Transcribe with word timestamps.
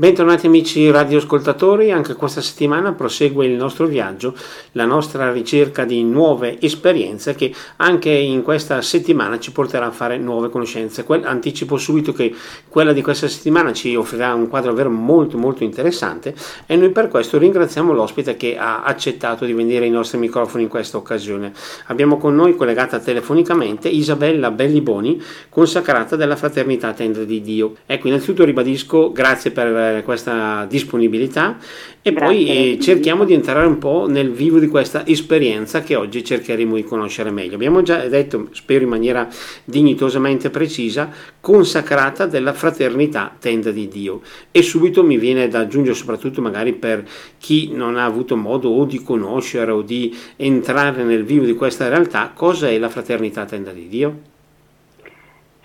Bentornati 0.00 0.46
amici 0.46 0.88
radioascoltatori, 0.92 1.90
anche 1.90 2.14
questa 2.14 2.40
settimana 2.40 2.92
prosegue 2.92 3.46
il 3.46 3.54
nostro 3.54 3.86
viaggio, 3.86 4.32
la 4.74 4.84
nostra 4.84 5.32
ricerca 5.32 5.84
di 5.84 6.04
nuove 6.04 6.56
esperienze 6.60 7.34
che 7.34 7.52
anche 7.78 8.08
in 8.08 8.42
questa 8.42 8.80
settimana 8.80 9.40
ci 9.40 9.50
porterà 9.50 9.86
a 9.86 9.90
fare 9.90 10.16
nuove 10.16 10.50
conoscenze. 10.50 11.04
Anticipo 11.24 11.78
subito 11.78 12.12
che 12.12 12.32
quella 12.68 12.92
di 12.92 13.02
questa 13.02 13.26
settimana 13.26 13.72
ci 13.72 13.96
offrirà 13.96 14.34
un 14.34 14.46
quadro 14.46 14.70
davvero 14.70 14.88
molto 14.88 15.36
molto 15.36 15.64
interessante 15.64 16.32
e 16.66 16.76
noi 16.76 16.90
per 16.90 17.08
questo 17.08 17.36
ringraziamo 17.36 17.92
l'ospite 17.92 18.36
che 18.36 18.56
ha 18.56 18.84
accettato 18.84 19.44
di 19.46 19.52
venire 19.52 19.86
ai 19.86 19.90
nostri 19.90 20.18
microfoni 20.18 20.62
in 20.62 20.68
questa 20.68 20.96
occasione. 20.96 21.52
Abbiamo 21.86 22.18
con 22.18 22.36
noi 22.36 22.54
collegata 22.54 23.00
telefonicamente 23.00 23.88
Isabella 23.88 24.52
Belliboni, 24.52 25.20
consacrata 25.48 26.14
della 26.14 26.36
Fraternità 26.36 26.92
Tenda 26.92 27.24
di 27.24 27.40
Dio. 27.40 27.74
Ecco, 27.84 28.06
innanzitutto 28.06 28.44
ribadisco 28.44 29.10
grazie 29.10 29.50
per 29.50 29.86
questa 30.04 30.66
disponibilità 30.68 31.58
e 32.00 32.12
Grazie. 32.12 32.26
poi 32.26 32.48
eh, 32.48 32.78
cerchiamo 32.80 33.24
di 33.24 33.34
entrare 33.34 33.66
un 33.66 33.78
po' 33.78 34.06
nel 34.08 34.30
vivo 34.30 34.58
di 34.58 34.68
questa 34.68 35.06
esperienza 35.06 35.82
che 35.82 35.94
oggi 35.94 36.24
cercheremo 36.24 36.76
di 36.76 36.84
conoscere 36.84 37.30
meglio. 37.30 37.54
Abbiamo 37.54 37.82
già 37.82 38.06
detto, 38.06 38.48
spero 38.52 38.84
in 38.84 38.90
maniera 38.90 39.28
dignitosamente 39.64 40.50
precisa, 40.50 41.10
consacrata 41.40 42.26
della 42.26 42.52
fraternità 42.52 43.34
tenda 43.38 43.70
di 43.70 43.88
Dio 43.88 44.20
e 44.50 44.62
subito 44.62 45.02
mi 45.02 45.18
viene 45.18 45.48
da 45.48 45.60
aggiungere 45.60 45.94
soprattutto 45.94 46.40
magari 46.40 46.72
per 46.72 47.06
chi 47.38 47.70
non 47.72 47.96
ha 47.96 48.04
avuto 48.04 48.36
modo 48.36 48.70
o 48.70 48.84
di 48.84 49.02
conoscere 49.02 49.70
o 49.70 49.82
di 49.82 50.16
entrare 50.36 51.02
nel 51.02 51.24
vivo 51.24 51.44
di 51.44 51.54
questa 51.54 51.88
realtà, 51.88 52.32
cosa 52.34 52.68
è 52.68 52.78
la 52.78 52.88
fraternità 52.88 53.44
tenda 53.44 53.72
di 53.72 53.88
Dio? 53.88 54.36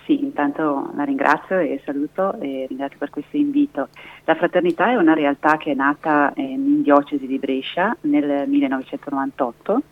Sì, 0.04 0.22
intanto 0.22 0.90
la 0.94 1.04
ringrazio 1.04 1.58
e 1.58 1.80
saluto 1.82 2.38
e 2.38 2.66
ringrazio 2.68 2.98
per 2.98 3.08
questo 3.08 3.38
invito. 3.38 3.88
La 4.24 4.34
Fraternità 4.34 4.90
è 4.90 4.96
una 4.96 5.14
realtà 5.14 5.56
che 5.56 5.70
è 5.70 5.74
nata 5.74 6.30
in 6.36 6.82
diocesi 6.82 7.26
di 7.26 7.38
Brescia 7.38 7.96
nel 8.02 8.46
1998 8.46 9.82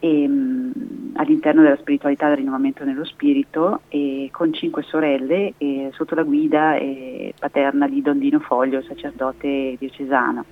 e, 0.00 0.26
mh, 0.26 1.12
all'interno 1.14 1.62
della 1.62 1.76
spiritualità 1.76 2.26
del 2.26 2.38
rinnovamento 2.38 2.82
nello 2.82 3.04
spirito 3.04 3.82
e 3.88 4.30
con 4.32 4.52
cinque 4.52 4.82
sorelle 4.82 5.54
e, 5.58 5.90
sotto 5.92 6.16
la 6.16 6.24
guida 6.24 6.74
e, 6.74 7.32
paterna 7.38 7.86
di 7.86 8.02
Dondino 8.02 8.40
Foglio, 8.40 8.82
sacerdote 8.82 9.76
diocesano. 9.78 10.44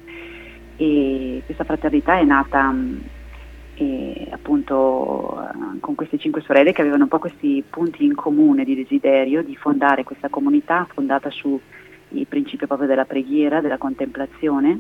E 0.77 1.43
questa 1.45 1.65
fraternità 1.65 2.17
è 2.17 2.23
nata 2.23 2.73
e 3.81 4.29
appunto 4.31 5.41
eh, 5.41 5.81
con 5.81 5.95
queste 5.95 6.19
cinque 6.19 6.43
sorelle 6.43 6.73
che 6.73 6.83
avevano 6.83 7.05
un 7.05 7.09
po' 7.09 7.19
questi 7.19 7.65
punti 7.69 8.05
in 8.05 8.15
comune 8.15 8.63
di 8.63 8.75
desiderio 8.75 9.43
di 9.43 9.57
fondare 9.57 10.05
questa 10.05 10.29
comunità 10.29 10.87
fondata 10.93 11.31
sul 11.31 11.59
principio 12.29 12.67
proprio 12.67 12.87
della 12.87 13.07
preghiera, 13.07 13.63
della 13.63 13.79
contemplazione, 13.79 14.79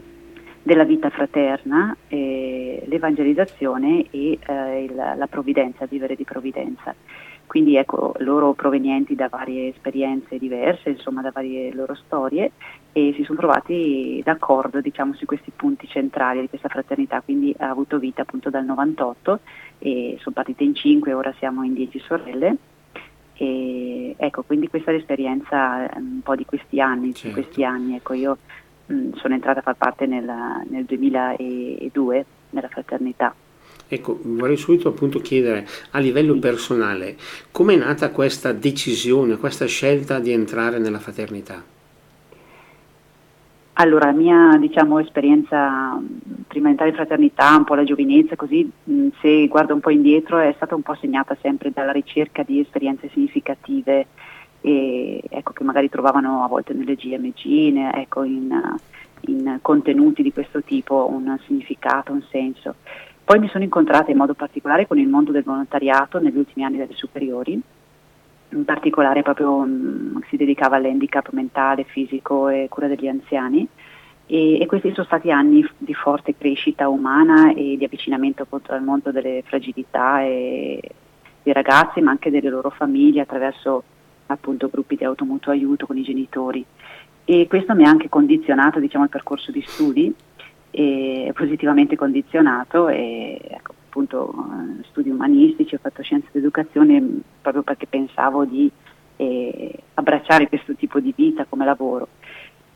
della 0.62 0.84
vita 0.84 1.08
fraterna, 1.08 1.96
eh, 2.08 2.82
l'evangelizzazione 2.86 4.04
e 4.10 4.38
eh, 4.46 4.84
il, 4.84 4.94
la 4.94 5.26
provvidenza, 5.30 5.86
vivere 5.86 6.14
di 6.14 6.24
provvidenza. 6.24 6.94
Quindi 7.50 7.74
ecco, 7.74 8.14
loro 8.18 8.52
provenienti 8.52 9.16
da 9.16 9.26
varie 9.26 9.70
esperienze 9.70 10.38
diverse, 10.38 10.90
insomma 10.90 11.20
da 11.20 11.32
varie 11.32 11.74
loro 11.74 11.96
storie 11.96 12.52
e 12.92 13.12
si 13.16 13.24
sono 13.24 13.38
trovati 13.38 14.20
d'accordo 14.24 14.80
diciamo, 14.80 15.14
su 15.14 15.24
questi 15.24 15.50
punti 15.50 15.88
centrali 15.88 16.42
di 16.42 16.48
questa 16.48 16.68
fraternità, 16.68 17.20
quindi 17.22 17.52
ha 17.58 17.68
avuto 17.68 17.98
vita 17.98 18.22
appunto 18.22 18.50
dal 18.50 18.64
98 18.64 19.40
e 19.78 20.16
sono 20.20 20.32
partite 20.32 20.62
in 20.62 20.76
5, 20.76 21.12
ora 21.12 21.34
siamo 21.38 21.64
in 21.64 21.74
10 21.74 21.98
sorelle. 21.98 22.56
E, 23.34 24.14
ecco, 24.16 24.44
quindi 24.44 24.68
questa 24.68 24.92
è 24.92 24.94
l'esperienza 24.94 25.90
un 25.96 26.20
po' 26.22 26.36
di 26.36 26.44
questi 26.44 26.80
anni, 26.80 27.12
certo. 27.12 27.26
di 27.26 27.42
questi 27.42 27.64
anni. 27.64 27.96
Ecco, 27.96 28.12
io 28.12 28.38
mh, 28.86 29.14
sono 29.14 29.34
entrata 29.34 29.58
a 29.58 29.62
far 29.62 29.74
parte 29.74 30.06
nel, 30.06 30.32
nel 30.68 30.84
2002 30.84 32.26
nella 32.50 32.68
fraternità. 32.68 33.34
Ecco, 33.92 34.20
vorrei 34.22 34.56
subito 34.56 34.86
appunto 34.86 35.18
chiedere 35.18 35.66
a 35.90 35.98
livello 35.98 36.38
personale, 36.38 37.16
com'è 37.50 37.74
nata 37.74 38.10
questa 38.10 38.52
decisione, 38.52 39.36
questa 39.36 39.66
scelta 39.66 40.20
di 40.20 40.30
entrare 40.30 40.78
nella 40.78 41.00
fraternità? 41.00 41.60
Allora, 43.72 44.06
la 44.06 44.12
mia 44.12 44.56
diciamo, 44.60 45.00
esperienza 45.00 46.00
prima 46.46 46.66
di 46.66 46.70
entrare 46.70 46.90
in 46.90 46.96
fraternità, 46.96 47.56
un 47.56 47.64
po' 47.64 47.74
la 47.74 47.82
giovinezza, 47.82 48.36
così 48.36 48.70
se 49.20 49.48
guardo 49.48 49.74
un 49.74 49.80
po' 49.80 49.90
indietro, 49.90 50.38
è 50.38 50.52
stata 50.54 50.76
un 50.76 50.82
po' 50.82 50.94
segnata 50.94 51.36
sempre 51.40 51.72
dalla 51.72 51.90
ricerca 51.90 52.44
di 52.44 52.60
esperienze 52.60 53.08
significative 53.12 54.06
e, 54.60 55.20
ecco, 55.28 55.52
che 55.52 55.64
magari 55.64 55.88
trovavano 55.88 56.44
a 56.44 56.46
volte 56.46 56.74
nelle 56.74 56.94
GMG, 56.94 57.44
in, 57.44 57.90
ecco, 57.92 58.22
in, 58.22 58.56
in 59.22 59.58
contenuti 59.60 60.22
di 60.22 60.32
questo 60.32 60.62
tipo 60.62 61.08
un 61.10 61.36
significato, 61.44 62.12
un 62.12 62.22
senso. 62.30 62.76
Poi 63.30 63.38
mi 63.38 63.48
sono 63.48 63.62
incontrata 63.62 64.10
in 64.10 64.16
modo 64.16 64.34
particolare 64.34 64.88
con 64.88 64.98
il 64.98 65.06
mondo 65.06 65.30
del 65.30 65.44
volontariato 65.44 66.18
negli 66.18 66.36
ultimi 66.36 66.64
anni 66.64 66.78
delle 66.78 66.94
superiori, 66.94 67.52
in 68.48 68.64
particolare 68.64 69.22
proprio 69.22 69.58
mh, 69.58 69.70
mm, 69.70 70.16
si 70.28 70.36
dedicava 70.36 70.74
all'handicap 70.74 71.30
mentale, 71.30 71.84
fisico 71.84 72.48
e 72.48 72.66
cura 72.68 72.88
degli 72.88 73.06
anziani. 73.06 73.64
E, 74.26 74.60
e, 74.60 74.66
questi 74.66 74.92
sono 74.94 75.06
stati 75.06 75.30
anni 75.30 75.64
di 75.78 75.94
forte 75.94 76.34
crescita 76.36 76.88
umana 76.88 77.54
e 77.54 77.76
di 77.78 77.84
avvicinamento 77.84 78.44
al 78.66 78.82
mondo 78.82 79.12
delle 79.12 79.44
fragilità 79.46 80.18
dei 80.22 80.82
ragazzi 81.52 82.00
ma 82.00 82.10
anche 82.10 82.32
delle 82.32 82.50
loro 82.50 82.70
famiglie 82.70 83.20
attraverso 83.20 83.84
appunto 84.26 84.68
gruppi 84.68 84.96
di 84.96 85.04
automutuo 85.04 85.52
aiuto 85.52 85.86
con 85.86 85.96
i 85.96 86.02
genitori. 86.02 86.66
E 87.24 87.46
questo 87.48 87.76
mi 87.76 87.84
ha 87.84 87.90
anche 87.90 88.08
condizionato 88.08 88.80
diciamo, 88.80 89.04
il 89.04 89.10
percorso 89.10 89.52
di 89.52 89.62
studi 89.64 90.12
e 90.70 91.32
positivamente 91.34 91.96
condizionato 91.96 92.88
e 92.88 93.40
ecco, 93.42 93.74
appunto 93.88 94.32
eh, 94.32 94.84
studi 94.90 95.10
umanistici, 95.10 95.74
ho 95.74 95.78
fatto 95.80 96.02
scienze 96.02 96.28
d'educazione 96.32 97.02
proprio 97.40 97.62
perché 97.62 97.86
pensavo 97.86 98.44
di 98.44 98.70
eh, 99.16 99.74
abbracciare 99.94 100.48
questo 100.48 100.74
tipo 100.74 101.00
di 101.00 101.12
vita 101.14 101.44
come 101.48 101.64
lavoro. 101.64 102.08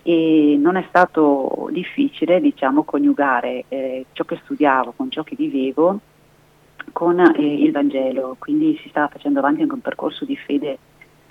E 0.03 0.57
non 0.59 0.77
è 0.77 0.85
stato 0.89 1.69
difficile 1.71 2.41
diciamo 2.41 2.83
coniugare 2.83 3.65
eh, 3.69 4.07
ciò 4.13 4.25
che 4.25 4.39
studiavo 4.45 4.93
con 4.95 5.11
ciò 5.11 5.23
che 5.23 5.35
vivevo 5.35 5.99
con 6.93 7.19
eh, 7.19 7.63
il 7.63 7.73
Vangelo, 7.73 8.37
quindi 8.39 8.79
si 8.83 8.91
stava 8.91 9.09
facendo 9.09 9.39
avanti 9.39 9.63
anche 9.63 9.75
un 9.75 9.81
percorso 9.81 10.25
di 10.25 10.37
fede 10.37 10.79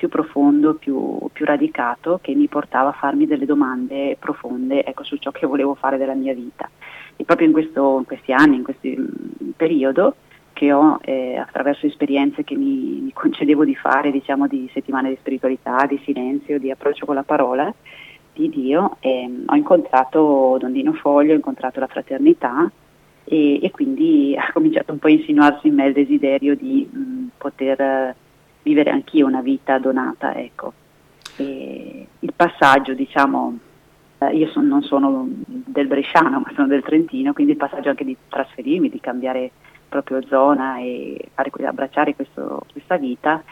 più 0.04 0.10
profondo, 0.10 0.74
più, 0.74 1.18
più, 1.32 1.46
radicato, 1.46 2.20
che 2.22 2.36
mi 2.36 2.48
portava 2.48 2.90
a 2.90 2.94
farmi 2.94 3.26
delle 3.26 3.46
domande 3.46 4.18
profonde 4.20 4.84
ecco, 4.84 5.04
su 5.04 5.16
ciò 5.16 5.32
che 5.32 5.48
volevo 5.48 5.76
fare 5.76 5.98
della 5.98 6.14
mia 6.14 6.34
vita. 6.34 6.70
E 7.16 7.24
proprio 7.24 7.48
in, 7.48 7.54
questo, 7.54 8.00
in 8.00 8.06
questi 8.06 8.34
anni, 8.34 8.58
in 8.58 8.64
questo 8.64 8.88
mm, 8.88 9.52
periodo, 9.56 10.16
che 10.52 10.74
ho 10.74 11.00
eh, 11.02 11.38
attraverso 11.38 11.86
esperienze 11.86 12.44
che 12.44 12.56
mi, 12.56 13.00
mi 13.02 13.14
concedevo 13.14 13.64
di 13.64 13.76
fare, 13.76 14.12
diciamo 14.12 14.48
di 14.48 14.70
settimane 14.74 15.10
di 15.10 15.18
spiritualità, 15.20 15.86
di 15.86 16.00
silenzio, 16.04 16.60
di 16.60 16.70
approccio 16.70 17.06
con 17.06 17.16
la 17.16 17.24
parola 17.24 17.74
di 18.34 18.50
Dio, 18.50 18.98
eh, 19.00 19.30
ho 19.46 19.56
incontrato 19.56 20.58
Dondino 20.60 20.92
Foglio, 20.94 21.32
ho 21.32 21.36
incontrato 21.36 21.80
la 21.80 21.88
fraternità 21.88 22.70
e, 23.24 23.64
e, 23.64 23.72
quindi 23.72 24.36
ha 24.38 24.52
cominciato 24.52 24.92
un 24.92 25.00
po' 25.00 25.08
a 25.08 25.12
insinuarsi 25.12 25.68
in 25.68 25.76
me 25.76 25.86
il 25.86 25.94
desiderio 25.94 26.56
di 26.56 26.90
mh, 26.92 27.00
mm, 27.00 27.28
poter 27.38 28.16
vivere 28.64 28.90
anch'io 28.90 29.28
una 29.28 29.42
vita 29.42 29.78
donata. 29.78 30.36
Ecco. 30.36 30.74
il 31.38 32.34
passaggio, 32.36 32.94
diciamo, 32.94 33.58
eh, 34.20 34.36
io 34.36 34.48
son, 34.50 34.68
non 34.68 34.82
sono 34.84 35.28
del 35.28 35.88
Bresciano, 35.88 36.40
ma 36.40 36.52
sono 36.56 36.68
del 36.68 36.84
Trentino, 36.84 37.34
quindi 37.34 37.54
il 37.54 37.58
passaggio 37.58 37.90
anche 37.90 38.06
di 38.06 38.16
trasferirmi, 38.28 38.90
di 38.90 39.00
cambiare 39.00 39.52
proprio 39.88 40.26
zona 40.28 40.80
e 40.80 41.30
fare, 41.34 41.52
abbracciare 41.66 42.16
questo, 42.16 42.66
questa 42.72 42.98
vita 42.98 43.44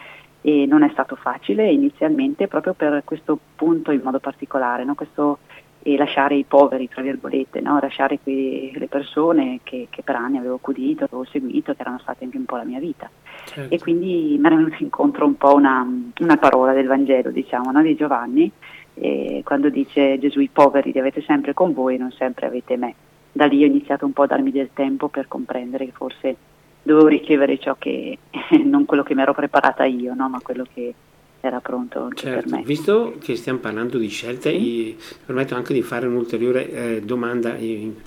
e 0.41 0.65
non 0.65 0.81
è 0.81 0.89
stato 0.89 1.15
facile 1.15 1.69
inizialmente 1.69 2.47
proprio 2.47 2.73
per 2.73 3.03
questo 3.05 3.37
punto 3.55 3.91
in 3.91 4.01
modo 4.03 4.19
particolare, 4.19 4.83
no? 4.83 4.95
questo 4.95 5.39
e 5.83 5.97
lasciare 5.97 6.35
i 6.35 6.43
poveri, 6.47 6.87
tra 6.87 7.01
virgolette, 7.01 7.59
no? 7.59 7.79
lasciare 7.81 8.19
qui 8.19 8.71
le 8.75 8.87
persone 8.87 9.61
che, 9.63 9.87
che, 9.89 10.03
per 10.03 10.15
anni 10.15 10.37
avevo 10.37 10.55
accudito, 10.55 11.05
avevo 11.05 11.25
seguito, 11.25 11.73
che 11.73 11.81
erano 11.81 11.99
state 11.99 12.23
anche 12.23 12.37
un 12.37 12.45
po' 12.45 12.57
la 12.57 12.63
mia 12.63 12.79
vita. 12.79 13.09
Certo. 13.45 13.73
E 13.73 13.79
quindi 13.79 14.37
mi 14.39 14.45
era 14.45 14.55
venuto 14.55 14.75
incontro 14.79 15.25
un 15.25 15.35
po' 15.37 15.55
una, 15.55 15.85
una 16.19 16.37
parola 16.37 16.73
del 16.73 16.87
Vangelo, 16.87 17.31
diciamo, 17.31 17.71
no? 17.71 17.81
di 17.81 17.95
Giovanni, 17.95 18.51
eh, 18.93 19.41
quando 19.43 19.69
dice 19.69 20.19
Gesù 20.19 20.39
i 20.39 20.49
poveri 20.51 20.91
li 20.91 20.99
avete 20.99 21.21
sempre 21.21 21.53
con 21.53 21.73
voi 21.73 21.95
e 21.95 21.97
non 21.97 22.11
sempre 22.11 22.45
avete 22.45 22.77
me. 22.77 22.93
Da 23.31 23.45
lì 23.45 23.63
ho 23.63 23.67
iniziato 23.67 24.05
un 24.05 24.13
po' 24.13 24.23
a 24.23 24.27
darmi 24.27 24.51
del 24.51 24.69
tempo 24.73 25.07
per 25.07 25.27
comprendere 25.27 25.85
che 25.85 25.93
forse 25.93 26.35
dovevo 26.83 27.07
ricevere 27.07 27.57
ciò 27.57 27.75
che, 27.79 28.19
non 28.63 28.85
quello 28.85 29.03
che 29.03 29.15
mi 29.15 29.21
ero 29.21 29.33
preparata 29.33 29.85
io, 29.85 30.13
no? 30.13 30.29
ma 30.29 30.39
quello 30.41 30.65
che 30.71 30.93
era 31.41 31.59
pronto 31.59 31.99
anche 31.99 32.17
certo, 32.17 32.49
per 32.49 32.59
me. 32.59 32.63
Visto 32.63 33.15
che 33.19 33.35
stiamo 33.35 33.59
parlando 33.59 33.97
di 33.97 34.07
scelte, 34.07 34.51
sì. 34.51 34.57
mi 34.57 34.97
permetto 35.25 35.55
anche 35.55 35.73
di 35.73 35.81
fare 35.81 36.07
un'ulteriore 36.07 36.71
eh, 36.71 37.01
domanda 37.01 37.57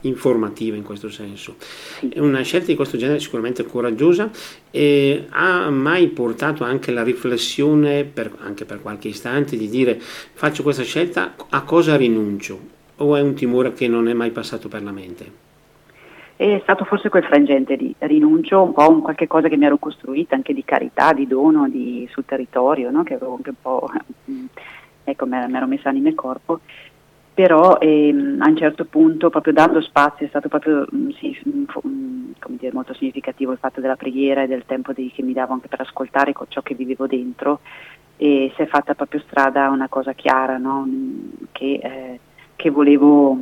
informativa 0.03 0.77
in 0.77 0.83
questo 0.83 1.11
senso. 1.11 1.57
Sì. 1.59 2.13
Una 2.17 2.43
scelta 2.43 2.67
di 2.67 2.77
questo 2.77 2.97
genere 2.97 3.19
è 3.19 3.21
sicuramente 3.21 3.65
coraggiosa 3.65 4.31
e 4.71 5.27
ha 5.29 5.69
mai 5.71 6.09
portato 6.09 6.65
anche 6.65 6.93
la 6.93 7.03
riflessione, 7.03 8.05
per, 8.05 8.33
anche 8.39 8.65
per 8.65 8.81
qualche 8.81 9.09
istante, 9.09 9.57
di 9.57 9.69
dire 9.69 9.99
faccio 10.01 10.63
questa 10.63 10.83
scelta, 10.83 11.35
a 11.49 11.63
cosa 11.63 11.97
rinuncio? 11.97 12.73
o 12.97 13.17
è 13.17 13.21
un 13.21 13.35
timore 13.35 13.73
che 13.73 13.89
non 13.89 14.09
è 14.09 14.13
mai 14.13 14.31
passato 14.31 14.69
per 14.69 14.83
la 14.83 14.93
mente? 14.93 15.43
È 16.45 16.61
stato 16.63 16.85
forse 16.85 17.09
quel 17.09 17.25
frangente 17.25 17.75
di 17.75 17.95
rinuncio, 18.01 18.61
un 18.61 18.75
po' 18.75 18.91
un 18.91 19.01
qualche 19.01 19.27
cosa 19.27 19.49
che 19.49 19.57
mi 19.57 19.65
ero 19.65 19.79
costruita 19.79 20.35
anche 20.35 20.53
di 20.53 20.63
carità, 20.63 21.15
di 21.15 21.27
dono 21.27 21.71
di, 21.71 22.07
sul 22.13 22.27
territorio, 22.27 22.91
no? 22.91 23.03
che 23.03 23.15
avevo 23.15 23.37
anche 23.37 23.49
un 23.49 23.55
po', 23.63 23.89
ecco, 25.05 25.25
mi 25.25 25.37
ero 25.39 25.67
messa 25.67 25.89
anima 25.89 26.11
e 26.11 26.15
corpo, 26.15 26.61
però 27.33 27.79
ehm, 27.79 28.43
a 28.43 28.49
un 28.49 28.57
certo 28.59 28.85
punto, 28.85 29.31
proprio 29.31 29.55
dando 29.55 29.81
spazio, 29.81 30.27
è 30.27 30.29
stato 30.29 30.49
proprio 30.49 30.87
mm, 30.95 31.09
sì, 31.13 31.35
mm, 31.49 31.65
mm, 31.87 32.33
dire, 32.59 32.75
molto 32.75 32.93
significativo 32.93 33.53
il 33.53 33.59
fatto 33.59 33.81
della 33.81 33.97
preghiera 33.97 34.43
e 34.43 34.47
del 34.47 34.67
tempo 34.67 34.93
di, 34.93 35.11
che 35.15 35.23
mi 35.23 35.33
davo 35.33 35.55
anche 35.55 35.69
per 35.69 35.81
ascoltare 35.81 36.35
ciò 36.49 36.61
che 36.61 36.75
vivevo 36.75 37.07
dentro 37.07 37.61
e 38.19 38.53
si 38.55 38.61
è 38.61 38.67
fatta 38.67 38.95
proprio 38.95 39.23
strada 39.27 39.71
una 39.71 39.89
cosa 39.89 40.13
chiara, 40.13 40.59
no? 40.59 40.87
che, 41.53 41.81
eh, 41.83 42.21
che 42.55 42.69
volevo 42.69 43.39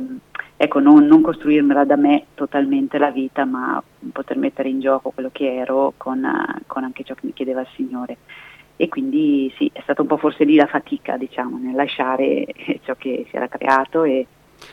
ecco, 0.63 0.79
non, 0.79 1.05
non, 1.05 1.21
costruirmela 1.21 1.85
da 1.85 1.95
me 1.95 2.25
totalmente 2.33 2.97
la 2.97 3.11
vita, 3.11 3.45
ma 3.45 3.81
poter 4.11 4.37
mettere 4.37 4.69
in 4.69 4.79
gioco 4.79 5.11
quello 5.11 5.29
che 5.31 5.55
ero 5.55 5.93
con, 5.97 6.25
con 6.67 6.83
anche 6.83 7.03
ciò 7.03 7.13
che 7.13 7.25
mi 7.25 7.33
chiedeva 7.33 7.61
il 7.61 7.67
Signore. 7.75 8.17
E 8.75 8.87
quindi 8.87 9.53
sì, 9.57 9.69
è 9.71 9.81
stata 9.81 10.01
un 10.01 10.07
po' 10.07 10.17
forse 10.17 10.43
lì 10.43 10.55
la 10.55 10.65
fatica, 10.65 11.17
diciamo, 11.17 11.57
nel 11.57 11.75
lasciare 11.75 12.45
ciò 12.83 12.95
che 12.97 13.25
si 13.29 13.35
era 13.35 13.47
creato 13.47 14.03
e, 14.03 14.25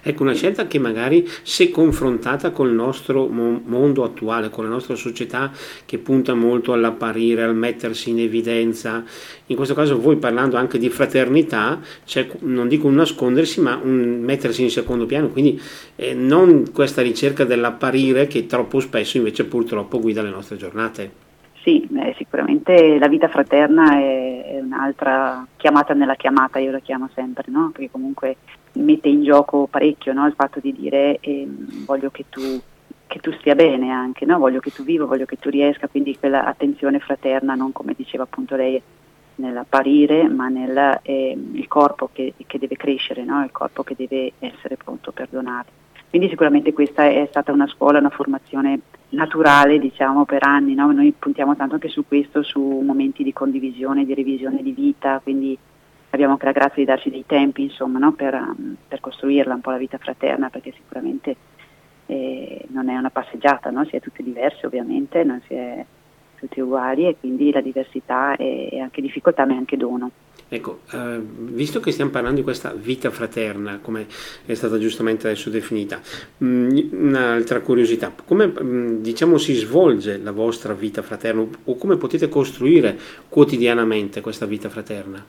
Ecco, 0.03 0.23
una 0.23 0.35
scelta 0.35 0.67
che 0.67 0.79
magari 0.79 1.27
se 1.43 1.71
confrontata 1.71 2.51
col 2.51 2.73
nostro 2.73 3.27
mondo 3.27 4.05
attuale, 4.05 4.49
con 4.51 4.65
la 4.65 4.71
nostra 4.71 4.95
società 4.95 5.51
che 5.85 5.99
punta 5.99 6.35
molto 6.35 6.73
all'apparire, 6.73 7.43
al 7.43 7.55
mettersi 7.55 8.11
in 8.11 8.21
evidenza, 8.21 9.05
in 9.47 9.57
questo 9.57 9.75
caso 9.75 10.01
voi 10.01 10.17
parlando 10.17 10.57
anche 10.57 10.79
di 10.79 10.89
fraternità, 10.89 11.81
c'è 12.05 12.27
non 12.41 12.69
dico 12.69 12.87
un 12.87 12.95
nascondersi, 12.95 13.61
ma 13.61 13.79
un 13.83 14.21
mettersi 14.21 14.63
in 14.63 14.71
secondo 14.71 15.07
piano, 15.07 15.29
quindi 15.29 15.61
eh, 15.97 16.15
non 16.15 16.73
questa 16.73 17.03
ricerca 17.03 17.45
dell'apparire 17.45 18.27
che 18.27 18.47
troppo 18.47 18.81
spesso 18.81 19.17
invece 19.17 19.45
purtroppo 19.45 20.01
guida 20.01 20.23
le 20.23 20.31
nostre 20.31 20.57
giornate. 20.57 21.29
Sì, 21.63 21.87
eh, 21.95 22.15
sicuramente 22.17 22.99
la 22.99 23.09
vita 23.09 23.29
fraterna 23.29 23.99
è, 23.99 24.45
è, 24.45 24.61
un'altra 24.61 25.47
chiamata 25.57 25.93
nella 25.93 26.15
chiamata, 26.15 26.59
io 26.59 26.71
la 26.71 26.79
chiamo 26.79 27.11
sempre, 27.15 27.45
no? 27.49 27.71
perché 27.71 27.91
comunque 27.91 28.37
mette 28.73 29.09
in 29.09 29.23
gioco 29.25 29.67
parecchio 29.67 30.13
no? 30.13 30.27
il 30.27 30.35
fatto 30.35 30.61
di 30.61 30.73
dire 30.73 31.19
eh, 31.21 31.47
voglio 31.85 32.11
che 32.11 32.27
tu, 32.29 32.41
che 33.07 33.19
tu, 33.19 33.33
stia 33.33 33.55
bene 33.55 33.91
anche, 33.91 34.25
no? 34.25 34.39
voglio 34.39 34.61
che 34.61 34.71
tu 34.71 34.85
viva, 34.85 35.05
voglio 35.05 35.25
che 35.25 35.37
tu 35.37 35.51
riesca, 35.51 35.89
quindi 35.89 36.17
quella 36.19 36.45
attenzione 36.45 37.01
fraterna, 37.01 37.55
non 37.55 37.73
come 37.73 37.95
diceva 37.97 38.25
appunto 38.25 38.57
lei 38.57 38.81
nell'apparire, 39.37 40.29
ma 40.29 40.49
nel 40.49 41.01
eh, 41.03 41.37
corpo 41.67 42.11
che, 42.13 42.35
che, 42.47 42.59
deve 42.59 42.77
crescere, 42.77 43.25
no? 43.25 43.43
il 43.43 43.51
corpo 43.51 43.83
che 43.83 43.95
deve 43.97 44.33
essere 44.39 44.77
pronto 44.77 45.13
per 45.13 45.29
donare. 45.31 45.79
Quindi 46.09 46.29
sicuramente 46.29 46.73
questa 46.73 47.05
è 47.05 47.27
stata 47.31 47.53
una 47.53 47.69
scuola, 47.69 47.99
una 47.99 48.11
formazione 48.11 48.81
naturale 49.11 49.79
diciamo 49.79 50.25
per 50.25 50.45
anni, 50.45 50.75
no? 50.75 50.93
noi 50.93 51.13
puntiamo 51.17 51.57
tanto 51.57 51.75
anche 51.75 51.89
su 51.89 52.05
questo, 52.07 52.43
su 52.43 52.61
momenti 52.61 53.23
di 53.23 53.33
condivisione, 53.33 54.05
di 54.05 54.15
revisione 54.15 54.63
di 54.63 54.73
vita, 54.73 55.21
quindi 55.23 55.57
abbiamo 56.11 56.33
anche 56.33 56.45
la 56.45 56.53
grazia 56.53 56.77
di 56.77 56.85
darci 56.85 57.11
dei 57.11 57.25
tempi 57.27 57.63
insomma, 57.63 57.99
no? 57.99 58.13
per, 58.13 58.35
um, 58.35 58.77
per, 58.87 59.01
costruirla 59.01 59.55
un 59.55 59.61
po' 59.61 59.71
la 59.71 59.79
vita 59.79 59.99
fraterna 59.99 60.51
perché 60.51 60.73
sicuramente 60.73 61.37
eh, 62.07 62.65
non 62.69 62.89
è 62.89 62.97
una 62.97 63.11
passeggiata, 63.11 63.71
no? 63.71 63.85
si 63.85 63.97
è 63.97 64.01
tutti 64.01 64.23
diversi 64.23 64.67
ovviamente, 64.67 65.23
non 65.25 65.41
si 65.47 65.55
è 65.55 65.85
tutti 66.39 66.61
uguali 66.61 67.07
e 67.07 67.17
quindi 67.19 67.53
la 67.53 67.61
diversità 67.61 68.35
è, 68.35 68.79
anche 68.79 69.01
difficoltà 69.01 69.45
ma 69.45 69.55
è 69.55 69.57
anche 69.57 69.77
dono. 69.77 70.11
Ecco, 70.53 70.81
eh, 70.91 71.21
visto 71.21 71.79
che 71.79 71.93
stiamo 71.93 72.11
parlando 72.11 72.39
di 72.39 72.43
questa 72.43 72.73
vita 72.73 73.11
fraterna, 73.11 73.79
come 73.81 74.07
è 74.45 74.55
stata 74.55 74.79
giustamente 74.79 75.29
adesso 75.29 75.49
definita, 75.49 76.01
mh, 76.39 76.45
mm, 76.45 76.79
un'altra 76.91 77.61
curiosità, 77.61 78.13
come 78.25 78.47
mh, 78.47 78.63
mm, 78.63 78.97
diciamo 78.97 79.39
si 79.39 79.55
svolge 79.55 80.19
la 80.19 80.33
vostra 80.33 80.73
vita 80.73 81.03
fraterna 81.03 81.47
o 81.65 81.77
come 81.77 81.97
potete 81.97 82.29
costruire 82.29 82.99
quotidianamente 83.29 84.21
questa 84.21 84.47
vita 84.47 84.69
fraterna? 84.69 85.25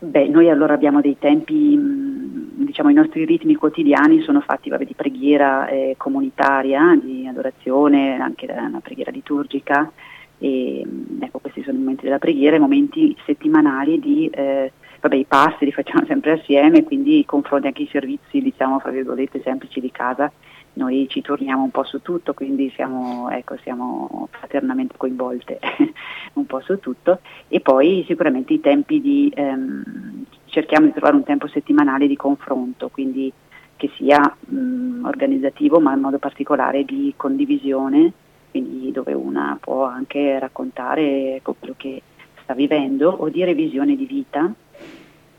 Beh, 0.00 0.28
noi 0.28 0.48
allora 0.48 0.74
abbiamo 0.74 1.00
dei 1.00 1.18
tempi, 1.18 1.76
mm, 1.76 2.64
diciamo 2.64 2.88
i 2.88 2.94
nostri 2.94 3.24
ritmi 3.24 3.56
quotidiani 3.56 4.22
sono 4.22 4.40
fatti 4.40 4.68
vabbè, 4.68 4.84
di 4.84 4.94
preghiera 4.94 5.66
eh, 5.66 5.94
comunitaria, 5.96 6.96
di 7.02 7.26
adorazione, 7.26 8.16
anche 8.20 8.46
una 8.46 8.78
preghiera 8.80 9.10
liturgica. 9.10 9.90
E 10.38 10.86
ecco 11.20 11.40
questi 11.40 11.64
sono 11.64 11.76
i 11.76 11.80
momenti 11.80 12.04
della 12.04 12.20
preghiera, 12.20 12.54
i 12.54 12.60
momenti 12.60 13.16
settimanali 13.26 13.98
di, 13.98 14.28
eh, 14.28 14.70
vabbè 15.00 15.16
i 15.16 15.24
passi 15.24 15.64
li 15.64 15.72
facciamo 15.72 16.06
sempre 16.06 16.32
assieme, 16.32 16.84
quindi 16.84 17.18
i 17.18 17.24
confronti 17.24 17.66
anche 17.66 17.82
i 17.82 17.88
servizi 17.90 18.40
diciamo 18.40 18.78
fra 18.78 18.92
virgolette 18.92 19.40
semplici 19.42 19.80
di 19.80 19.90
casa 19.90 20.30
noi 20.78 21.08
ci 21.10 21.20
torniamo 21.20 21.64
un 21.64 21.70
po' 21.70 21.82
su 21.82 22.00
tutto, 22.00 22.32
quindi 22.34 22.70
siamo, 22.74 23.28
ecco, 23.30 23.56
siamo 23.62 24.28
fraternamente 24.30 24.94
coinvolte 24.96 25.58
un 26.34 26.46
po' 26.46 26.60
su 26.60 26.78
tutto. 26.78 27.18
E 27.48 27.60
poi 27.60 28.04
sicuramente 28.06 28.52
i 28.52 28.60
tempi 28.60 29.00
di, 29.00 29.30
ehm, 29.34 30.24
cerchiamo 30.46 30.86
di 30.86 30.92
trovare 30.92 31.16
un 31.16 31.24
tempo 31.24 31.48
settimanale 31.48 32.06
di 32.06 32.16
confronto, 32.16 32.88
quindi 32.88 33.30
che 33.76 33.90
sia 33.96 34.20
mh, 34.20 35.04
organizzativo 35.04 35.80
ma 35.80 35.92
in 35.94 36.00
modo 36.00 36.18
particolare 36.18 36.84
di 36.84 37.12
condivisione, 37.16 38.12
quindi 38.50 38.92
dove 38.92 39.12
una 39.12 39.58
può 39.60 39.84
anche 39.84 40.38
raccontare 40.38 41.36
ecco, 41.36 41.56
quello 41.58 41.74
che 41.76 42.02
sta 42.42 42.54
vivendo 42.54 43.10
o 43.10 43.28
di 43.28 43.44
revisione 43.44 43.96
di 43.96 44.06
vita 44.06 44.52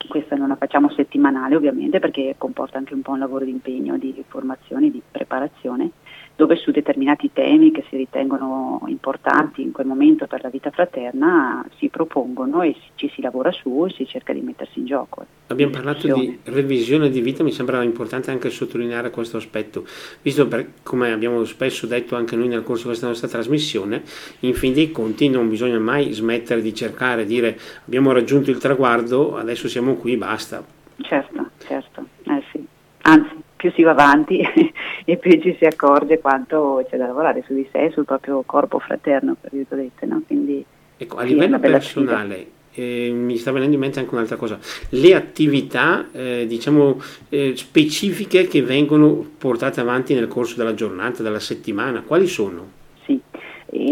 questa 0.08 0.36
non 0.36 0.48
la 0.48 0.56
facciamo 0.56 0.90
settimanale 0.90 1.56
ovviamente 1.56 1.98
perché 1.98 2.34
comporta 2.38 2.78
anche 2.78 2.94
un 2.94 3.02
po' 3.02 3.12
un 3.12 3.18
lavoro 3.18 3.44
di 3.44 3.50
impegno, 3.50 3.96
di 3.96 4.24
formazione, 4.26 4.90
di 4.90 5.02
preparazione, 5.10 5.90
dove 6.40 6.56
su 6.56 6.70
determinati 6.70 7.30
temi 7.34 7.70
che 7.70 7.84
si 7.90 7.96
ritengono 7.98 8.80
importanti 8.86 9.60
in 9.60 9.72
quel 9.72 9.86
momento 9.86 10.26
per 10.26 10.42
la 10.42 10.48
vita 10.48 10.70
fraterna 10.70 11.62
si 11.76 11.90
propongono 11.90 12.62
e 12.62 12.74
ci 12.94 13.10
si 13.14 13.20
lavora 13.20 13.52
su 13.52 13.84
e 13.86 13.92
si 13.92 14.06
cerca 14.06 14.32
di 14.32 14.40
mettersi 14.40 14.78
in 14.78 14.86
gioco. 14.86 15.26
Abbiamo 15.48 15.72
parlato 15.72 16.10
di 16.14 16.38
revisione 16.44 17.10
di 17.10 17.20
vita, 17.20 17.42
mi 17.42 17.52
sembra 17.52 17.82
importante 17.82 18.30
anche 18.30 18.48
sottolineare 18.48 19.10
questo 19.10 19.36
aspetto, 19.36 19.84
visto 20.22 20.48
per, 20.48 20.66
come 20.82 21.12
abbiamo 21.12 21.44
spesso 21.44 21.86
detto 21.86 22.16
anche 22.16 22.36
noi 22.36 22.48
nel 22.48 22.62
corso 22.62 22.84
di 22.84 22.88
questa 22.88 23.08
nostra 23.08 23.28
trasmissione, 23.28 24.02
in 24.40 24.54
fin 24.54 24.72
dei 24.72 24.90
conti 24.90 25.28
non 25.28 25.46
bisogna 25.50 25.78
mai 25.78 26.10
smettere 26.12 26.62
di 26.62 26.74
cercare, 26.74 27.26
dire 27.26 27.58
abbiamo 27.84 28.12
raggiunto 28.12 28.50
il 28.50 28.56
traguardo, 28.56 29.36
adesso 29.36 29.68
siamo 29.68 29.96
qui, 29.96 30.16
basta. 30.16 30.64
Certo, 31.02 31.50
certo, 31.58 32.06
eh 32.24 32.42
sì. 32.50 32.66
Anzi, 33.02 33.40
più 33.56 33.70
si 33.72 33.82
va 33.82 33.90
avanti 33.90 34.40
e 35.04 35.16
più 35.16 35.40
ci 35.40 35.56
si 35.58 35.64
accorge 35.64 36.18
quanto 36.18 36.84
c'è 36.88 36.96
da 36.96 37.06
lavorare 37.06 37.42
su 37.46 37.54
di 37.54 37.68
sé, 37.72 37.90
sul 37.92 38.04
proprio 38.04 38.42
corpo 38.44 38.78
fraterno, 38.78 39.36
per 39.40 39.50
virgolette. 39.52 40.06
No? 40.06 40.22
Quindi, 40.26 40.64
ecco, 40.96 41.16
a 41.16 41.22
livello 41.22 41.58
personale, 41.58 42.46
eh, 42.72 43.10
mi 43.12 43.36
sta 43.36 43.52
venendo 43.52 43.74
in 43.74 43.80
mente 43.80 43.98
anche 43.98 44.14
un'altra 44.14 44.36
cosa, 44.36 44.58
le 44.90 45.14
attività 45.14 46.06
eh, 46.12 46.46
diciamo, 46.46 47.00
eh, 47.28 47.54
specifiche 47.56 48.46
che 48.46 48.62
vengono 48.62 49.26
portate 49.38 49.80
avanti 49.80 50.14
nel 50.14 50.28
corso 50.28 50.56
della 50.56 50.74
giornata, 50.74 51.22
della 51.22 51.40
settimana, 51.40 52.02
quali 52.02 52.26
sono? 52.26 52.78
Sì, 53.04 53.20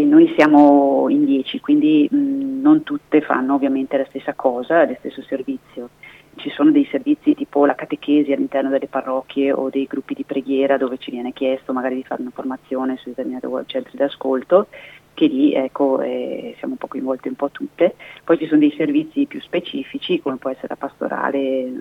noi 0.03 0.33
siamo 0.37 1.07
in 1.09 1.25
dieci, 1.25 1.59
quindi 1.59 2.07
mh, 2.09 2.61
non 2.61 2.83
tutte 2.83 3.21
fanno 3.21 3.55
ovviamente 3.55 3.97
la 3.97 4.05
stessa 4.09 4.33
cosa, 4.33 4.85
lo 4.85 4.95
stesso 4.99 5.21
servizio 5.23 5.89
ci 6.39 6.49
sono 6.49 6.71
dei 6.71 6.87
servizi 6.89 7.35
tipo 7.35 7.65
la 7.65 7.75
catechesi 7.75 8.31
all'interno 8.31 8.69
delle 8.69 8.87
parrocchie 8.87 9.51
o 9.51 9.69
dei 9.69 9.85
gruppi 9.85 10.13
di 10.13 10.23
preghiera 10.23 10.77
dove 10.77 10.97
ci 10.97 11.11
viene 11.11 11.33
chiesto 11.33 11.73
magari 11.73 11.95
di 11.95 12.03
fare 12.03 12.21
una 12.21 12.31
formazione 12.33 12.97
su 12.97 13.09
determinati 13.09 13.47
centri 13.67 13.97
d'ascolto 13.97 14.67
che 15.13 15.25
lì 15.25 15.53
ecco, 15.53 15.99
eh, 15.99 16.55
siamo 16.59 16.73
un 16.73 16.79
po' 16.79 16.87
coinvolti 16.87 17.27
un 17.27 17.35
po' 17.35 17.49
tutte. 17.49 17.95
Poi 18.23 18.37
ci 18.37 18.47
sono 18.47 18.59
dei 18.59 18.73
servizi 18.77 19.25
più 19.25 19.41
specifici 19.41 20.21
come 20.21 20.37
può 20.37 20.49
essere 20.49 20.69
la 20.69 20.77
pastorale 20.77 21.71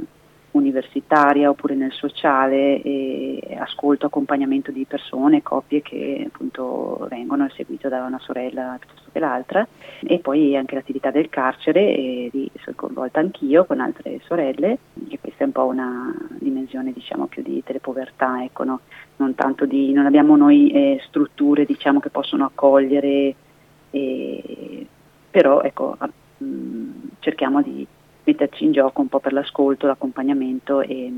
universitaria 0.52 1.50
oppure 1.50 1.74
nel 1.74 1.92
sociale 1.92 2.80
e 2.82 3.56
ascolto, 3.58 4.06
accompagnamento 4.06 4.70
di 4.70 4.84
persone, 4.86 5.42
coppie 5.42 5.82
che 5.82 6.24
appunto 6.26 7.06
vengono 7.10 7.48
seguite 7.50 7.88
da 7.88 8.04
una 8.04 8.18
sorella 8.18 8.76
piuttosto 8.78 9.10
che 9.12 9.18
l'altra 9.18 9.66
e 10.00 10.18
poi 10.18 10.56
anche 10.56 10.74
l'attività 10.74 11.10
del 11.10 11.28
carcere 11.28 11.80
e 11.80 12.30
lì 12.32 12.50
sono 12.60 12.76
coinvolta 12.76 13.20
anch'io 13.20 13.64
con 13.64 13.80
altre 13.80 14.20
sorelle 14.24 14.78
e 15.08 15.18
questa 15.20 15.42
è 15.42 15.46
un 15.46 15.52
po' 15.52 15.66
una 15.66 16.14
dimensione 16.38 16.92
diciamo 16.92 17.26
più 17.26 17.42
di 17.42 17.62
telepovertà, 17.62 18.42
ecco, 18.42 18.64
no? 18.64 18.80
non 19.16 19.34
tanto 19.34 19.66
di, 19.66 19.92
non 19.92 20.06
abbiamo 20.06 20.36
noi 20.36 20.70
eh, 20.70 21.00
strutture 21.06 21.64
diciamo 21.64 22.00
che 22.00 22.10
possono 22.10 22.44
accogliere 22.44 23.34
eh, 23.90 24.86
però 25.30 25.60
ecco, 25.62 25.96
mh, 26.38 26.90
cerchiamo 27.20 27.62
di 27.62 27.86
metterci 28.28 28.64
in 28.64 28.72
gioco 28.72 29.00
un 29.00 29.08
po' 29.08 29.20
per 29.20 29.32
l'ascolto, 29.32 29.86
l'accompagnamento 29.86 30.80
e, 30.82 31.10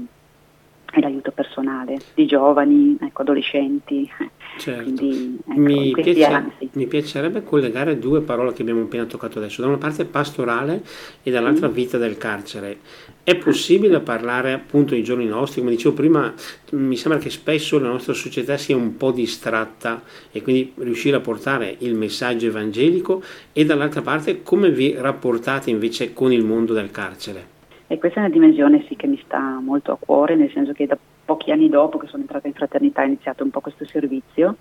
e 0.92 1.00
l'aiuto 1.00 1.30
personale 1.30 1.98
di 2.14 2.26
giovani, 2.26 2.96
ecco, 3.00 3.22
adolescenti. 3.22 4.10
Certo. 4.58 4.82
Quindi, 4.82 5.38
ecco, 5.38 5.60
mi, 5.60 5.92
piace, 5.92 6.52
mi, 6.72 6.86
piacerebbe 6.86 7.42
collegare 7.44 7.98
due 7.98 8.20
parole 8.20 8.52
che 8.52 8.62
abbiamo 8.62 8.82
appena 8.82 9.04
toccato 9.04 9.38
adesso, 9.38 9.62
da 9.62 9.68
una 9.68 9.78
parte 9.78 10.04
pastorale 10.04 10.82
e 11.22 11.30
dall'altra 11.30 11.68
mm. 11.68 11.72
vita 11.72 11.98
del 11.98 12.18
carcere. 12.18 12.78
È 13.22 13.36
possibile 13.36 14.00
parlare 14.00 14.52
appunto 14.52 14.94
ai 14.94 15.04
giorni 15.04 15.26
nostri, 15.26 15.60
come 15.60 15.72
dicevo 15.72 15.94
prima, 15.94 16.34
mi 16.72 16.96
sembra 16.96 17.20
che 17.20 17.30
spesso 17.30 17.78
la 17.78 17.88
nostra 17.88 18.12
società 18.12 18.56
sia 18.56 18.76
un 18.76 18.96
po' 18.96 19.12
distratta 19.12 20.02
e 20.32 20.42
quindi 20.42 20.72
riuscire 20.76 21.16
a 21.16 21.20
portare 21.20 21.76
il 21.78 21.94
messaggio 21.94 22.46
evangelico 22.46 23.22
e 23.52 23.64
dall'altra 23.64 24.02
parte 24.02 24.42
come 24.42 24.70
vi 24.70 24.94
rapportate 24.98 25.70
invece 25.70 26.12
con 26.12 26.32
il 26.32 26.44
mondo 26.44 26.72
del 26.72 26.90
carcere? 26.90 27.58
E 27.92 27.98
questa 27.98 28.20
è 28.20 28.22
una 28.22 28.32
dimensione 28.32 28.84
sì 28.86 28.94
che 28.94 29.08
mi 29.08 29.20
sta 29.24 29.58
molto 29.60 29.90
a 29.90 29.96
cuore, 29.98 30.36
nel 30.36 30.52
senso 30.52 30.72
che 30.72 30.86
da 30.86 30.96
pochi 31.24 31.50
anni 31.50 31.68
dopo 31.68 31.98
che 31.98 32.06
sono 32.06 32.22
entrata 32.22 32.46
in 32.46 32.54
fraternità 32.54 33.02
ho 33.02 33.06
iniziato 33.06 33.42
un 33.42 33.50
po' 33.50 33.58
questo 33.58 33.84
servizio 33.84 34.58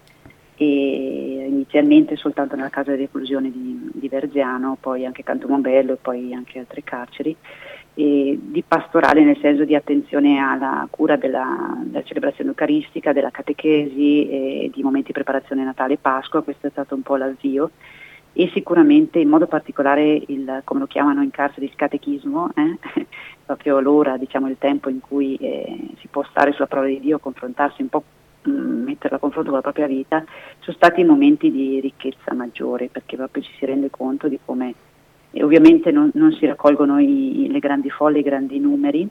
e 0.56 1.46
inizialmente 1.48 2.16
soltanto 2.16 2.56
nella 2.56 2.72
casa 2.72 2.90
di 2.90 3.02
reclusione 3.02 3.52
di, 3.52 3.92
di 3.94 4.10
Verziano, 4.10 4.78
poi 4.82 5.06
anche 5.06 5.22
Canto 5.22 5.48
Mombello 5.48 5.94
e 5.94 5.98
poi 6.02 6.34
anche 6.34 6.58
altre 6.58 6.84
carceri, 6.84 7.36
di 7.94 8.64
pastorale 8.68 9.24
nel 9.24 9.38
senso 9.40 9.64
di 9.64 9.76
attenzione 9.76 10.40
alla 10.40 10.88
cura 10.90 11.16
della, 11.16 11.78
della, 11.84 12.04
celebrazione 12.04 12.50
eucaristica, 12.50 13.14
della 13.14 13.30
catechesi 13.30 14.28
e 14.28 14.72
di 14.74 14.82
momenti 14.82 15.08
di 15.08 15.14
preparazione 15.14 15.64
Natale 15.64 15.94
e 15.94 16.00
Pasqua, 16.02 16.42
questo 16.42 16.66
è 16.66 16.72
stato 16.72 16.96
un 16.96 17.04
po' 17.04 17.16
l'avvio 17.16 17.70
e 18.34 18.50
sicuramente 18.54 19.20
in 19.20 19.30
modo 19.30 19.48
particolare 19.48 20.22
il, 20.28 20.62
come 20.64 20.80
lo 20.80 20.88
chiamano 20.88 21.22
in 21.22 21.32
carcere, 21.32 21.66
il 21.66 21.76
catechismo, 21.76 22.52
eh? 22.56 23.08
proprio 23.46 23.80
l'ora, 23.80 24.18
diciamo 24.18 24.48
il 24.48 24.58
tempo 24.58 24.90
in 24.90 25.00
cui 25.00 25.36
eh, 25.36 25.90
si 26.00 26.08
può 26.08 26.24
stare 26.30 26.52
sulla 26.52 26.68
parola 26.68 26.88
di 26.88 27.00
Dio, 27.00 27.20
confrontarsi 27.20 27.82
un 27.82 27.90
po', 27.90 28.04
mh, 28.44 28.52
mm, 28.52 28.84
metterla 28.84 29.18
a 29.18 29.20
confronto 29.20 29.50
con 29.50 29.58
la 29.58 29.64
propria 29.64 29.88
vita, 29.88 30.24
sono 30.60 30.76
stati 30.76 31.04
momenti 31.04 31.52
di 31.52 31.80
ricchezza 31.80 32.34
maggiore 32.34 32.88
perché 32.88 33.16
proprio 33.16 33.44
ci 33.44 33.52
si 33.58 33.66
rende 33.66 33.90
conto 33.90 34.28
di 34.28 34.40
come 34.44 34.74
eh, 35.32 35.44
ovviamente 35.44 35.92
non, 35.92 36.10
non, 36.14 36.32
si 36.34 36.46
raccolgono 36.46 37.00
i, 37.00 37.48
le 37.50 37.60
grandi 37.60 37.90
folle, 37.90 38.20
i 38.20 38.24
grandi 38.24 38.60
numeri, 38.60 39.08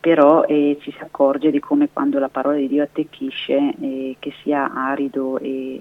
però 0.00 0.44
eh, 0.44 0.78
ci 0.80 0.90
si 0.90 0.98
accorge 1.00 1.50
di 1.50 1.60
come 1.60 1.88
quando 1.92 2.18
la 2.18 2.28
parola 2.28 2.56
di 2.56 2.68
Dio 2.68 2.82
attecchisce, 2.82 3.74
eh, 3.80 4.16
che 4.18 4.32
sia 4.42 4.70
arido 4.72 5.38
e 5.38 5.80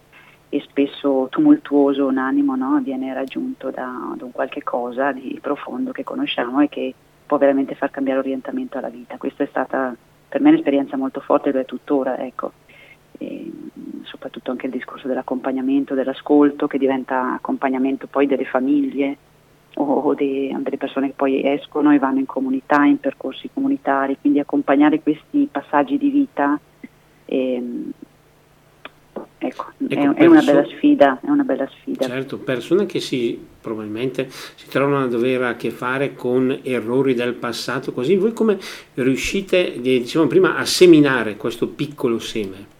e 0.54 0.62
spesso 0.68 1.30
tumultuoso 1.32 2.06
un 2.06 2.20
animo 2.20 2.56
no? 2.56 2.80
viene 2.80 3.12
raggiunto 3.12 3.72
da, 3.72 4.14
da, 4.16 4.24
un 4.24 4.32
qualche 4.32 4.62
cosa 4.62 5.12
di 5.12 5.40
profondo 5.42 5.92
che 5.92 6.04
conosciamo 6.04 6.60
e 6.60 6.70
che 6.70 6.94
può 7.26 7.40
veramente 7.40 7.74
far 7.74 7.90
cambiare 7.90 8.20
orientamento 8.20 8.78
alla 8.78 8.90
vita. 8.90 9.18
Questa 9.18 9.44
è 9.44 9.48
stata 9.48 9.96
per 10.30 10.42
me 10.42 10.50
un'esperienza 10.50 10.96
molto 10.96 11.22
forte 11.22 11.52
lo 11.52 11.60
è 11.60 11.66
tuttora, 11.66 12.20
ecco. 12.20 12.52
E, 13.18 13.52
soprattutto 14.04 14.52
anche 14.52 14.68
il 14.68 14.72
discorso 14.72 15.08
dell'accompagnamento, 15.08 15.96
dell'ascolto 15.96 16.68
che 16.68 16.78
diventa 16.78 17.34
accompagnamento 17.34 18.06
poi 18.06 18.28
delle 18.28 18.46
famiglie 18.46 19.18
o, 19.74 19.84
o 19.84 20.14
de, 20.14 20.56
delle 20.60 20.78
persone 20.78 21.08
che 21.08 21.14
poi 21.16 21.42
escono 21.52 21.92
e 21.92 21.98
vanno 21.98 22.20
in 22.20 22.28
comunità, 22.28 22.84
in 22.84 23.00
percorsi 23.00 23.50
comunitari, 23.52 24.20
quindi 24.22 24.38
accompagnare 24.38 25.02
questi 25.02 25.50
passaggi 25.52 25.98
di 25.98 26.10
vita. 26.12 26.60
E, 27.26 27.64
Ecco, 29.38 29.72
ecco 29.88 30.16
è, 30.16 30.24
è, 30.24 30.26
una 30.26 30.42
bella 30.42 30.66
sfida, 30.66 31.20
è 31.22 31.30
una 31.30 31.44
bella 31.44 31.68
sfida. 31.68 32.06
Certo, 32.06 32.38
persone 32.38 32.86
che 32.86 33.00
si, 33.00 33.38
probabilmente 33.60 34.28
si 34.30 34.68
trovano 34.70 35.04
a 35.04 35.08
dover 35.08 35.44
a 35.44 35.56
che 35.56 35.70
fare 35.70 36.14
con 36.14 36.60
errori 36.64 37.14
del 37.14 37.34
passato, 37.34 37.92
così 37.92 38.16
voi 38.16 38.32
come 38.32 38.58
riuscite, 38.94 39.82
dicevamo 39.82 40.30
prima, 40.30 40.56
a 40.56 40.66
seminare 40.66 41.36
questo 41.36 41.68
piccolo 41.68 42.20
seme? 42.20 42.72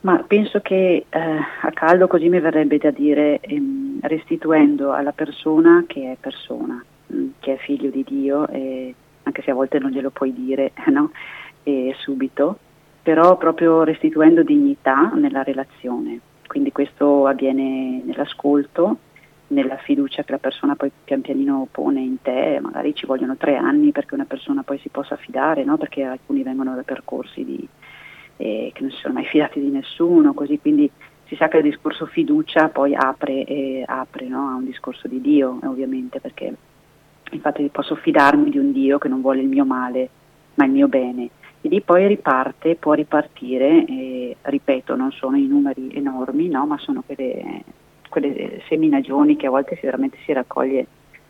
Ma 0.00 0.18
penso 0.26 0.60
che 0.60 1.04
eh, 1.08 1.18
a 1.18 1.70
caldo 1.72 2.08
così 2.08 2.28
mi 2.28 2.40
verrebbe 2.40 2.76
da 2.78 2.90
dire 2.90 3.38
ehm, 3.40 4.00
restituendo 4.02 4.92
alla 4.92 5.12
persona 5.12 5.84
che 5.86 6.10
è 6.10 6.16
persona, 6.18 6.84
mh, 7.06 7.16
mm, 7.16 7.28
che 7.38 7.52
è 7.52 7.56
figlio 7.58 7.88
di 7.88 8.04
Dio, 8.04 8.48
eh, 8.48 8.92
anche 9.22 9.42
se 9.42 9.52
a 9.52 9.54
volte 9.54 9.78
non 9.78 9.92
glielo 9.92 10.10
puoi 10.10 10.32
dire 10.32 10.72
no? 10.90 11.12
subito, 12.00 12.58
però 13.02 13.36
proprio 13.36 13.82
restituendo 13.82 14.42
dignità 14.42 15.10
nella 15.14 15.42
relazione. 15.42 16.20
Quindi 16.46 16.70
questo 16.70 17.26
avviene 17.26 18.02
nell'ascolto, 18.04 18.98
nella 19.48 19.76
fiducia 19.76 20.22
che 20.22 20.32
la 20.32 20.38
persona 20.38 20.76
poi 20.76 20.90
pian 21.04 21.20
pianino 21.20 21.66
pone 21.70 22.00
in 22.00 22.22
te, 22.22 22.58
magari 22.60 22.94
ci 22.94 23.06
vogliono 23.06 23.36
tre 23.36 23.56
anni 23.56 23.90
perché 23.90 24.14
una 24.14 24.24
persona 24.24 24.62
poi 24.62 24.78
si 24.78 24.88
possa 24.88 25.16
fidare, 25.16 25.64
no? 25.64 25.76
perché 25.76 26.04
alcuni 26.04 26.42
vengono 26.42 26.74
da 26.74 26.82
percorsi 26.82 27.44
di, 27.44 27.68
eh, 28.36 28.70
che 28.72 28.82
non 28.82 28.90
si 28.90 28.98
sono 28.98 29.14
mai 29.14 29.24
fidati 29.32 29.60
di 29.60 29.70
nessuno, 29.70 30.32
così 30.32 30.58
quindi 30.58 30.90
si 31.26 31.34
sa 31.36 31.48
che 31.48 31.58
il 31.58 31.64
discorso 31.64 32.06
fiducia 32.06 32.68
poi 32.68 32.94
apre, 32.94 33.44
eh, 33.44 33.84
apre 33.86 34.26
no? 34.28 34.48
a 34.48 34.54
un 34.54 34.64
discorso 34.64 35.08
di 35.08 35.20
Dio, 35.20 35.58
ovviamente, 35.62 36.20
perché 36.20 36.54
infatti 37.30 37.66
posso 37.72 37.96
fidarmi 37.96 38.50
di 38.50 38.58
un 38.58 38.72
Dio 38.72 38.98
che 38.98 39.08
non 39.08 39.22
vuole 39.22 39.40
il 39.40 39.48
mio 39.48 39.64
male, 39.64 40.08
ma 40.54 40.66
il 40.66 40.70
mio 40.70 40.88
bene 40.88 41.30
e 41.62 41.68
lì 41.68 41.80
poi 41.80 42.08
riparte, 42.08 42.74
può 42.74 42.92
ripartire, 42.92 43.84
e, 43.86 44.36
ripeto, 44.42 44.96
non 44.96 45.12
sono 45.12 45.36
i 45.36 45.46
numeri 45.46 45.90
enormi, 45.94 46.48
no, 46.48 46.66
ma 46.66 46.76
sono 46.78 47.02
quelle, 47.06 47.62
quelle 48.08 48.62
seminagioni 48.68 49.36
che 49.36 49.46
a 49.46 49.50
volte 49.50 49.76
si, 49.76 49.82
veramente 49.86 50.18
si 50.24 50.32
raccoglie 50.32 50.86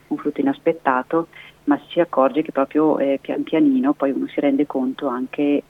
un 0.08 0.16
frutto 0.16 0.40
inaspettato, 0.40 1.28
ma 1.64 1.78
si 1.88 2.00
accorge 2.00 2.42
che 2.42 2.50
proprio 2.50 2.98
eh, 2.98 3.18
pian 3.20 3.42
pianino 3.42 3.92
poi 3.92 4.10
uno 4.10 4.26
si 4.26 4.40
rende 4.40 4.66
conto 4.66 5.06
anche 5.06 5.62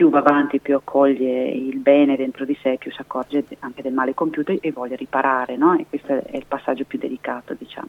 più 0.00 0.08
va 0.08 0.20
avanti, 0.20 0.60
più 0.60 0.76
accoglie 0.76 1.50
il 1.50 1.76
bene 1.76 2.16
dentro 2.16 2.46
di 2.46 2.56
sé, 2.62 2.76
più 2.78 2.90
si 2.90 3.02
accorge 3.02 3.44
anche 3.58 3.82
del 3.82 3.92
male 3.92 4.14
compiuto 4.14 4.56
e 4.58 4.72
vuole 4.72 4.96
riparare, 4.96 5.58
no? 5.58 5.76
E 5.78 5.84
questo 5.90 6.24
è 6.24 6.38
il 6.38 6.46
passaggio 6.48 6.84
più 6.84 6.98
delicato, 6.98 7.52
diciamo. 7.52 7.88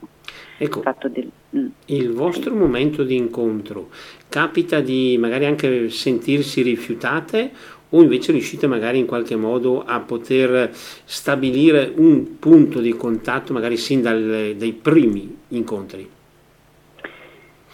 Ecco, 0.58 0.84
il, 0.86 1.10
del, 1.10 1.32
mm. 1.56 1.68
il 1.86 2.12
vostro 2.12 2.54
momento 2.54 3.06
di 3.06 3.16
incontro 3.16 3.88
capita 4.28 4.82
di 4.82 5.16
magari 5.18 5.46
anche 5.46 5.90
sentirsi 5.90 6.62
rifiutate 6.62 7.50
o 7.92 8.02
invece 8.02 8.34
riuscite 8.34 8.68
magari 8.68 9.00
in 9.00 9.06
qualche 9.06 9.38
modo 9.38 9.82
a 9.82 10.02
poter 10.02 10.70
stabilire 10.74 11.94
un 11.96 12.40
punto 12.40 12.82
di 12.82 12.92
contatto 12.92 13.54
magari 13.54 13.78
sin 13.78 14.02
dal, 14.02 14.54
dai 14.58 14.74
primi 14.74 15.34
incontri? 15.48 16.20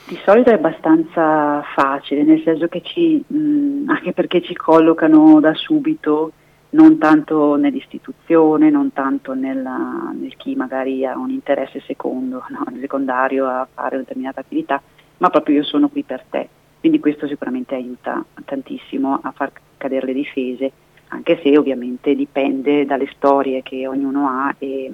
Di 0.07 0.17
solito 0.23 0.51
è 0.51 0.53
abbastanza 0.53 1.61
facile, 1.75 2.23
nel 2.23 2.41
senso 2.41 2.69
che 2.69 2.81
ci, 2.81 3.21
mh, 3.27 3.89
anche 3.89 4.13
perché 4.13 4.41
ci 4.41 4.55
collocano 4.55 5.41
da 5.41 5.53
subito, 5.53 6.31
non 6.69 6.97
tanto 6.97 7.57
nell'istituzione, 7.57 8.69
non 8.69 8.93
tanto 8.93 9.33
nella, 9.33 10.13
nel 10.17 10.37
chi 10.37 10.55
magari 10.55 11.05
ha 11.05 11.17
un 11.17 11.29
interesse 11.29 11.81
secondo, 11.85 12.41
no, 12.47 12.63
secondario 12.79 13.47
a 13.47 13.67
fare 13.69 13.95
una 13.95 14.03
determinata 14.03 14.39
attività, 14.39 14.81
ma 15.17 15.29
proprio 15.29 15.57
io 15.57 15.63
sono 15.63 15.89
qui 15.89 16.03
per 16.03 16.23
te. 16.29 16.47
Quindi 16.79 17.01
questo 17.01 17.27
sicuramente 17.27 17.75
aiuta 17.75 18.23
tantissimo 18.45 19.19
a 19.21 19.31
far 19.31 19.51
cadere 19.75 20.05
le 20.05 20.13
difese, 20.13 20.71
anche 21.09 21.37
se 21.43 21.57
ovviamente 21.57 22.15
dipende 22.15 22.85
dalle 22.85 23.09
storie 23.13 23.61
che 23.61 23.85
ognuno 23.85 24.29
ha 24.29 24.55
e, 24.57 24.89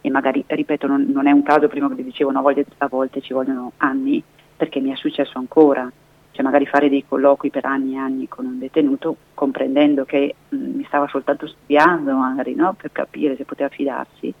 e 0.00 0.10
magari, 0.10 0.44
ripeto, 0.46 0.86
non, 0.86 1.04
non, 1.08 1.26
è 1.26 1.32
un 1.32 1.42
caso, 1.42 1.66
prima 1.66 1.88
che 1.88 1.96
vi 1.96 2.04
dicevo, 2.04 2.30
a 2.30 2.40
volte, 2.40 2.64
a 2.78 2.86
volte 2.86 3.20
ci 3.20 3.32
vogliono 3.32 3.72
anni 3.78 4.22
perché 4.62 4.78
mi 4.78 4.92
è 4.92 4.94
successo 4.94 5.38
ancora, 5.38 5.90
cioè 6.30 6.44
magari 6.44 6.66
fare 6.66 6.88
dei 6.88 7.04
colloqui 7.04 7.50
per 7.50 7.64
anni 7.64 7.94
e 7.94 7.98
anni 7.98 8.28
con 8.28 8.46
un 8.46 8.60
detenuto 8.60 9.16
comprendendo 9.34 10.04
che 10.04 10.36
mh, 10.50 10.56
mm, 10.56 10.76
mi 10.76 10.84
stava 10.84 11.08
soltanto 11.08 11.48
studiando 11.48 12.14
magari 12.14 12.54
no? 12.54 12.72
per 12.80 12.92
capire 12.92 13.34
se 13.34 13.44
poteva 13.44 13.68
fidarsi. 13.70 14.32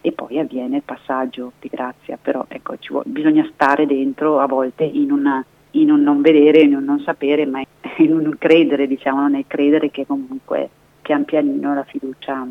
E 0.00 0.10
poi 0.10 0.40
avviene 0.40 0.78
il 0.78 0.82
passaggio 0.82 1.52
di 1.60 1.68
grazia, 1.68 2.18
però 2.20 2.44
ecco, 2.48 2.74
vuole, 2.88 3.04
bisogna 3.08 3.48
stare 3.52 3.86
dentro 3.86 4.40
a 4.40 4.46
volte 4.46 4.82
in, 4.82 5.12
una, 5.12 5.44
in, 5.72 5.92
un 5.92 6.02
non 6.02 6.22
vedere, 6.22 6.62
in 6.62 6.74
un 6.74 6.82
non 6.82 6.98
sapere, 6.98 7.46
ma 7.46 7.62
in 7.98 8.16
un 8.16 8.34
credere, 8.36 8.88
diciamo, 8.88 9.28
nel 9.28 9.44
credere 9.46 9.92
che 9.92 10.06
comunque 10.06 10.68
pian 11.02 11.24
pianino 11.24 11.72
la 11.72 11.84
fiducia 11.84 12.48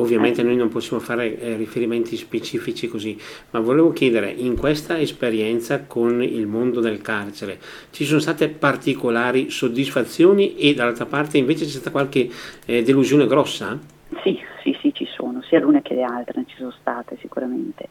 Ovviamente 0.00 0.42
noi 0.42 0.56
non 0.56 0.68
possiamo 0.68 1.02
fare 1.02 1.38
eh, 1.38 1.56
riferimenti 1.56 2.16
specifici 2.16 2.86
così, 2.88 3.18
ma 3.50 3.60
volevo 3.60 3.92
chiedere, 3.92 4.30
in 4.30 4.56
questa 4.56 4.98
esperienza 4.98 5.84
con 5.84 6.22
il 6.22 6.46
mondo 6.46 6.80
del 6.80 7.00
carcere 7.00 7.58
ci 7.90 8.04
sono 8.04 8.20
state 8.20 8.48
particolari 8.48 9.50
soddisfazioni 9.50 10.56
e 10.56 10.74
dall'altra 10.74 11.06
parte 11.06 11.38
invece 11.38 11.64
c'è 11.64 11.70
stata 11.70 11.90
qualche 11.90 12.28
eh, 12.66 12.82
delusione 12.82 13.26
grossa? 13.26 13.78
Sì, 14.22 14.38
sì, 14.62 14.76
sì, 14.80 14.92
ci 14.94 15.06
sono, 15.06 15.42
sia 15.42 15.58
l'una 15.58 15.82
che 15.82 15.94
le 15.94 16.02
altre 16.02 16.44
ci 16.46 16.56
sono 16.56 16.70
state 16.70 17.16
sicuramente, 17.20 17.88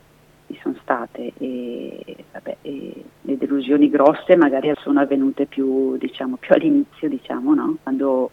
ci 0.48 0.58
sono 0.62 0.76
state 0.82 1.34
e, 1.38 2.16
vabbè, 2.32 2.58
e 2.62 3.04
le 3.22 3.38
delusioni 3.38 3.90
grosse 3.90 4.36
magari 4.38 4.72
sono 4.78 5.02
avvenute 5.02 5.46
più, 5.46 5.98
diciamo, 5.98 6.38
più 6.38 6.54
all'inizio, 6.54 7.10
diciamo, 7.10 7.54
no? 7.54 7.78
quando 7.84 8.32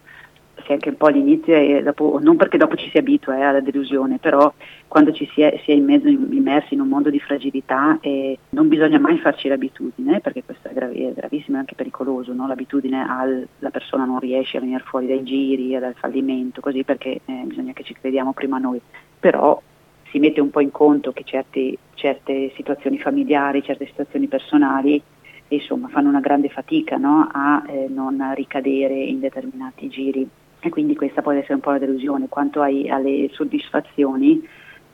che 0.65 0.73
anche 0.73 0.89
un 0.89 0.97
po' 0.97 1.07
all'inizio, 1.07 1.83
dopo, 1.83 2.19
non 2.21 2.37
perché 2.37 2.57
dopo 2.57 2.75
ci 2.75 2.89
si 2.91 2.97
abitua 2.99 3.37
eh, 3.37 3.43
alla 3.43 3.61
delusione, 3.61 4.19
però 4.19 4.53
quando 4.89 5.13
ci 5.13 5.29
si 5.33 5.43
è, 5.43 5.61
si 5.63 5.71
è 5.71 5.75
in 5.75 5.85
mezzo, 5.85 6.09
immersi 6.09 6.75
in 6.75 6.81
un 6.81 6.89
mondo 6.89 7.11
di 7.11 7.21
fragilità 7.21 7.99
eh, 8.01 8.39
non 8.51 8.69
bisogna 8.69 8.99
mai 8.99 9.19
farci 9.19 9.47
l'abitudine, 9.49 10.21
perché 10.21 10.43
questo 10.43 10.69
è, 10.69 10.73
grav- 10.73 10.95
è 10.95 11.13
gravissimo 11.13 11.57
e 11.57 11.61
anche 11.61 11.75
pericoloso, 11.75 12.33
no? 12.33 12.47
l'abitudine 12.47 13.07
al 13.07 13.47
la 13.59 13.71
persona 13.71 14.05
non 14.05 14.19
riesce 14.19 14.57
a 14.57 14.61
venire 14.61 14.83
fuori 14.85 15.07
dai 15.07 15.23
giri, 15.23 15.79
dal 15.79 15.95
fallimento, 15.95 16.61
così 16.61 16.83
perché 16.83 17.21
eh, 17.25 17.43
bisogna 17.45 17.73
che 17.73 17.85
ci 17.85 17.95
crediamo 17.95 18.33
prima 18.33 18.59
noi, 18.59 18.81
però 19.21 19.61
si 20.11 20.19
mette 20.19 20.41
un 20.41 20.51
po' 20.51 20.61
in 20.61 20.71
conto 20.71 21.13
che 21.13 21.25
certi, 21.25 21.77
certe 21.95 22.53
situazioni 22.57 22.99
familiari, 22.99 23.63
certe 23.63 23.87
situazioni 23.87 24.29
personali 24.29 25.03
insomma 25.49 25.89
fanno 25.89 26.09
una 26.09 26.21
grande 26.21 26.49
fatica 26.49 26.97
no? 26.97 27.29
a 27.31 27.63
eh, 27.69 27.87
non 27.89 28.33
ricadere 28.35 28.95
in 28.95 29.21
determinati 29.21 29.89
giri 29.89 30.29
e 30.65 30.71
quindi 30.71 30.97
questa 30.97 31.21
può 31.21 31.33
essere 31.33 31.55
un 31.55 31.61
po' 31.61 31.73
la 31.73 31.79
delusione. 31.79 32.29
Quanto 32.29 32.63
ai, 32.63 32.89
alle 32.89 33.29
soddisfazioni, 33.33 34.43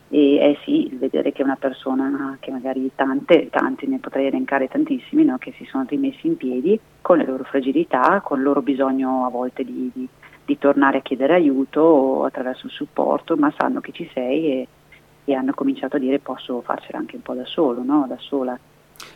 e 0.09 0.35
eh 0.35 0.57
sì, 0.65 0.89
vedere 0.99 1.31
che 1.31 1.41
una 1.41 1.55
persona 1.55 2.35
che 2.41 2.51
magari 2.51 2.91
tante, 2.93 3.47
tanti, 3.49 3.87
ne 3.87 3.99
potrei 3.99 4.27
elencare 4.27 4.67
tantissimi, 4.67 5.23
no? 5.23 5.37
che 5.37 5.53
si 5.55 5.63
sono 5.63 5.85
rimessi 5.87 6.27
in 6.27 6.35
piedi 6.35 6.77
con 6.99 7.17
le 7.17 7.25
loro 7.25 7.45
fragilità, 7.45 8.19
con 8.21 8.39
il 8.39 8.43
loro 8.43 8.61
bisogno 8.61 9.25
a 9.25 9.29
volte 9.29 9.63
di, 9.63 9.89
di, 9.93 10.05
di 10.43 10.57
tornare 10.57 10.97
a 10.97 11.01
chiedere 11.01 11.35
aiuto 11.35 12.25
attraverso 12.25 12.65
un 12.65 12.71
supporto, 12.71 13.37
ma 13.37 13.53
sanno 13.57 13.79
che 13.79 13.93
ci 13.93 14.09
sei 14.13 14.51
e, 14.51 14.67
e 15.23 15.33
hanno 15.33 15.53
cominciato 15.53 15.95
a 15.95 15.99
dire 15.99 16.19
posso 16.19 16.59
farcela 16.59 16.97
anche 16.97 17.15
un 17.15 17.21
po' 17.21 17.33
da 17.33 17.45
solo, 17.45 17.81
no? 17.81 18.05
da 18.09 18.17
sola. 18.19 18.59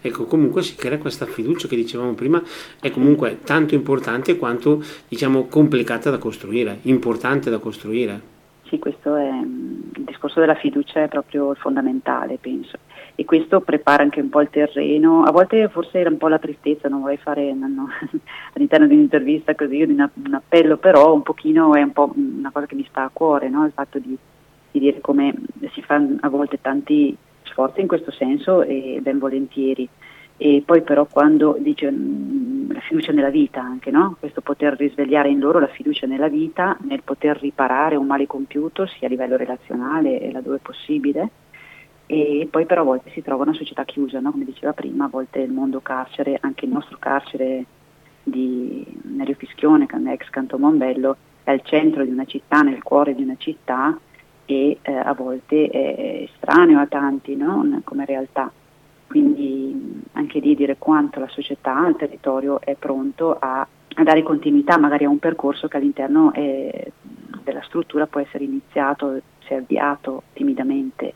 Ecco, 0.01 0.25
comunque 0.25 0.61
si 0.61 0.75
crea 0.75 0.97
questa 0.97 1.25
fiducia 1.25 1.67
che 1.67 1.75
dicevamo 1.75 2.13
prima, 2.13 2.41
è 2.79 2.91
comunque 2.91 3.39
tanto 3.43 3.75
importante 3.75 4.37
quanto 4.37 4.83
diciamo 5.07 5.45
complicata 5.47 6.09
da 6.09 6.17
costruire, 6.17 6.79
importante 6.83 7.49
da 7.49 7.59
costruire. 7.59 8.33
Sì, 8.67 8.79
questo 8.79 9.15
è 9.15 9.29
il 9.29 10.03
discorso 10.05 10.39
della 10.39 10.55
fiducia 10.55 11.03
è 11.03 11.07
proprio 11.07 11.53
fondamentale, 11.53 12.37
penso. 12.41 12.77
E 13.13 13.23
questo 13.23 13.61
prepara 13.61 14.01
anche 14.01 14.19
un 14.19 14.29
po' 14.29 14.41
il 14.41 14.49
terreno. 14.49 15.23
A 15.23 15.31
volte 15.31 15.69
forse 15.69 15.99
era 15.99 16.09
un 16.09 16.17
po' 16.17 16.27
la 16.27 16.39
tristezza, 16.39 16.89
non 16.89 17.01
vorrei 17.01 17.17
fare 17.17 17.53
no, 17.53 17.67
no, 17.67 17.87
all'interno 18.53 18.87
di 18.87 18.95
un'intervista 18.95 19.53
così, 19.53 19.83
una, 19.83 20.09
un 20.13 20.33
appello, 20.33 20.77
però 20.77 21.13
un 21.13 21.21
pochino 21.21 21.75
è 21.75 21.81
un 21.81 21.91
po' 21.91 22.11
una 22.15 22.51
cosa 22.51 22.65
che 22.65 22.75
mi 22.75 22.85
sta 22.89 23.03
a 23.03 23.11
cuore, 23.13 23.49
no? 23.49 23.65
il 23.65 23.71
fatto 23.71 23.99
di, 23.99 24.17
di 24.71 24.79
dire 24.79 24.99
come 24.99 25.33
si 25.71 25.81
fanno 25.83 26.17
a 26.21 26.29
volte 26.29 26.59
tanti 26.59 27.15
sforzi 27.55 27.79
in 27.79 27.87
questo 27.87 28.11
senso 28.11 28.61
e 28.61 28.99
ben 29.01 29.17
volentieri. 29.17 29.87
E 30.37 30.61
poi 30.65 30.81
però 30.81 31.05
quando 31.05 31.55
dice 31.57 31.89
mm, 31.89 32.71
la 32.71 32.81
fiducia 32.81 33.13
nella 33.13 33.29
vita 33.29 33.61
anche, 33.61 33.89
no? 33.91 34.17
questo 34.19 34.41
poter 34.41 34.75
risvegliare 34.75 35.29
in 35.29 35.39
loro 35.39 35.59
la 35.59 35.67
fiducia 35.67 36.05
nella 36.05 36.27
vita, 36.27 36.77
nel 36.81 37.03
poter 37.03 37.39
riparare 37.39 37.95
un 37.95 38.05
male 38.05 38.27
compiuto 38.27 38.85
sia 38.85 39.07
a 39.07 39.09
livello 39.09 39.37
relazionale 39.37 40.19
e 40.19 40.33
laddove 40.33 40.57
possibile, 40.57 41.29
e 42.07 42.45
poi 42.51 42.65
però 42.65 42.81
a 42.81 42.83
volte 42.85 43.09
si 43.11 43.21
trova 43.21 43.43
una 43.43 43.53
società 43.53 43.85
chiusa, 43.85 44.19
no? 44.19 44.31
come 44.31 44.43
diceva 44.43 44.73
prima, 44.73 45.05
a 45.05 45.09
volte 45.09 45.39
il 45.39 45.53
mondo 45.53 45.79
carcere, 45.79 46.37
anche 46.41 46.65
il 46.65 46.71
nostro 46.71 46.97
carcere 46.99 47.63
di 48.21 48.85
Nerio 49.03 49.35
Fischione, 49.35 49.87
ex 50.11 50.29
Canto 50.29 50.57
Monbello, 50.57 51.15
è 51.43 51.51
al 51.51 51.61
centro 51.63 52.03
di 52.03 52.11
una 52.11 52.25
città, 52.25 52.61
nel 52.61 52.83
cuore 52.83 53.15
di 53.15 53.23
una 53.23 53.35
città 53.37 53.97
e 54.45 54.77
eh, 54.81 54.93
a 54.93 55.13
volte 55.13 55.67
è 55.67 56.27
estraneo 56.29 56.79
a 56.79 56.85
tanti 56.85 57.35
no? 57.35 57.81
come 57.83 58.05
realtà. 58.05 58.51
Quindi 59.07 60.03
anche 60.13 60.39
lì 60.39 60.55
dire 60.55 60.77
quanto 60.77 61.19
la 61.19 61.27
società, 61.27 61.87
il 61.87 61.95
territorio 61.95 62.59
è 62.61 62.75
pronto 62.75 63.37
a, 63.39 63.61
a 63.61 64.03
dare 64.03 64.23
continuità 64.23 64.77
magari 64.77 65.05
a 65.05 65.09
un 65.09 65.19
percorso 65.19 65.67
che 65.67 65.77
all'interno 65.77 66.33
è, 66.33 66.91
della 67.43 67.61
struttura 67.63 68.07
può 68.07 68.19
essere 68.19 68.43
iniziato, 68.43 69.21
si 69.45 69.53
è 69.53 69.55
avviato 69.55 70.23
timidamente. 70.33 71.13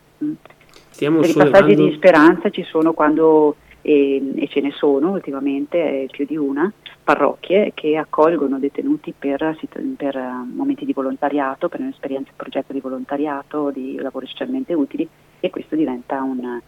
Stiamo 0.91 1.21
I 1.21 1.33
passaggi 1.33 1.75
di 1.75 1.91
speranza 1.93 2.49
ci 2.49 2.63
sono 2.63 2.93
quando, 2.93 3.55
e, 3.81 4.33
e 4.35 4.47
ce 4.47 4.61
ne 4.61 4.71
sono 4.71 5.11
ultimamente, 5.11 6.07
più 6.11 6.25
di 6.25 6.37
una, 6.37 6.71
parrocchie 7.03 7.71
che 7.73 7.97
accolgono 7.97 8.59
detenuti 8.59 9.13
per, 9.17 9.57
per 9.97 10.15
eh, 10.15 10.31
momenti 10.53 10.85
di 10.85 10.93
volontariato, 10.93 11.67
per 11.67 11.79
un'esperienza, 11.79 12.29
un 12.29 12.37
progetto 12.37 12.71
di 12.71 12.79
volontariato, 12.79 13.71
di 13.71 13.95
lavori 13.95 14.27
socialmente 14.27 14.73
utili 14.73 15.07
e 15.39 15.49
questo 15.49 15.75
diventa 15.75 16.21
un, 16.21 16.59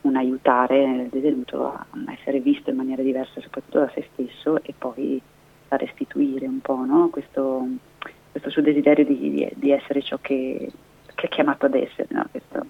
un 0.00 0.16
aiutare 0.16 0.82
il 0.82 1.08
detenuto 1.10 1.66
a 1.66 1.86
essere 2.10 2.40
visto 2.40 2.70
in 2.70 2.76
maniera 2.76 3.02
diversa 3.02 3.40
soprattutto 3.40 3.80
da 3.80 3.90
se 3.92 4.08
stesso 4.12 4.62
e 4.62 4.72
poi 4.76 5.20
a 5.68 5.76
restituire 5.76 6.46
un 6.46 6.60
po' 6.60 6.84
no? 6.84 7.08
questo, 7.10 7.66
questo, 8.30 8.50
suo 8.50 8.62
desiderio 8.62 9.04
di, 9.04 9.50
di, 9.54 9.70
essere 9.70 10.00
ciò 10.00 10.16
che, 10.20 10.70
che, 11.14 11.26
è 11.26 11.28
chiamato 11.28 11.66
ad 11.66 11.74
essere. 11.74 12.06
No? 12.10 12.24
Questo, 12.30 12.64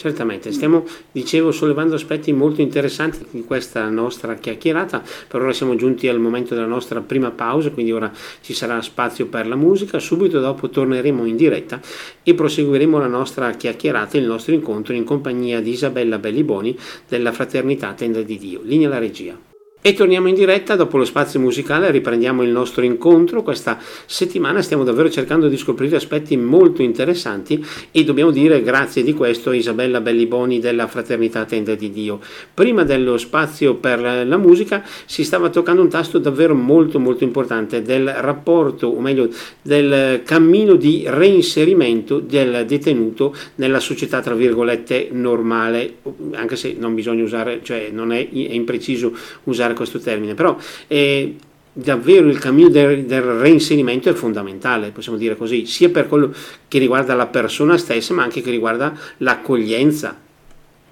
Certamente, 0.00 0.50
stiamo, 0.50 0.86
dicevo, 1.12 1.52
sollevando 1.52 1.94
aspetti 1.94 2.32
molto 2.32 2.62
interessanti 2.62 3.22
in 3.32 3.44
questa 3.44 3.86
nostra 3.90 4.36
chiacchierata, 4.36 5.02
per 5.28 5.42
ora 5.42 5.52
siamo 5.52 5.74
giunti 5.74 6.08
al 6.08 6.18
momento 6.18 6.54
della 6.54 6.66
nostra 6.66 7.02
prima 7.02 7.30
pausa, 7.32 7.70
quindi 7.70 7.92
ora 7.92 8.10
ci 8.40 8.54
sarà 8.54 8.80
spazio 8.80 9.26
per 9.26 9.46
la 9.46 9.56
musica, 9.56 9.98
subito 9.98 10.40
dopo 10.40 10.70
torneremo 10.70 11.26
in 11.26 11.36
diretta 11.36 11.82
e 12.22 12.32
proseguiremo 12.32 12.98
la 12.98 13.08
nostra 13.08 13.50
chiacchierata, 13.50 14.16
il 14.16 14.24
nostro 14.24 14.54
incontro 14.54 14.94
in 14.94 15.04
compagnia 15.04 15.60
di 15.60 15.72
Isabella 15.72 16.18
Belliboni 16.18 16.74
della 17.06 17.32
Fraternità 17.32 17.92
Tenda 17.92 18.22
di 18.22 18.38
Dio. 18.38 18.62
Linea 18.64 18.86
alla 18.86 18.98
regia. 18.98 19.49
E 19.82 19.94
torniamo 19.94 20.28
in 20.28 20.34
diretta 20.34 20.76
dopo 20.76 20.98
lo 20.98 21.06
spazio 21.06 21.40
musicale, 21.40 21.90
riprendiamo 21.90 22.42
il 22.42 22.50
nostro 22.50 22.84
incontro. 22.84 23.42
Questa 23.42 23.78
settimana 24.04 24.60
stiamo 24.60 24.84
davvero 24.84 25.08
cercando 25.08 25.48
di 25.48 25.56
scoprire 25.56 25.96
aspetti 25.96 26.36
molto 26.36 26.82
interessanti 26.82 27.64
e 27.90 28.04
dobbiamo 28.04 28.30
dire 28.30 28.62
grazie 28.62 29.02
di 29.02 29.14
questo 29.14 29.48
a 29.48 29.54
Isabella 29.54 30.02
Belliboni 30.02 30.60
della 30.60 30.86
Fraternità 30.86 31.46
Tenda 31.46 31.74
di 31.74 31.90
Dio. 31.90 32.20
Prima 32.52 32.84
dello 32.84 33.16
spazio 33.16 33.76
per 33.76 34.26
la 34.26 34.36
musica 34.36 34.84
si 35.06 35.24
stava 35.24 35.48
toccando 35.48 35.80
un 35.80 35.88
tasto 35.88 36.18
davvero 36.18 36.54
molto 36.54 36.98
molto 36.98 37.24
importante 37.24 37.80
del 37.80 38.06
rapporto, 38.06 38.86
o 38.88 39.00
meglio 39.00 39.30
del 39.62 40.20
cammino 40.26 40.74
di 40.74 41.04
reinserimento 41.06 42.18
del 42.18 42.66
detenuto 42.66 43.34
nella 43.54 43.80
società 43.80 44.20
tra 44.20 44.34
virgolette 44.34 45.08
normale, 45.10 46.00
anche 46.32 46.56
se 46.56 46.76
non 46.78 46.94
bisogna 46.94 47.22
usare, 47.22 47.60
cioè 47.62 47.88
non 47.90 48.12
è, 48.12 48.28
è 48.28 48.52
impreciso 48.52 49.16
usare 49.44 49.68
usare 49.70 49.74
questo 49.74 50.00
termine, 50.00 50.34
però 50.34 50.56
eh, 50.86 51.36
davvero 51.72 52.28
il 52.28 52.38
cammino 52.38 52.68
del, 52.68 53.04
del, 53.04 53.22
reinserimento 53.22 54.08
è 54.08 54.12
fondamentale, 54.12 54.90
possiamo 54.90 55.18
dire 55.18 55.36
così, 55.36 55.66
sia 55.66 55.90
per 55.90 56.08
quello 56.08 56.32
che 56.68 56.78
riguarda 56.78 57.14
la 57.14 57.26
persona 57.26 57.76
stessa, 57.76 58.14
ma 58.14 58.22
anche 58.22 58.42
che 58.42 58.50
riguarda 58.50 58.92
l'accoglienza. 59.18 60.28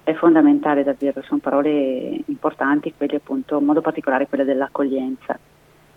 È 0.03 0.13
fondamentale 0.13 0.83
davvero, 0.83 1.21
sono 1.23 1.39
parole 1.39 2.21
importanti, 2.25 2.93
quelle 2.95 3.17
appunto, 3.17 3.59
in 3.59 3.65
modo 3.65 3.81
particolare 3.81 4.27
quelle 4.27 4.43
dell'accoglienza. 4.43 5.37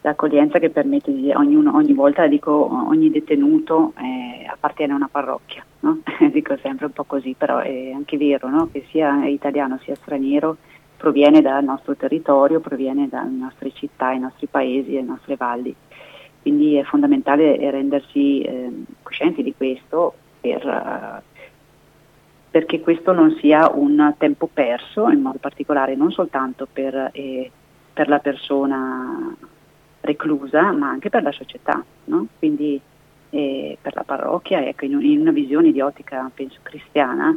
L'accoglienza 0.05 0.59
che 0.59 0.69
permette 0.69 1.15
di 1.15 1.31
ognuno, 1.31 1.77
ogni 1.77 1.93
volta, 1.93 2.27
dico, 2.27 2.51
ogni 2.89 3.09
detenuto 3.09 3.93
eh, 3.97 4.45
appartiene 4.51 4.93
a 4.93 4.97
una 4.97 5.09
parrocchia, 5.11 5.65
no? 5.81 6.01
dico 6.33 6.57
sempre 6.61 6.87
un 6.87 6.93
po' 6.93 7.05
così, 7.05 7.37
però 7.39 7.59
è 7.59 7.93
anche 7.93 8.17
vero 8.19 8.49
no? 8.49 8.69
che 8.71 8.85
sia 8.91 9.25
italiano 9.27 9.79
sia 9.83 9.95
straniero 9.95 10.57
proviene 11.03 11.43
dal 11.43 11.65
nostro 11.65 11.97
territorio, 11.97 12.61
proviene 12.61 13.09
dalle 13.09 13.37
nostre 13.37 13.73
città, 13.73 14.13
i 14.13 14.21
nostri 14.21 14.47
paesi, 14.47 14.93
le 14.93 15.03
nostre 15.03 15.35
valli. 15.35 15.75
Quindi 16.41 16.77
è 16.77 16.85
fondamentale 16.85 17.57
rendersi 17.73 18.41
eh, 18.41 18.71
coscienti 19.03 19.43
di 19.43 19.53
questo 19.53 20.15
per, 20.41 21.23
perché 22.49 22.81
questo 22.81 23.13
non 23.13 23.37
sia 23.41 23.69
un 23.69 24.15
tempo 24.17 24.49
perso, 24.53 25.09
in 25.09 25.23
modo 25.23 25.39
particolare 25.39 25.97
non 25.97 26.13
soltanto 26.13 26.69
per, 26.73 27.11
eh, 27.13 27.51
per 27.93 28.09
la 28.09 28.21
persona 28.21 29.35
reclusa, 30.03 30.71
ma 30.71 30.89
anche 30.89 31.11
per 31.11 31.25
la 31.25 31.33
società. 31.33 31.85
No? 32.05 32.29
Quindi 32.39 32.81
eh, 33.31 33.77
per 33.83 33.97
la 33.97 34.05
parrocchia, 34.05 34.65
ecco, 34.65 34.85
in, 34.85 35.01
in, 35.03 35.21
una 35.21 35.33
visione 35.33 35.73
di 35.73 35.81
ottica, 35.81 36.31
penso, 36.33 36.61
cristiana, 36.63 37.37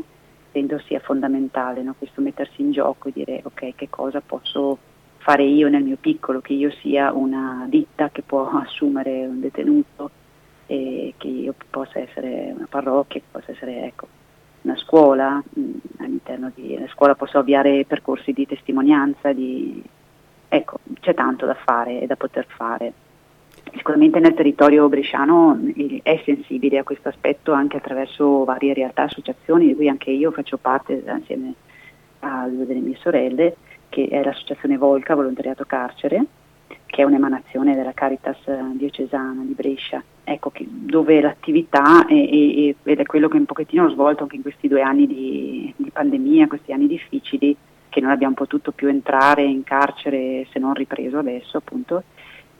credo 0.55 0.79
sia 0.79 0.99
fondamentale 0.99 1.83
no? 1.83 1.95
questo 1.97 2.21
mettersi 2.21 2.61
in 2.61 2.71
gioco 2.71 3.09
e 3.09 3.11
dire 3.11 3.41
ok 3.43 3.75
che 3.75 3.89
cosa 3.89 4.21
posso 4.21 4.77
fare 5.17 5.43
io 5.43 5.69
nel 5.69 5.83
mio 5.83 5.97
piccolo, 5.99 6.39
che 6.39 6.53
io 6.53 6.71
sia 6.81 7.11
una 7.11 7.65
ditta 7.67 8.09
che 8.09 8.21
può 8.21 8.47
assumere 8.61 9.25
un 9.25 9.39
detenuto 9.39 10.11
e 10.67 11.13
che 11.17 11.27
io 11.27 11.55
possa 11.69 11.99
essere 11.99 12.53
una 12.55 12.67
parrocchia, 12.69 13.19
che 13.19 13.25
possa 13.29 13.51
essere 13.51 13.85
ecco, 13.85 14.07
una 14.61 14.77
scuola, 14.77 15.43
mh, 15.43 15.59
mm, 15.59 15.73
all'interno 15.97 16.51
di 16.53 16.75
una 16.77 16.87
scuola 16.87 17.15
posso 17.15 17.39
avviare 17.39 17.85
percorsi 17.85 18.33
di 18.33 18.45
testimonianza, 18.45 19.33
di, 19.33 19.83
ecco, 20.47 20.79
c'è 21.01 21.13
tanto 21.13 21.45
da 21.45 21.55
fare 21.55 22.01
e 22.01 22.05
da 22.07 22.15
poter 22.15 22.45
fare 22.47 22.93
sicuramente 23.73 24.19
nel 24.19 24.34
territorio 24.34 24.88
bresciano 24.89 25.60
è 26.04 26.21
sensibile 26.23 26.78
a 26.78 26.84
questo 26.84 27.10
aspetto 27.10 27.51
anche 27.51 27.78
attraverso 27.78 28.43
varie 28.43 28.73
realtà, 28.73 29.04
associazioni. 29.04 29.67
Di 29.67 29.75
cui 29.75 29.89
anche 29.89 30.12
io 30.12 30.32
faccio 30.32 30.58
parte 30.58 31.04
assieme 31.06 31.54
a 32.19 32.47
due 32.47 32.65
delle 32.65 32.80
mie 32.80 32.97
sorelle, 32.99 33.56
che 33.89 34.08
è 34.08 34.23
l'associazione 34.23 34.78
Volca 34.78 35.15
Volontariato 35.15 35.65
Carcere, 35.65 36.25
che 36.86 37.01
è 37.01 37.06
un'emanazione 37.06 37.75
della 37.75 37.93
Caritas 37.93 38.38
diocesana 38.73 39.41
di 39.43 39.54
Brescia. 39.54 40.04
Ecco, 40.23 40.49
che, 40.49 40.65
dove 40.67 41.21
l'attività, 41.21 42.06
è, 42.08 42.73
è, 42.84 42.95
è 42.95 43.06
quello 43.06 43.28
che 43.28 43.38
un 43.38 43.45
pochettino 43.45 43.86
ho 43.86 43.89
svolto 43.89 44.23
anche 44.23 44.38
in 44.38 44.41
questi 44.41 44.67
due 44.67 44.82
anni 44.82 45.06
di, 45.06 45.73
di 45.75 45.91
pandemia, 45.91 46.47
questi 46.47 46.71
anni 46.71 46.88
difficili, 46.88 47.56
che 47.89 48.01
non 48.01 48.12
abbiamo 48.12 48.34
potuto 48.34 48.71
più 48.71 48.89
entrare 48.89 49.43
in 49.43 49.63
carcere 49.63 50.47
se 50.51 50.60
non 50.60 50.73
ripreso 50.73 51.17
adesso 51.17 51.58
appunto, 51.58 52.04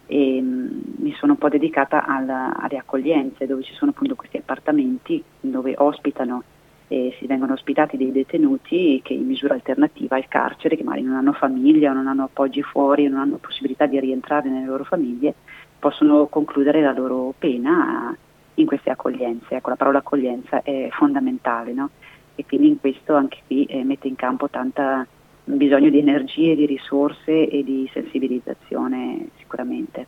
e 0.08 0.40
mm, 0.42 0.68
mi 0.98 1.14
sono 1.14 1.34
un 1.34 1.38
po' 1.38 1.50
dedicata 1.50 2.06
alla, 2.06 2.56
alle 2.56 2.78
accoglienze 2.78 3.46
dove 3.46 3.64
ci 3.64 3.74
sono 3.74 3.92
appunto 3.92 4.16
questi 4.16 4.38
appartamenti 4.38 5.24
dove 5.40 5.74
ospitano 5.78 6.44
e 6.88 7.16
si 7.18 7.26
vengono 7.26 7.54
ospitati 7.54 7.98
dei 7.98 8.12
detenuti 8.12 9.02
che 9.04 9.14
in 9.14 9.26
misura 9.26 9.56
alternativa 9.56 10.16
al 10.16 10.28
carcere, 10.28 10.76
che 10.76 10.84
magari 10.84 11.04
non 11.04 11.16
hanno 11.16 11.34
famiglia, 11.34 11.92
non 11.92 12.08
hanno 12.08 12.26
appoggi 12.26 12.62
fuori, 12.62 13.08
non 13.08 13.20
hanno 13.20 13.38
possibilità 13.38 13.88
di 13.88 14.00
rientrare 14.00 14.50
nelle 14.50 14.68
loro 14.68 14.84
famiglie, 14.84 15.34
possono 15.80 16.28
concludere 16.28 16.82
la 16.82 16.94
loro 16.94 17.34
pena 17.38 18.16
in 18.56 18.66
queste 18.68 18.92
accoglienze. 18.92 19.56
Ecco, 19.56 19.70
la 19.70 19.76
parola 19.76 19.98
accoglienza 19.98 20.62
è 20.62 20.90
fondamentale, 20.92 21.74
no? 21.74 21.90
E 22.36 22.46
quindi 22.46 22.68
in 22.68 22.80
questo 22.80 23.16
anche 23.16 23.40
qui 23.48 23.66
eh, 23.66 23.84
mette 23.84 24.08
in 24.08 24.16
campo 24.16 24.48
tanta 24.50 25.08
bisogno 25.46 25.90
di 25.90 26.00
energie, 26.00 26.56
di 26.56 26.66
risorse 26.66 27.48
e 27.48 27.64
di 27.64 27.90
sensibilizzazione 27.94 29.28
sicuramente. 29.46 30.08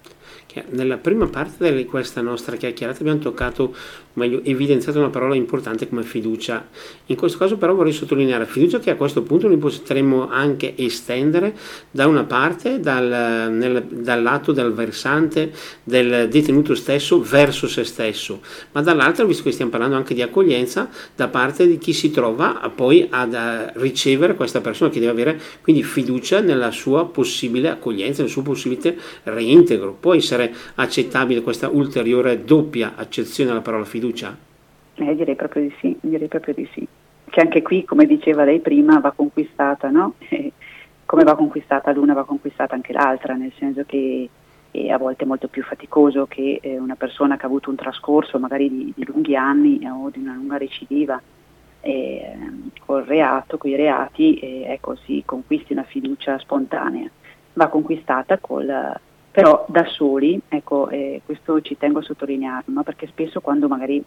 Nella 0.69 0.97
prima 0.97 1.27
parte 1.27 1.73
di 1.73 1.85
questa 1.85 2.21
nostra 2.21 2.55
chiacchierata 2.55 2.99
abbiamo 2.99 3.19
toccato, 3.19 3.75
meglio, 4.17 4.41
evidenziato 4.43 4.99
una 4.99 5.09
parola 5.09 5.35
importante 5.35 5.87
come 5.87 6.03
fiducia. 6.03 6.67
In 7.07 7.15
questo 7.15 7.37
caso 7.37 7.57
però 7.57 7.73
vorrei 7.73 7.93
sottolineare 7.93 8.45
fiducia 8.45 8.79
che 8.79 8.89
a 8.89 8.95
questo 8.95 9.23
punto 9.23 9.47
noi 9.47 9.57
potremmo 9.57 10.29
anche 10.29 10.73
estendere 10.75 11.55
da 11.89 12.07
una 12.07 12.25
parte 12.25 12.79
dal, 12.79 13.51
nel, 13.51 13.83
dal 13.83 14.21
lato 14.21 14.51
del 14.51 14.73
versante 14.73 15.51
del 15.83 16.27
detenuto 16.29 16.75
stesso 16.75 17.21
verso 17.21 17.67
se 17.67 17.83
stesso, 17.83 18.41
ma 18.73 18.81
dall'altra, 18.81 19.25
visto 19.25 19.43
che 19.43 19.51
stiamo 19.51 19.71
parlando 19.71 19.95
anche 19.95 20.13
di 20.13 20.21
accoglienza, 20.21 20.89
da 21.15 21.27
parte 21.27 21.65
di 21.67 21.77
chi 21.77 21.93
si 21.93 22.11
trova 22.11 22.71
poi 22.75 23.07
ad 23.09 23.35
a 23.37 23.71
ricevere 23.75 24.35
questa 24.35 24.61
persona 24.61 24.89
che 24.89 24.99
deve 24.99 25.11
avere 25.11 25.41
quindi 25.61 25.83
fiducia 25.83 26.39
nella 26.41 26.71
sua 26.71 27.05
possibile 27.05 27.69
accoglienza, 27.69 28.21
nel 28.21 28.31
suo 28.31 28.41
possibile 28.41 28.97
reintegro. 29.23 29.95
Può 29.99 30.13
essere 30.13 30.53
accettabile 30.75 31.41
questa 31.41 31.69
ulteriore 31.69 32.43
doppia 32.43 32.93
accezione 32.95 33.51
alla 33.51 33.61
parola 33.61 33.85
fiducia? 33.85 34.06
Eh, 34.95 35.15
direi 35.15 35.35
proprio 35.35 35.63
di 35.63 35.73
sì, 35.79 35.97
direi 36.01 36.27
proprio 36.27 36.53
di 36.53 36.67
sì. 36.73 36.87
Che 37.29 37.39
anche 37.41 37.61
qui, 37.61 37.83
come 37.83 38.05
diceva 38.05 38.43
lei 38.43 38.59
prima, 38.59 38.99
va 38.99 39.11
conquistata, 39.11 39.89
no? 39.89 40.15
come 41.05 41.23
va 41.23 41.35
conquistata 41.35 41.91
l'una 41.91 42.13
va 42.13 42.25
conquistata 42.25 42.75
anche 42.75 42.93
l'altra, 42.93 43.33
nel 43.33 43.53
senso 43.57 43.83
che 43.85 44.29
è 44.71 44.89
a 44.89 44.97
volte 44.97 45.25
molto 45.25 45.47
più 45.47 45.63
faticoso 45.63 46.27
che 46.27 46.59
eh, 46.61 46.77
una 46.77 46.95
persona 46.95 47.37
che 47.37 47.43
ha 47.43 47.47
avuto 47.47 47.69
un 47.69 47.77
trascorso 47.77 48.37
magari 48.39 48.69
di, 48.69 48.93
di 48.95 49.05
lunghi 49.05 49.35
anni 49.35 49.79
eh, 49.79 49.89
o 49.89 50.09
di 50.09 50.19
una 50.19 50.33
lunga 50.33 50.57
recidiva 50.57 51.19
eh, 51.81 52.37
col 52.85 53.03
reato, 53.03 53.57
con 53.57 53.69
i 53.69 53.75
reati, 53.75 54.37
eh, 54.39 54.65
ecco, 54.67 54.95
si 54.95 55.23
conquisti 55.25 55.73
una 55.73 55.83
fiducia 55.83 56.37
spontanea. 56.39 57.09
Va 57.53 57.67
conquistata 57.67 58.37
col, 58.39 58.99
però 59.31 59.65
da 59.67 59.85
soli, 59.85 60.39
ecco, 60.47 60.89
eh, 60.89 61.21
questo 61.25 61.61
ci 61.61 61.77
tengo 61.77 61.99
a 61.99 62.03
sottolinearlo, 62.03 62.73
no? 62.73 62.83
perché 62.83 63.07
spesso 63.07 63.41
quando 63.41 63.67
magari 63.67 64.03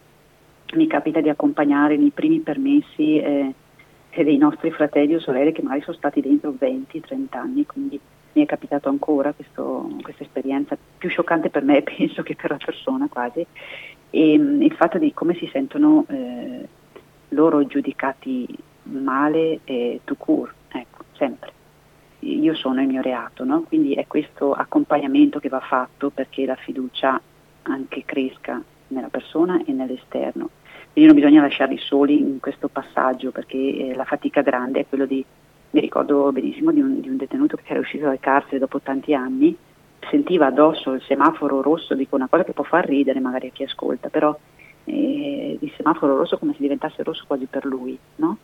mi 0.73 0.87
capita 0.87 1.21
di 1.21 1.29
accompagnare 1.29 1.97
nei 1.97 2.11
primi 2.11 2.39
permessi 2.39 3.17
eh, 3.17 3.53
dei 4.09 4.37
nostri 4.37 4.71
fratelli 4.71 5.15
o 5.15 5.19
sorelle 5.19 5.51
che 5.51 5.61
magari 5.61 5.81
sono 5.81 5.97
stati 5.97 6.21
dentro 6.21 6.53
20-30 6.59 7.25
anni, 7.31 7.65
quindi 7.65 7.99
mi 8.33 8.43
è 8.43 8.45
capitato 8.45 8.89
ancora 8.89 9.33
questo, 9.33 9.89
questa 10.01 10.23
esperienza 10.23 10.77
più 10.97 11.09
scioccante 11.09 11.49
per 11.49 11.63
me, 11.63 11.81
penso 11.83 12.23
che 12.23 12.35
per 12.35 12.51
la 12.51 12.59
persona 12.63 13.07
quasi, 13.07 13.45
e 14.09 14.37
mm, 14.37 14.61
il 14.61 14.73
fatto 14.73 14.97
di 14.97 15.13
come 15.13 15.35
si 15.35 15.49
sentono 15.51 16.05
eh, 16.09 16.67
loro 17.29 17.65
giudicati 17.65 18.47
male 18.83 19.59
e 19.63 20.01
to 20.03 20.15
cure, 20.15 20.51
ecco, 20.69 21.03
sempre 21.13 21.59
io 22.21 22.53
sono 22.53 22.81
il 22.81 22.87
mio 22.87 23.01
reato, 23.01 23.43
no? 23.43 23.63
quindi 23.67 23.93
è 23.93 24.05
questo 24.07 24.53
accompagnamento 24.53 25.39
che 25.39 25.49
va 25.49 25.59
fatto 25.59 26.09
perché 26.09 26.45
la 26.45 26.55
fiducia 26.55 27.19
anche 27.63 28.03
cresca 28.05 28.61
nella 28.87 29.09
persona 29.09 29.61
e 29.65 29.71
nell'esterno. 29.71 30.49
Quindi 30.91 31.11
non 31.11 31.19
bisogna 31.19 31.41
lasciarli 31.41 31.77
soli 31.77 32.19
in 32.19 32.39
questo 32.39 32.67
passaggio 32.67 33.31
perché 33.31 33.57
eh, 33.57 33.95
la 33.95 34.03
fatica 34.03 34.41
grande 34.41 34.81
è 34.81 34.85
quello 34.87 35.05
di, 35.05 35.23
mi 35.71 35.79
ricordo 35.79 36.31
benissimo 36.31 36.71
di 36.71 36.81
un, 36.81 36.99
di 36.99 37.09
un 37.09 37.17
detenuto 37.17 37.55
che 37.55 37.63
era 37.65 37.79
uscito 37.79 38.05
dal 38.05 38.19
carcere 38.19 38.59
dopo 38.59 38.81
tanti 38.81 39.13
anni, 39.13 39.55
sentiva 40.09 40.47
addosso 40.47 40.91
il 40.91 41.01
semaforo 41.03 41.61
rosso, 41.61 41.95
dico 41.95 42.15
una 42.15 42.27
cosa 42.27 42.43
che 42.43 42.53
può 42.53 42.63
far 42.63 42.85
ridere 42.85 43.19
magari 43.19 43.47
a 43.47 43.51
chi 43.51 43.63
ascolta, 43.63 44.09
però 44.09 44.37
eh, 44.83 45.57
il 45.59 45.71
semaforo 45.77 46.17
rosso 46.17 46.37
come 46.37 46.53
se 46.53 46.59
diventasse 46.59 47.03
rosso 47.03 47.23
quasi 47.25 47.45
per 47.45 47.65
lui, 47.65 47.97
no? 48.15 48.37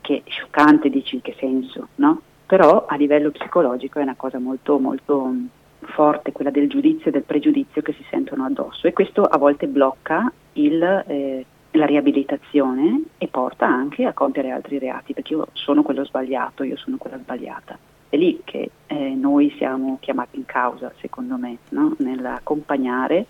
Che 0.00 0.22
è 0.24 0.30
scioccante, 0.30 0.88
dici 0.88 1.16
in 1.16 1.20
che 1.20 1.34
senso, 1.38 1.88
no? 1.96 2.22
Però 2.46 2.86
a 2.86 2.94
livello 2.96 3.30
psicologico 3.30 3.98
è 3.98 4.02
una 4.02 4.14
cosa 4.14 4.38
molto, 4.38 4.78
molto 4.78 5.24
mm, 5.24 5.46
forte, 5.80 6.32
quella 6.32 6.50
del 6.50 6.68
giudizio 6.68 7.08
e 7.08 7.10
del 7.10 7.22
pregiudizio 7.22 7.82
che 7.82 7.92
si 7.92 8.04
sentono 8.08 8.44
addosso 8.44 8.86
e 8.86 8.92
questo 8.92 9.22
a 9.22 9.36
volte 9.36 9.66
blocca 9.66 10.32
il, 10.54 10.82
eh, 10.82 11.44
la 11.72 11.86
riabilitazione 11.86 13.02
e 13.18 13.26
porta 13.28 13.66
anche 13.66 14.04
a 14.04 14.12
compiere 14.12 14.50
altri 14.50 14.78
reati, 14.78 15.12
perché 15.12 15.34
io 15.34 15.48
sono 15.52 15.82
quello 15.82 16.04
sbagliato, 16.04 16.62
io 16.62 16.76
sono 16.76 16.96
quella 16.96 17.18
sbagliata. 17.18 17.78
È 18.08 18.16
lì 18.16 18.40
che 18.44 18.70
eh, 18.86 19.14
noi 19.14 19.52
siamo 19.58 19.98
chiamati 20.00 20.36
in 20.36 20.46
causa, 20.46 20.92
secondo 21.00 21.36
me, 21.36 21.58
no? 21.70 21.94
nell'accompagnare 21.98 23.26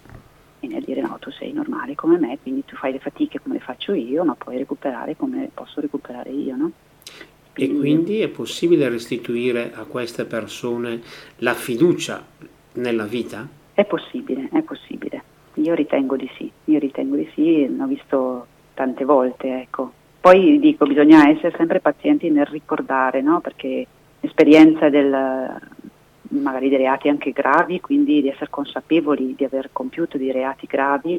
e 0.60 0.66
nel 0.68 0.82
dire 0.82 1.00
no, 1.00 1.16
tu 1.18 1.30
sei 1.30 1.52
normale 1.52 1.94
come 1.94 2.18
me, 2.18 2.38
quindi 2.40 2.64
tu 2.64 2.76
fai 2.76 2.92
le 2.92 2.98
fatiche 2.98 3.40
come 3.40 3.54
le 3.54 3.60
faccio 3.60 3.94
io, 3.94 4.24
ma 4.24 4.34
puoi 4.34 4.58
recuperare 4.58 5.16
come 5.16 5.50
posso 5.52 5.80
recuperare 5.80 6.30
io. 6.30 6.56
No? 6.56 6.70
E 7.58 7.74
quindi 7.74 8.20
è 8.20 8.28
possibile 8.28 8.88
restituire 8.88 9.72
a 9.74 9.84
queste 9.84 10.24
persone 10.26 11.00
la 11.38 11.54
fiducia 11.54 12.24
nella 12.72 13.06
vita? 13.06 13.48
È 13.72 13.84
possibile, 13.84 14.48
è 14.52 14.60
possibile. 14.62 15.22
Io 15.54 15.74
ritengo 15.74 16.16
di 16.16 16.30
sì, 16.36 16.50
io 16.64 16.78
ritengo 16.78 17.16
di 17.16 17.28
sì, 17.34 17.74
l'ho 17.74 17.86
visto 17.86 18.46
tante 18.74 19.04
volte, 19.04 19.62
ecco. 19.62 19.92
Poi 20.20 20.58
dico, 20.58 20.84
bisogna 20.86 21.30
essere 21.30 21.54
sempre 21.56 21.80
pazienti 21.80 22.28
nel 22.30 22.46
ricordare, 22.46 23.22
no? 23.22 23.40
Perché 23.40 23.86
l'esperienza 24.20 24.90
del, 24.90 25.10
magari 26.28 26.68
dei 26.68 26.78
reati 26.78 27.08
anche 27.08 27.32
gravi, 27.32 27.80
quindi 27.80 28.20
di 28.20 28.28
essere 28.28 28.50
consapevoli 28.50 29.34
di 29.34 29.44
aver 29.44 29.70
compiuto 29.72 30.18
dei 30.18 30.32
reati 30.32 30.66
gravi, 30.66 31.18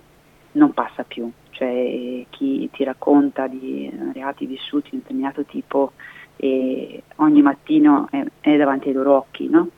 non 0.51 0.73
passa 0.73 1.03
più. 1.03 1.31
Cioè 1.49 2.25
chi 2.29 2.69
ti 2.71 2.83
racconta 2.83 3.47
di 3.47 3.91
reati 4.13 4.45
vissuti 4.45 4.89
di 4.91 4.95
un 4.97 5.01
determinato 5.01 5.43
tipo 5.45 5.93
e 6.37 7.03
ogni 7.17 7.41
mattino 7.41 8.07
è, 8.09 8.23
è 8.39 8.55
davanti 8.55 8.87
ai 8.87 8.93
loro 8.93 9.15
occhi, 9.17 9.49
no? 9.49 9.69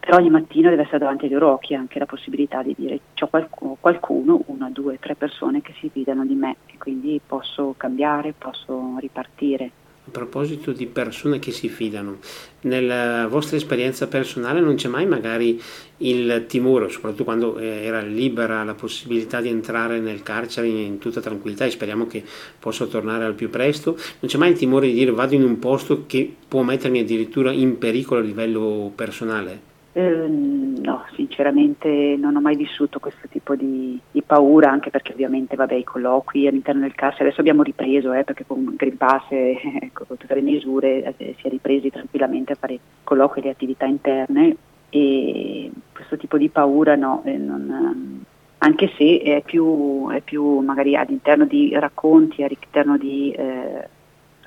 però 0.00 0.16
ogni 0.16 0.30
mattino 0.30 0.70
deve 0.70 0.82
essere 0.82 0.98
davanti 0.98 1.26
ai 1.26 1.30
loro 1.30 1.52
occhi 1.52 1.74
anche 1.74 1.98
la 1.98 2.06
possibilità 2.06 2.62
di 2.62 2.74
dire 2.76 3.00
c'è 3.14 3.28
qualcuno, 3.28 3.76
qualcuno, 3.78 4.42
una, 4.46 4.70
due, 4.70 4.98
tre 4.98 5.14
persone 5.14 5.60
che 5.60 5.74
si 5.78 5.90
fidano 5.90 6.24
di 6.24 6.34
me 6.34 6.56
e 6.66 6.78
quindi 6.78 7.20
posso 7.24 7.74
cambiare, 7.76 8.32
posso 8.36 8.96
ripartire. 8.98 9.70
Proposito 10.10 10.72
di 10.72 10.86
persone 10.86 11.38
che 11.38 11.52
si 11.52 11.68
fidano, 11.68 12.18
nella 12.62 13.26
vostra 13.28 13.56
esperienza 13.56 14.08
personale 14.08 14.60
non 14.60 14.74
c'è 14.74 14.88
mai 14.88 15.06
magari 15.06 15.60
il 15.98 16.44
timore, 16.48 16.88
soprattutto 16.88 17.24
quando 17.24 17.58
eh, 17.58 17.84
era 17.84 18.00
libera 18.00 18.64
la 18.64 18.74
possibilità 18.74 19.40
di 19.40 19.48
entrare 19.48 20.00
nel 20.00 20.22
carcere 20.22 20.66
in 20.66 20.98
tutta 20.98 21.20
tranquillità 21.20 21.64
e 21.64 21.70
speriamo 21.70 22.06
che 22.06 22.24
possa 22.58 22.86
tornare 22.86 23.24
al 23.24 23.34
più 23.34 23.50
presto, 23.50 23.92
non 23.92 24.30
c'è 24.30 24.38
mai 24.38 24.50
il 24.50 24.58
timore 24.58 24.88
di 24.88 24.94
dire 24.94 25.12
vado 25.12 25.34
in 25.34 25.44
un 25.44 25.58
posto 25.58 26.04
che 26.06 26.34
può 26.48 26.62
mettermi 26.62 27.00
addirittura 27.00 27.52
in 27.52 27.78
pericolo 27.78 28.20
a 28.20 28.24
livello 28.24 28.90
personale? 28.94 29.69
Eh, 29.92 30.26
no, 30.28 31.04
sinceramente 31.16 32.14
non 32.16 32.36
ho 32.36 32.40
mai 32.40 32.54
vissuto 32.54 33.00
questo 33.00 33.26
tipo 33.26 33.56
di, 33.56 33.98
di, 34.08 34.22
paura, 34.22 34.70
anche 34.70 34.88
perché 34.90 35.12
ovviamente 35.12 35.56
vabbè, 35.56 35.74
i 35.74 35.82
colloqui 35.82 36.46
all'interno 36.46 36.82
del 36.82 36.94
carcere 36.94 37.24
adesso 37.24 37.40
abbiamo 37.40 37.64
ripreso, 37.64 38.12
eh, 38.12 38.22
perché 38.22 38.44
con 38.46 38.74
Green 38.76 38.96
Pass 38.96 39.24
e 39.30 39.58
ecco, 39.80 40.04
con 40.04 40.16
tutte 40.16 40.34
le 40.34 40.42
misure 40.42 41.14
eh, 41.16 41.34
si 41.40 41.46
è 41.46 41.50
ripresi 41.50 41.90
tranquillamente 41.90 42.52
a 42.52 42.56
fare 42.56 42.78
colloqui 43.02 43.40
e 43.40 43.44
le 43.44 43.50
attività 43.50 43.86
interne 43.86 44.56
e 44.90 45.70
questo 45.92 46.16
tipo 46.16 46.38
di 46.38 46.48
paura 46.50 46.94
no, 46.94 47.22
eh, 47.24 47.36
non, 47.36 48.24
anche 48.58 48.92
se 48.96 49.18
è 49.18 49.42
più, 49.44 50.08
è 50.10 50.20
più, 50.20 50.60
magari 50.60 50.94
all'interno 50.94 51.46
di 51.46 51.72
racconti, 51.74 52.44
all'interno 52.44 52.96
di 52.96 53.32
eh, 53.32 53.88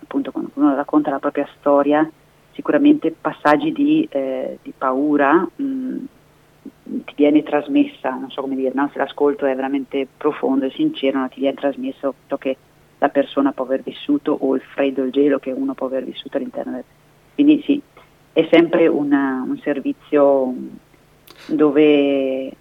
appunto 0.02 0.32
quando 0.32 0.52
uno 0.54 0.74
racconta 0.74 1.10
la 1.10 1.20
propria 1.20 1.48
storia 1.60 2.10
sicuramente 2.54 3.12
passaggi 3.12 3.72
di, 3.72 4.08
eh, 4.10 4.58
di 4.62 4.74
paura 4.78 5.48
mh, 5.56 5.64
mm, 5.64 6.06
ti 7.06 7.14
viene 7.16 7.44
trasmessa, 7.44 8.10
non 8.12 8.30
so 8.30 8.42
come 8.42 8.56
dire, 8.56 8.72
no? 8.74 8.90
se 8.92 9.00
l'ascolto 9.00 9.46
è 9.46 9.56
veramente 9.56 10.08
profondo 10.16 10.66
e 10.66 10.72
sincero, 10.72 11.20
no? 11.20 11.30
ti 11.30 11.40
viene 11.40 11.56
trasmesso 11.56 12.14
ciò 12.28 12.38
che 12.38 12.58
la 13.00 13.10
persona 13.10 13.52
può 13.52 13.66
aver 13.66 13.82
vissuto 13.82 14.36
o 14.40 14.56
il 14.56 14.62
freddo 14.62 15.02
e 15.02 15.08
il 15.08 15.12
gelo 15.12 15.40
che 15.40 15.52
uno 15.52 15.74
può 15.74 15.88
aver 15.88 16.06
vissuto 16.06 16.38
all'interno 16.38 16.74
del... 16.74 16.84
Quindi 17.34 17.62
sì, 17.64 17.82
è 18.32 18.48
sempre 18.50 18.88
una, 18.88 19.44
un 19.46 19.58
servizio 19.58 20.54
dove 21.48 22.52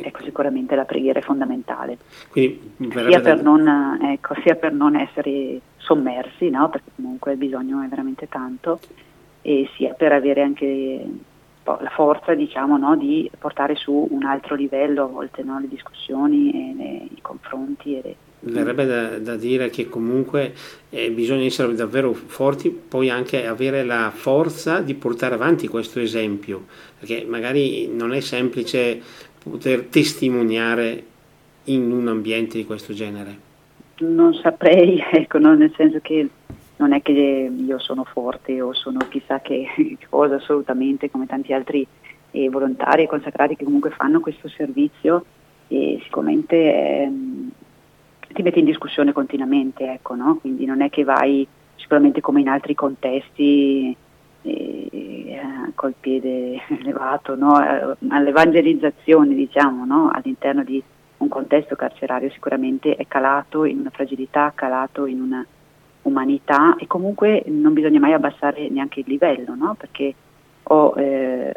ecco 0.00 0.22
sicuramente 0.22 0.74
la 0.74 0.84
preghiera 0.84 1.18
è 1.18 1.22
fondamentale. 1.22 1.98
Sia 2.32 3.20
per, 3.20 3.42
non, 3.42 3.98
ecco, 4.02 4.34
sia, 4.42 4.54
per 4.54 4.72
non, 4.72 4.96
essere 4.96 5.60
sommersi, 5.76 6.50
no? 6.50 6.68
perché 6.68 6.90
comunque 6.96 7.32
il 7.32 7.38
bisogno 7.38 7.82
è 7.82 7.86
veramente 7.86 8.28
tanto, 8.28 8.80
e 9.42 9.68
sia 9.76 9.92
per 9.92 10.12
avere 10.12 10.42
anche 10.42 11.06
la 11.64 11.90
forza 11.94 12.34
diciamo, 12.34 12.76
no? 12.76 12.96
di 12.96 13.30
portare 13.38 13.74
su 13.74 14.06
un 14.10 14.24
altro 14.24 14.54
livello 14.54 15.04
a 15.04 15.06
volte 15.06 15.42
no? 15.42 15.58
le 15.60 15.68
discussioni 15.68 16.50
e 16.52 16.74
le, 16.76 17.06
i 17.14 17.20
confronti. 17.20 18.00
Le... 18.02 18.16
Verrebbe 18.46 18.84
da, 18.84 19.18
da, 19.18 19.36
dire 19.36 19.70
che 19.70 19.88
comunque 19.88 20.52
eh, 20.90 21.10
bisogna 21.10 21.44
essere 21.44 21.74
davvero 21.74 22.12
forti, 22.12 22.68
poi 22.68 23.08
anche 23.08 23.46
avere 23.46 23.84
la 23.84 24.12
forza 24.14 24.80
di 24.80 24.94
portare 24.94 25.34
avanti 25.34 25.66
questo 25.66 25.98
esempio, 25.98 26.66
perché 26.98 27.24
magari 27.26 27.88
non 27.88 28.12
è 28.12 28.20
semplice 28.20 29.00
poter 29.50 29.84
testimoniare 29.84 31.04
in 31.64 31.90
un 31.90 32.08
ambiente 32.08 32.56
di 32.56 32.64
questo 32.64 32.92
genere. 32.92 33.52
Non 33.98 34.34
saprei, 34.34 35.02
ecco, 35.12 35.38
no? 35.38 35.54
nel 35.54 35.72
senso 35.76 35.98
che 36.00 36.28
non 36.76 36.92
è 36.92 37.02
che 37.02 37.12
io 37.12 37.78
sono 37.78 38.04
forte 38.04 38.60
o 38.60 38.72
sono 38.72 38.98
chissà 39.08 39.40
che 39.40 39.68
cosa 40.08 40.36
assolutamente 40.36 41.10
come 41.10 41.26
tanti 41.26 41.52
altri 41.52 41.86
eh, 42.32 42.48
volontari 42.48 43.04
e 43.04 43.06
consacrati 43.06 43.54
che 43.54 43.64
comunque 43.64 43.90
fanno 43.90 44.20
questo 44.20 44.48
servizio 44.48 45.24
e 45.68 46.00
sicuramente 46.02 46.56
eh, 46.56 47.12
ti 48.32 48.42
metti 48.42 48.58
in 48.58 48.64
discussione 48.64 49.12
continuamente, 49.12 49.92
ecco, 49.92 50.14
no? 50.16 50.36
quindi 50.40 50.64
non 50.64 50.82
è 50.82 50.90
che 50.90 51.04
vai 51.04 51.46
sicuramente 51.76 52.20
come 52.20 52.40
in 52.40 52.48
altri 52.48 52.74
contesti 52.74 53.96
eh, 54.42 54.88
col 55.74 55.94
piede 55.98 56.60
elevato 56.80 57.34
no? 57.34 57.54
all'evangelizzazione 58.08 59.34
diciamo, 59.34 59.84
no? 59.84 60.10
all'interno 60.12 60.64
di 60.64 60.82
un 61.18 61.28
contesto 61.28 61.76
carcerario 61.76 62.30
sicuramente 62.30 62.96
è 62.96 63.06
calato 63.06 63.64
in 63.64 63.78
una 63.78 63.90
fragilità, 63.90 64.52
calato 64.54 65.06
in 65.06 65.20
una 65.20 65.44
umanità 66.02 66.76
e 66.76 66.86
comunque 66.86 67.42
non 67.46 67.72
bisogna 67.72 67.98
mai 67.98 68.12
abbassare 68.12 68.68
neanche 68.68 69.00
il 69.00 69.06
livello, 69.08 69.54
no? 69.54 69.74
perché 69.74 70.14
ho, 70.64 70.94
eh, 70.96 71.54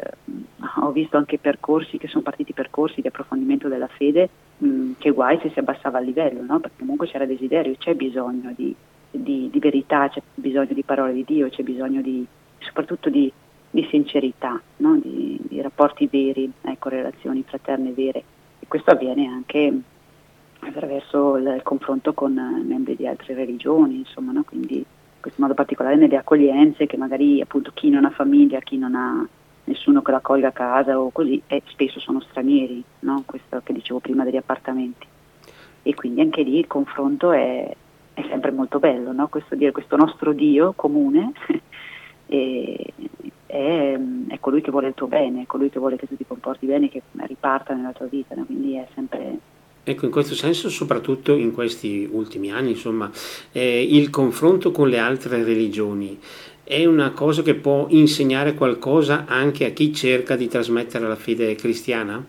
ho, 0.80 0.90
visto 0.90 1.16
anche 1.16 1.38
percorsi 1.38 1.98
che 1.98 2.08
sono 2.08 2.22
partiti 2.22 2.52
percorsi 2.52 3.00
di 3.00 3.08
approfondimento 3.08 3.68
della 3.68 3.86
fede, 3.86 4.28
mh, 4.58 4.92
che 4.98 5.10
guai 5.10 5.38
se 5.40 5.50
si 5.50 5.58
abbassava 5.58 6.00
il 6.00 6.06
livello, 6.06 6.42
no? 6.42 6.60
perché 6.60 6.76
comunque 6.78 7.06
c'era 7.06 7.24
desiderio, 7.24 7.74
c'è 7.78 7.94
bisogno 7.94 8.52
di, 8.54 8.74
di, 9.10 9.48
di, 9.50 9.58
verità, 9.58 10.08
c'è 10.08 10.22
bisogno 10.34 10.72
di 10.72 10.82
parole 10.82 11.12
di 11.12 11.24
Dio, 11.24 11.48
c'è 11.48 11.62
bisogno 11.62 12.00
di, 12.00 12.26
soprattutto 12.58 13.08
di, 13.08 13.32
di 13.70 13.86
sincerità, 13.90 14.60
no? 14.78 14.98
di, 14.98 15.38
rapporti 15.60 16.08
veri, 16.10 16.50
ecco, 16.62 16.88
relazioni 16.88 17.44
fraterne 17.46 17.92
vere. 17.92 18.22
E 18.60 18.66
questo 18.66 18.90
avviene 18.90 19.26
anche 19.26 19.72
attraverso 20.60 21.36
il 21.36 21.60
confronto 21.62 22.12
con 22.12 22.32
membri 22.66 22.96
di 22.96 23.06
altre 23.06 23.34
religioni, 23.34 23.98
insomma, 23.98 24.32
no? 24.32 24.44
quindi 24.44 24.76
in 24.76 25.20
questo 25.20 25.40
modo 25.40 25.54
particolare 25.54 25.96
nelle 25.96 26.16
accoglienze 26.16 26.86
che 26.86 26.96
magari 26.96 27.40
appunto 27.40 27.72
chi 27.74 27.90
non 27.90 28.04
ha 28.04 28.10
famiglia, 28.10 28.60
chi 28.60 28.78
non 28.78 28.94
ha 28.94 29.26
nessuno 29.64 30.00
che 30.00 30.10
l'accolga 30.10 30.48
a 30.48 30.52
casa 30.52 30.98
o 30.98 31.10
così, 31.10 31.40
e 31.46 31.62
spesso 31.66 32.00
sono 32.00 32.20
stranieri, 32.20 32.82
no? 33.00 33.22
questo 33.26 33.60
che 33.62 33.72
dicevo 33.72 34.00
prima 34.00 34.24
degli 34.24 34.36
appartamenti. 34.36 35.06
E 35.82 35.94
quindi 35.94 36.20
anche 36.20 36.42
lì 36.42 36.58
il 36.58 36.66
confronto 36.66 37.32
è, 37.32 37.74
è 38.14 38.24
sempre 38.28 38.50
molto 38.50 38.78
bello, 38.78 39.12
no? 39.12 39.28
questo, 39.28 39.54
dire, 39.54 39.72
questo 39.72 39.96
nostro 39.96 40.32
Dio 40.32 40.72
comune 40.74 41.32
è, 43.48 43.98
è, 44.28 44.38
colui 44.38 44.60
che 44.60 44.70
vuole 44.70 44.88
il 44.88 44.94
tuo 44.94 45.08
bene, 45.08 45.42
è 45.42 45.46
colui 45.46 45.70
che 45.70 45.78
vuole 45.78 45.96
che 45.96 46.06
tu 46.06 46.16
ti 46.16 46.24
comporti 46.26 46.66
bene, 46.66 46.88
che 46.88 47.02
riparta 47.12 47.74
nella 47.74 47.92
tua 47.92 48.06
vita, 48.06 48.34
quindi 48.34 48.76
è 48.76 48.86
sempre 48.94 49.38
Ecco, 49.84 50.04
in 50.04 50.10
questo 50.10 50.34
senso, 50.34 50.68
soprattutto 50.68 51.34
in 51.34 51.54
questi 51.54 52.06
ultimi 52.12 52.52
anni, 52.52 52.72
insomma, 52.72 53.10
eh, 53.52 53.82
il 53.82 54.10
confronto 54.10 54.70
con 54.70 54.90
le 54.90 54.98
altre 54.98 55.42
religioni 55.42 56.18
è 56.62 56.84
una 56.84 57.12
cosa 57.12 57.40
che 57.40 57.54
può 57.54 57.86
insegnare 57.88 58.52
qualcosa 58.52 59.24
anche 59.26 59.64
a 59.64 59.70
chi 59.70 59.90
cerca 59.94 60.36
di 60.36 60.48
trasmettere 60.48 61.08
la 61.08 61.16
fede 61.16 61.54
cristiana? 61.54 62.22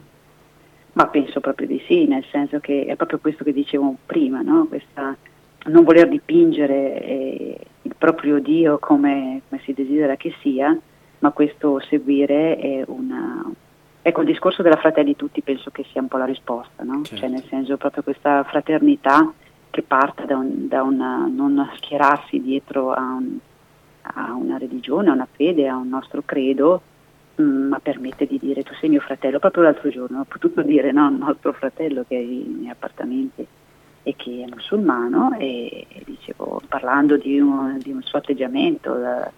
Ma 0.94 1.08
penso 1.08 1.42
proprio 1.42 1.68
di 1.68 1.82
sì, 1.86 2.06
nel 2.06 2.24
senso 2.32 2.60
che 2.62 2.86
è 2.86 2.96
proprio 2.96 3.20
questo 3.20 3.44
che 3.44 3.52
dicevo 3.52 3.98
prima, 4.06 4.40
no? 4.42 4.66
Questa 4.70 5.18
non 5.66 5.84
voler 5.84 6.08
dipingere 6.08 7.04
eh, 7.04 7.58
il 7.82 7.96
proprio 7.98 8.40
Dio 8.40 8.80
come, 8.80 9.42
come, 9.50 9.62
si 9.66 9.74
desidera 9.74 10.16
che 10.16 10.34
sia, 10.42 10.74
ma 11.20 11.32
questo 11.32 11.80
seguire 11.80 12.58
è 12.58 12.84
una, 12.88 13.44
Ecco, 14.02 14.22
il 14.22 14.28
discorso 14.28 14.62
della 14.62 14.78
fratelli 14.78 15.16
tutti 15.16 15.42
penso 15.42 15.72
che 15.72 15.86
sia 15.92 16.02
un 16.02 16.08
po' 16.08 16.18
la 16.18 16.26
risposta, 16.26 16.84
no? 16.84 17.04
certo. 17.04 17.18
cioè 17.18 17.30
nel 17.30 17.44
senso 17.50 17.76
proprio 17.78 18.02
questa 18.02 18.44
fraternità 18.44 19.32
che 19.70 19.82
parte 19.84 20.26
da, 20.26 20.38
un, 20.38 20.68
da 20.68 20.84
una, 20.84 21.28
non 21.30 21.70
schierarsi 21.76 22.42
dietro 22.42 22.92
a, 22.92 23.02
un, 23.02 23.38
a, 24.02 24.34
una 24.34 24.58
religione, 24.58 25.10
a 25.10 25.14
una 25.14 25.28
fede, 25.30 25.68
a 25.68 25.76
un 25.76 25.90
nostro 25.90 26.24
credo, 26.26 26.82
mh, 27.36 27.44
mm, 27.44 27.68
ma 27.68 27.80
permette 27.80 28.26
di 28.26 28.40
dire 28.40 28.64
tu 28.64 28.74
sei 28.76 28.90
mio 28.90 29.02
fratello. 29.02 29.38
Proprio 29.38 29.64
l'altro 29.64 29.90
giorno 29.90 30.22
ho 30.22 30.26
potuto 30.28 30.62
dire 30.62 30.92
no, 30.92 31.10
nostro 31.10 31.52
fratello 31.52 32.06
che 32.08 32.18
è 32.18 32.24
miei 32.24 32.72
appartamenti 32.72 33.46
e 34.02 34.16
che 34.16 34.46
è 34.48 34.50
musulmano 34.50 35.36
e, 35.38 35.86
e 35.90 36.02
dicevo, 36.06 36.62
parlando 36.68 37.18
di 37.18 37.38
un, 37.40 37.78
di 37.80 37.92
un 37.92 38.02
suo 38.02 38.18
atteggiamento, 38.18 38.94
da, 38.94 39.30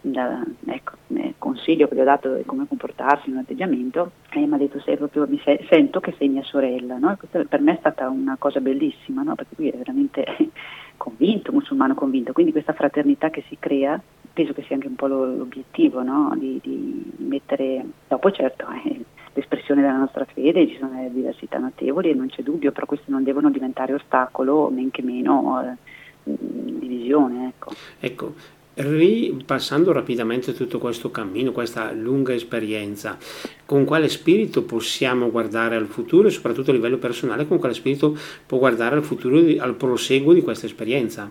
da, 0.00 0.42
ecco, 0.66 0.96
consiglio 1.38 1.88
che 1.88 1.94
gli 1.94 2.00
ho 2.00 2.04
dato 2.04 2.34
di 2.34 2.44
come 2.44 2.66
comportarsi 2.66 3.28
in 3.28 3.36
un 3.36 3.40
atteggiamento 3.40 4.12
e 4.30 4.46
mi 4.46 4.54
ha 4.54 4.56
detto 4.58 4.80
proprio, 4.96 5.26
mi 5.28 5.40
se, 5.42 5.64
sento 5.68 6.00
che 6.00 6.14
sei 6.18 6.28
mia 6.28 6.42
sorella 6.42 6.98
no? 6.98 7.16
questa 7.16 7.42
per 7.44 7.60
me 7.60 7.74
è 7.74 7.78
stata 7.78 8.08
una 8.08 8.36
cosa 8.38 8.60
bellissima 8.60 9.22
no? 9.22 9.34
perché 9.34 9.54
lui 9.56 9.68
è 9.70 9.76
veramente 9.76 10.24
convinto, 10.96 11.52
musulmano 11.52 11.94
convinto 11.94 12.32
quindi 12.32 12.52
questa 12.52 12.72
fraternità 12.72 13.30
che 13.30 13.44
si 13.48 13.56
crea 13.58 14.00
penso 14.32 14.52
che 14.52 14.62
sia 14.62 14.74
anche 14.74 14.88
un 14.88 14.94
po' 14.94 15.06
l'obiettivo 15.06 16.02
no? 16.02 16.34
di, 16.36 16.60
di, 16.62 17.12
mettere 17.18 17.84
dopo 18.06 18.30
certo 18.30 18.66
eh, 18.84 19.04
l'espressione 19.32 19.80
della 19.80 19.96
nostra 19.96 20.24
fede 20.24 20.68
ci 20.68 20.76
sono 20.78 20.94
delle 20.94 21.12
diversità 21.12 21.58
notevoli 21.58 22.10
e 22.10 22.14
non 22.14 22.28
c'è 22.28 22.42
dubbio 22.42 22.72
però 22.72 22.86
queste 22.86 23.10
non 23.10 23.24
devono 23.24 23.50
diventare 23.50 23.94
ostacolo 23.94 24.68
men 24.70 24.90
che 24.90 25.02
meno 25.02 25.62
eh, 25.62 25.76
divisione 26.22 27.48
ecco. 27.48 27.72
ecco 28.00 28.56
Ripassando 28.80 29.90
rapidamente 29.90 30.54
tutto 30.54 30.78
questo 30.78 31.10
cammino, 31.10 31.50
questa 31.50 31.90
lunga 31.90 32.32
esperienza, 32.32 33.18
con 33.66 33.84
quale 33.84 34.08
spirito 34.08 34.62
possiamo 34.62 35.32
guardare 35.32 35.74
al 35.74 35.86
futuro 35.86 36.28
e 36.28 36.30
soprattutto 36.30 36.70
a 36.70 36.74
livello 36.74 36.98
personale, 36.98 37.48
con 37.48 37.58
quale 37.58 37.74
spirito 37.74 38.16
può 38.46 38.58
guardare 38.58 38.94
al 38.94 39.02
futuro, 39.02 39.38
al 39.60 39.74
proseguo 39.74 40.32
di 40.32 40.42
questa 40.42 40.66
esperienza? 40.66 41.28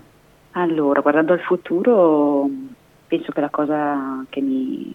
Allora, 0.51 0.99
guardando 0.99 1.31
al 1.31 1.39
futuro, 1.39 2.49
penso 3.07 3.31
che 3.31 3.39
la 3.39 3.49
cosa 3.49 4.25
che 4.27 4.41
mi, 4.41 4.93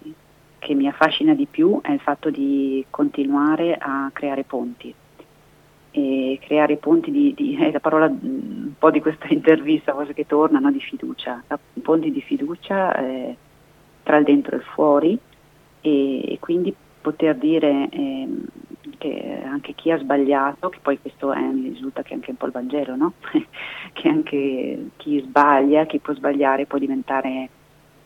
che 0.59 0.75
mi 0.75 0.87
affascina 0.87 1.33
di 1.33 1.47
più 1.51 1.81
è 1.81 1.93
il 1.93 2.01
fatto 2.01 2.29
di 2.29 2.85
continuare 2.91 3.79
a 3.81 4.11
creare 4.13 4.45
ponti 4.45 4.95
e 5.93 6.39
creare 6.41 6.77
ponti 6.77 7.11
di, 7.11 7.35
di 7.35 7.55
è 7.57 7.71
la 7.71 7.79
parola 7.79 8.07
un 8.07 8.73
po' 8.79 8.91
di 8.91 9.01
questa 9.01 9.27
intervista 9.33 9.93
forse 9.93 10.15
che 10.15 10.27
torna, 10.27 10.59
no? 10.59 10.73
di 10.73 10.81
fiducia, 10.81 11.43
ponti 11.83 12.11
di 12.11 12.21
fiducia 12.21 12.97
eh, 12.97 13.37
tra 14.03 14.17
il 14.17 14.25
dentro 14.25 14.55
e 14.55 14.59
il 14.59 14.65
fuori 14.65 15.19
e, 15.81 16.33
e 16.33 16.39
quindi 16.41 16.75
poter 17.01 17.37
dire 17.37 17.89
eh, 17.91 18.29
che 18.97 19.43
anche 19.45 19.75
chi 19.75 19.91
ha 19.91 19.99
sbagliato, 19.99 20.69
che 20.69 20.79
poi 20.81 20.99
questo 21.01 21.33
è, 21.33 21.41
mi 21.41 21.69
risulta 21.69 22.03
che 22.03 22.11
è 22.11 22.15
anche 22.15 22.31
un 22.31 22.37
po' 22.37 22.47
il 22.47 22.53
Vangelo, 22.53 22.97
no? 22.97 23.13
che 23.93 24.09
anche 24.09 24.91
chi 24.97 25.21
sbaglia, 25.21 25.87
chi 25.87 25.99
può 25.99 26.15
sbagliare 26.15 26.67
può 26.67 26.79
diventare 26.79 27.49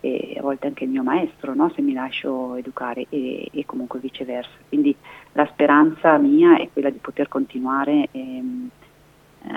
e 0.07 0.37
a 0.39 0.43
volte 0.43 0.69
anche 0.69 0.85
il 0.85 0.91
mio 0.91 1.03
maestro, 1.03 1.55
no? 1.55 1.71
se 1.75 1.83
mi 1.83 1.93
lascio 1.93 2.55
educare 2.55 3.07
e, 3.09 3.49
e, 3.53 3.65
comunque 3.67 3.99
viceversa. 3.99 4.51
Quindi 4.69 4.95
la 5.33 5.47
speranza 5.47 6.17
mia 6.19 6.57
è 6.59 6.69
quella 6.73 6.91
di 6.91 6.99
poter 6.99 7.27
continuare 7.29 8.09
ehm, 8.13 8.69
eh, 9.43 9.51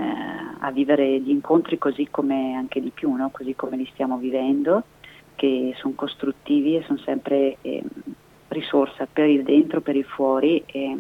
a 0.60 0.72
vivere 0.72 1.20
gli 1.20 1.30
incontri 1.30 1.78
così 1.78 2.08
come 2.10 2.56
anche 2.56 2.82
di 2.82 2.90
più, 2.90 3.12
no? 3.14 3.30
così 3.32 3.54
come 3.56 3.78
li 3.78 3.88
stiamo 3.94 4.18
vivendo, 4.18 4.84
che 5.36 5.74
sono 5.78 5.94
costruttivi 5.96 6.76
e 6.78 6.84
sono 6.84 7.00
sempre 7.00 7.58
eh, 7.62 7.84
risorsa 8.48 9.08
per 9.12 9.30
il 9.30 9.44
dentro, 9.44 9.82
per 9.82 9.96
il 9.96 10.06
fuori 10.06 10.64
e, 10.66 10.98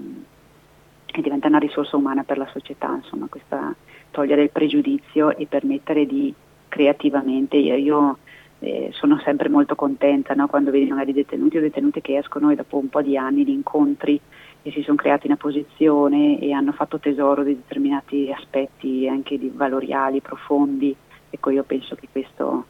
e 1.06 1.22
diventa 1.22 1.48
una 1.48 1.58
risorsa 1.58 1.98
umana 1.98 2.24
per 2.24 2.38
la 2.38 2.48
società, 2.52 2.94
insomma, 2.94 3.26
questa, 3.28 3.74
togliere 4.12 4.44
il 4.44 4.52
pregiudizio 4.52 5.36
e 5.36 5.48
permettere 5.48 6.06
di 6.06 6.34
creativamente, 6.68 7.58
io, 7.58 7.76
io 7.76 8.18
eh, 8.60 8.90
sono 8.94 9.20
sempre 9.24 9.50
molto 9.50 9.76
contenta 9.76 10.34
no? 10.34 10.48
quando 10.48 10.72
vedi 10.72 10.90
magari 10.90 11.14
detenuti 11.14 11.58
o 11.58 11.62
detenute 11.62 12.02
che 12.02 12.18
escono 12.18 12.50
e 12.50 12.56
dopo 12.56 12.78
un 12.78 12.90
po' 12.90 13.02
di 13.02 13.18
anni 13.18 13.44
di 13.44 13.54
incontri 13.54 14.20
e 14.62 14.72
si 14.72 14.82
sono 14.82 14.98
creati 14.98 15.28
una 15.28 15.38
posizione 15.38 16.40
e 16.40 16.52
hanno 16.52 16.74
fatto 16.74 17.00
tesoro 17.00 17.44
di 17.44 17.56
determinati 17.56 18.30
aspetti 18.36 19.08
anche 19.08 19.40
valoriali, 19.54 20.20
profondi. 20.20 20.94
Ecco, 21.30 21.50
io 21.50 21.64
penso 21.64 21.96
che 21.96 22.10
questo 22.12 22.66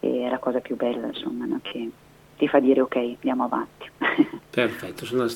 è 0.00 0.28
la 0.28 0.38
cosa 0.38 0.60
più 0.60 0.76
bella, 0.76 1.06
insomma, 1.06 1.46
no? 1.46 1.60
che, 1.62 1.90
ti 2.36 2.48
fa 2.48 2.60
dire 2.60 2.80
ok, 2.80 2.96
andiamo 2.96 3.44
avanti. 3.44 3.90
Perfetto, 4.54 5.04
sono 5.04 5.26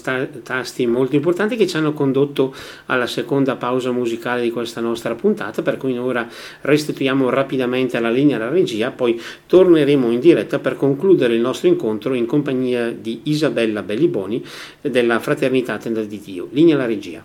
tasti 0.42 0.86
molto 0.86 1.16
importanti 1.16 1.56
che 1.56 1.66
ci 1.66 1.76
hanno 1.76 1.92
condotto 1.92 2.54
alla 2.86 3.06
seconda 3.06 3.56
pausa 3.56 3.90
musicale 3.90 4.42
di 4.42 4.52
questa 4.52 4.80
nostra 4.80 5.14
puntata, 5.16 5.62
per 5.62 5.76
cui 5.76 5.98
ora 5.98 6.26
restituiamo 6.60 7.28
rapidamente 7.28 7.98
la 7.98 8.10
linea 8.10 8.36
alla 8.36 8.48
regia, 8.48 8.92
poi 8.92 9.20
torneremo 9.46 10.10
in 10.10 10.20
diretta 10.20 10.60
per 10.60 10.76
concludere 10.76 11.34
il 11.34 11.40
nostro 11.40 11.66
incontro 11.66 12.14
in 12.14 12.26
compagnia 12.26 12.92
di 12.92 13.22
Isabella 13.24 13.82
Belliboni 13.82 14.44
della 14.80 15.18
Fraternità 15.18 15.78
Tenda 15.78 16.02
di 16.02 16.20
Dio. 16.20 16.48
Linea 16.52 16.76
alla 16.76 16.86
regia. 16.86 17.24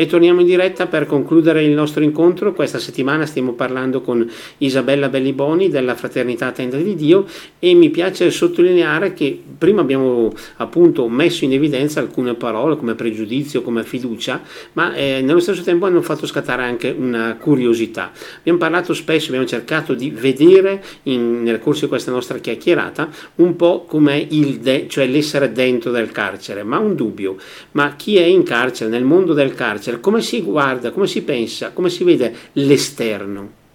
E 0.00 0.06
torniamo 0.06 0.38
in 0.42 0.46
diretta 0.46 0.86
per 0.86 1.06
concludere 1.06 1.64
il 1.64 1.72
nostro 1.72 2.04
incontro. 2.04 2.52
Questa 2.52 2.78
settimana 2.78 3.26
stiamo 3.26 3.54
parlando 3.54 4.00
con 4.00 4.30
Isabella 4.58 5.08
Belliboni 5.08 5.70
della 5.70 5.96
Fraternità 5.96 6.52
Tenda 6.52 6.76
di 6.76 6.94
Dio 6.94 7.26
e 7.58 7.74
mi 7.74 7.90
piace 7.90 8.30
sottolineare 8.30 9.12
che 9.12 9.36
prima 9.58 9.80
abbiamo 9.80 10.32
appunto 10.58 11.08
messo 11.08 11.44
in 11.44 11.52
evidenza 11.52 11.98
alcune 11.98 12.34
parole 12.34 12.76
come 12.76 12.94
pregiudizio, 12.94 13.62
come 13.62 13.82
fiducia, 13.82 14.40
ma 14.74 14.94
eh, 14.94 15.20
nello 15.20 15.40
stesso 15.40 15.62
tempo 15.62 15.86
hanno 15.86 16.00
fatto 16.00 16.28
scattare 16.28 16.62
anche 16.62 16.94
una 16.96 17.36
curiosità. 17.36 18.12
Abbiamo 18.38 18.58
parlato 18.60 18.94
spesso, 18.94 19.30
abbiamo 19.30 19.46
cercato 19.46 19.94
di 19.94 20.10
vedere 20.10 20.80
in, 21.04 21.42
nel 21.42 21.58
corso 21.58 21.86
di 21.86 21.88
questa 21.88 22.12
nostra 22.12 22.38
chiacchierata 22.38 23.08
un 23.36 23.56
po' 23.56 23.84
com'è 23.84 24.26
il 24.28 24.60
de, 24.60 24.86
cioè 24.88 25.08
l'essere 25.08 25.50
dentro 25.50 25.90
del 25.90 26.12
carcere, 26.12 26.62
ma 26.62 26.78
un 26.78 26.94
dubbio, 26.94 27.34
ma 27.72 27.96
chi 27.96 28.16
è 28.16 28.22
in 28.22 28.44
carcere, 28.44 28.88
nel 28.88 29.02
mondo 29.02 29.32
del 29.32 29.56
carcere, 29.56 29.86
carcere, 29.88 30.00
come 30.00 30.20
si 30.20 30.42
guarda, 30.42 30.92
come 30.92 31.06
si 31.06 31.24
pensa, 31.24 31.72
come 31.72 31.88
si 31.88 32.04
vede 32.04 32.34
l'esterno? 32.52 33.66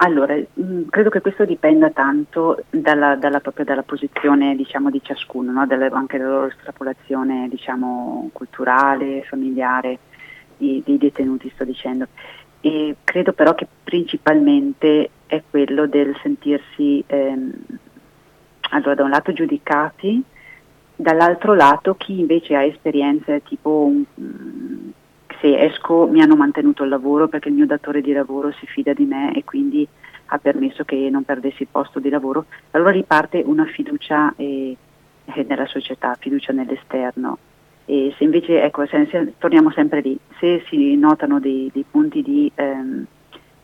Allora, 0.00 0.36
mm, 0.36 0.88
credo 0.90 1.10
che 1.10 1.20
questo 1.20 1.44
dipenda 1.44 1.90
tanto 1.90 2.62
dalla, 2.70 3.16
dalla, 3.16 3.42
dalla 3.64 3.82
posizione 3.82 4.54
diciamo, 4.54 4.90
di 4.90 5.00
ciascuno, 5.02 5.50
no? 5.50 5.66
Delle, 5.66 5.88
anche 5.88 6.18
della 6.18 6.30
loro 6.30 6.46
estrapolazione 6.46 7.48
diciamo, 7.48 8.30
culturale, 8.32 9.24
familiare 9.28 9.98
dei, 10.56 10.82
dei 10.84 10.98
detenuti, 10.98 11.50
sto 11.52 11.64
dicendo. 11.64 12.06
E 12.60 12.96
credo 13.02 13.32
però 13.32 13.54
che 13.54 13.66
principalmente 13.82 15.10
è 15.26 15.42
quello 15.48 15.86
del 15.86 16.16
sentirsi, 16.22 17.02
ehm, 17.06 17.52
allora 18.70 18.94
da 18.94 19.02
un 19.02 19.10
lato 19.10 19.32
giudicati, 19.32 20.22
dall'altro 20.94 21.54
lato 21.54 21.94
chi 21.94 22.20
invece 22.20 22.54
ha 22.54 22.62
esperienze 22.62 23.42
tipo 23.42 23.84
un, 23.84 24.04
se 25.40 25.58
esco 25.58 26.06
mi 26.06 26.20
hanno 26.20 26.36
mantenuto 26.36 26.82
il 26.82 26.88
lavoro 26.88 27.28
perché 27.28 27.48
il 27.48 27.54
mio 27.54 27.66
datore 27.66 28.00
di 28.00 28.12
lavoro 28.12 28.52
si 28.52 28.66
fida 28.66 28.92
di 28.92 29.04
me 29.04 29.32
e 29.34 29.44
quindi 29.44 29.86
ha 30.30 30.38
permesso 30.38 30.84
che 30.84 31.08
non 31.10 31.24
perdessi 31.24 31.62
il 31.62 31.68
posto 31.70 32.00
di 32.00 32.08
lavoro, 32.08 32.46
allora 32.72 32.90
riparte 32.90 33.42
una 33.44 33.64
fiducia 33.64 34.34
eh, 34.36 34.76
eh, 35.24 35.46
nella 35.48 35.66
società, 35.66 36.16
fiducia 36.18 36.52
nell'esterno. 36.52 37.38
E 37.86 38.12
se 38.18 38.24
invece, 38.24 38.62
ecco, 38.62 38.84
se, 38.86 39.08
se, 39.10 39.34
torniamo 39.38 39.70
sempre 39.70 40.00
lì, 40.00 40.18
se 40.38 40.62
si 40.68 40.96
notano 40.96 41.40
dei, 41.40 41.70
dei 41.72 41.84
punti 41.90 42.20
di, 42.20 42.50
ehm, 42.54 43.06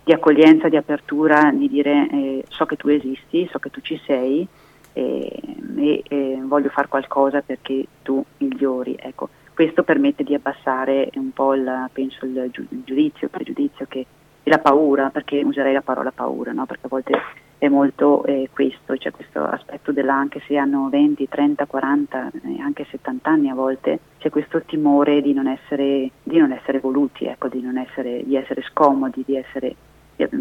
di, 0.05 0.13
accoglienza, 0.13 0.71
di 0.71 0.77
apertura, 0.77 1.51
di 1.53 1.69
dire 1.69 2.09
eh, 2.11 2.45
so 2.49 2.65
che 2.65 2.77
tu 2.77 2.89
esisti, 2.89 3.47
so 3.51 3.59
che 3.59 3.69
tu 3.69 3.83
ci 3.83 4.01
sei 4.07 4.47
eh, 4.95 5.41
e, 5.77 6.03
e 6.09 6.39
voglio 6.43 6.71
fare 6.71 6.89
qualcosa 6.89 7.43
perché 7.43 7.85
tu 8.03 8.25
migliori, 8.39 8.97
ecco 8.99 9.29
questo 9.55 9.85
permette 9.85 10.25
di 10.25 10.35
abbassare 10.35 11.09
un 11.15 11.33
po' 11.33 11.55
il, 11.55 11.89
penso, 11.93 12.27
il 12.27 12.51
giudizio, 12.85 13.27
il 13.27 13.31
pregiudizio 13.31 13.87
che, 13.89 14.07
e 14.43 14.51
la 14.51 14.59
paura, 14.59 15.11
perché 15.11 15.43
userei 15.43 15.73
la 15.73 15.81
parola 15.81 16.11
paura, 16.11 16.53
no? 16.53 16.67
perché 16.67 16.87
a 16.87 16.89
volte 16.89 17.13
è 17.57 17.69
molto 17.69 18.25
eh, 18.25 18.51
questo, 18.53 18.97
cioè 18.97 19.13
questo 19.13 19.43
aspetto 19.43 19.93
della, 19.93 20.13
anche 20.13 20.43
se 20.47 20.57
hanno 20.57 20.89
20, 20.91 21.29
30, 21.29 21.67
40, 21.67 22.31
eh, 22.43 22.61
anche 22.61 22.87
70 22.91 23.31
anni 23.31 23.49
a 23.49 23.55
volte, 23.55 24.01
c'è 24.19 24.29
questo 24.29 24.61
timore 24.63 25.23
di 25.23 25.33
non 25.33 25.47
essere, 25.47 26.11
di 26.23 26.37
non 26.37 26.53
essere 26.53 26.81
voluti, 26.81 27.25
ecco, 27.25 27.49
di, 27.49 27.63
non 27.63 27.79
essere, 27.79 28.23
di 28.25 28.37
essere 28.37 28.63
scomodi, 28.63 29.23
di 29.25 29.37
essere 29.37 29.75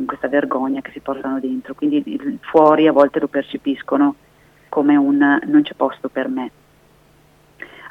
questa 0.06 0.28
vergogna 0.28 0.82
che 0.82 0.91
si 0.91 0.99
portano 0.99 1.39
dentro, 1.39 1.73
quindi 1.73 2.39
fuori 2.41 2.88
a 2.88 2.91
volte 2.91 3.19
lo 3.19 3.28
percepiscono 3.28 4.15
come 4.69 4.95
un 4.95 5.39
non 5.45 5.62
c'è 5.62 5.73
posto 5.73 6.10
per 6.10 6.28
me 6.28 6.52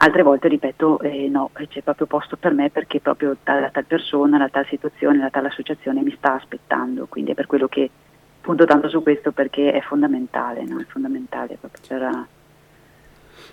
altre 0.03 0.23
volte 0.23 0.49
ripeto 0.49 1.01
eh, 1.01 1.29
no, 1.29 1.51
c'è 1.69 1.81
proprio 1.81 2.07
posto 2.07 2.37
per 2.37 2.53
me 2.53 2.71
perché 2.71 3.01
proprio 3.01 3.37
la 3.45 3.71
tal 3.71 3.85
persona, 3.85 4.37
la 4.37 4.49
tal 4.49 4.67
situazione, 4.67 5.19
la 5.19 5.31
tal 5.31 5.47
associazione 5.47 6.03
mi 6.03 6.15
sta 6.17 6.35
aspettando, 6.35 7.07
quindi 7.07 7.31
è 7.31 7.35
per 7.35 7.47
quello 7.47 7.69
che 7.69 7.88
punto 8.41 8.65
tanto 8.65 8.88
su 8.88 9.03
questo 9.03 9.31
perché 9.31 9.71
è 9.73 9.81
fondamentale, 9.81 10.65
no? 10.65 10.81
è 10.81 10.85
fondamentale 10.85 11.57
proprio 11.61 11.81
per, 11.87 12.27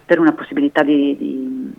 per 0.05 0.19
una 0.19 0.33
possibilità 0.33 0.81
di, 0.81 1.15
di, 1.15 1.71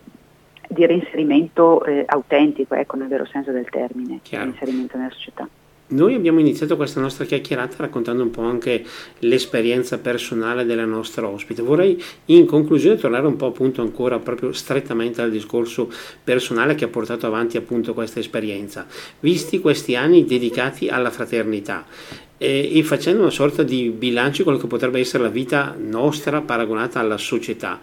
di 0.69 0.87
reinserimento 0.87 1.85
eh, 1.85 2.05
autentico, 2.07 2.75
ecco 2.75 2.97
nel 2.97 3.09
vero 3.09 3.27
senso 3.27 3.51
del 3.51 3.69
termine, 3.69 4.21
Chiaro. 4.23 4.51
inserimento 4.51 4.97
nella 4.97 5.11
società. 5.11 5.49
Noi 5.91 6.15
abbiamo 6.15 6.39
iniziato 6.39 6.77
questa 6.77 7.01
nostra 7.01 7.25
chiacchierata 7.25 7.77
raccontando 7.79 8.23
un 8.23 8.31
po' 8.31 8.43
anche 8.43 8.85
l'esperienza 9.21 9.99
personale 9.99 10.65
della 10.65 10.85
nostra 10.85 11.27
ospite. 11.27 11.63
Vorrei 11.63 12.01
in 12.27 12.47
conclusione 12.47 12.97
tornare 12.97 13.27
un 13.27 13.35
po' 13.35 13.47
appunto 13.47 13.83
ancora 13.83 14.21
proprio 14.21 14.53
strettamente 14.53 15.21
al 15.21 15.33
discorso 15.33 15.91
personale 16.23 16.77
che 16.77 16.85
ha 16.85 16.89
portato 16.89 17.27
avanti 17.27 17.57
appunto 17.57 17.93
questa 17.93 18.21
esperienza. 18.21 18.87
Visti 19.19 19.59
questi 19.59 19.97
anni 19.97 20.25
dedicati 20.25 20.89
alla 20.89 21.11
fraternità 21.11 21.85
e, 22.39 22.79
e 22.79 22.83
facendo 22.85 23.23
una 23.23 23.31
sorta 23.31 23.63
di 23.65 23.91
bilancio 23.91 24.39
di 24.39 24.45
quello 24.45 24.59
che 24.59 24.67
potrebbe 24.67 25.01
essere 25.01 25.25
la 25.25 25.29
vita 25.29 25.77
nostra 25.77 26.41
paragonata 26.41 27.01
alla 27.01 27.19
società, 27.19 27.81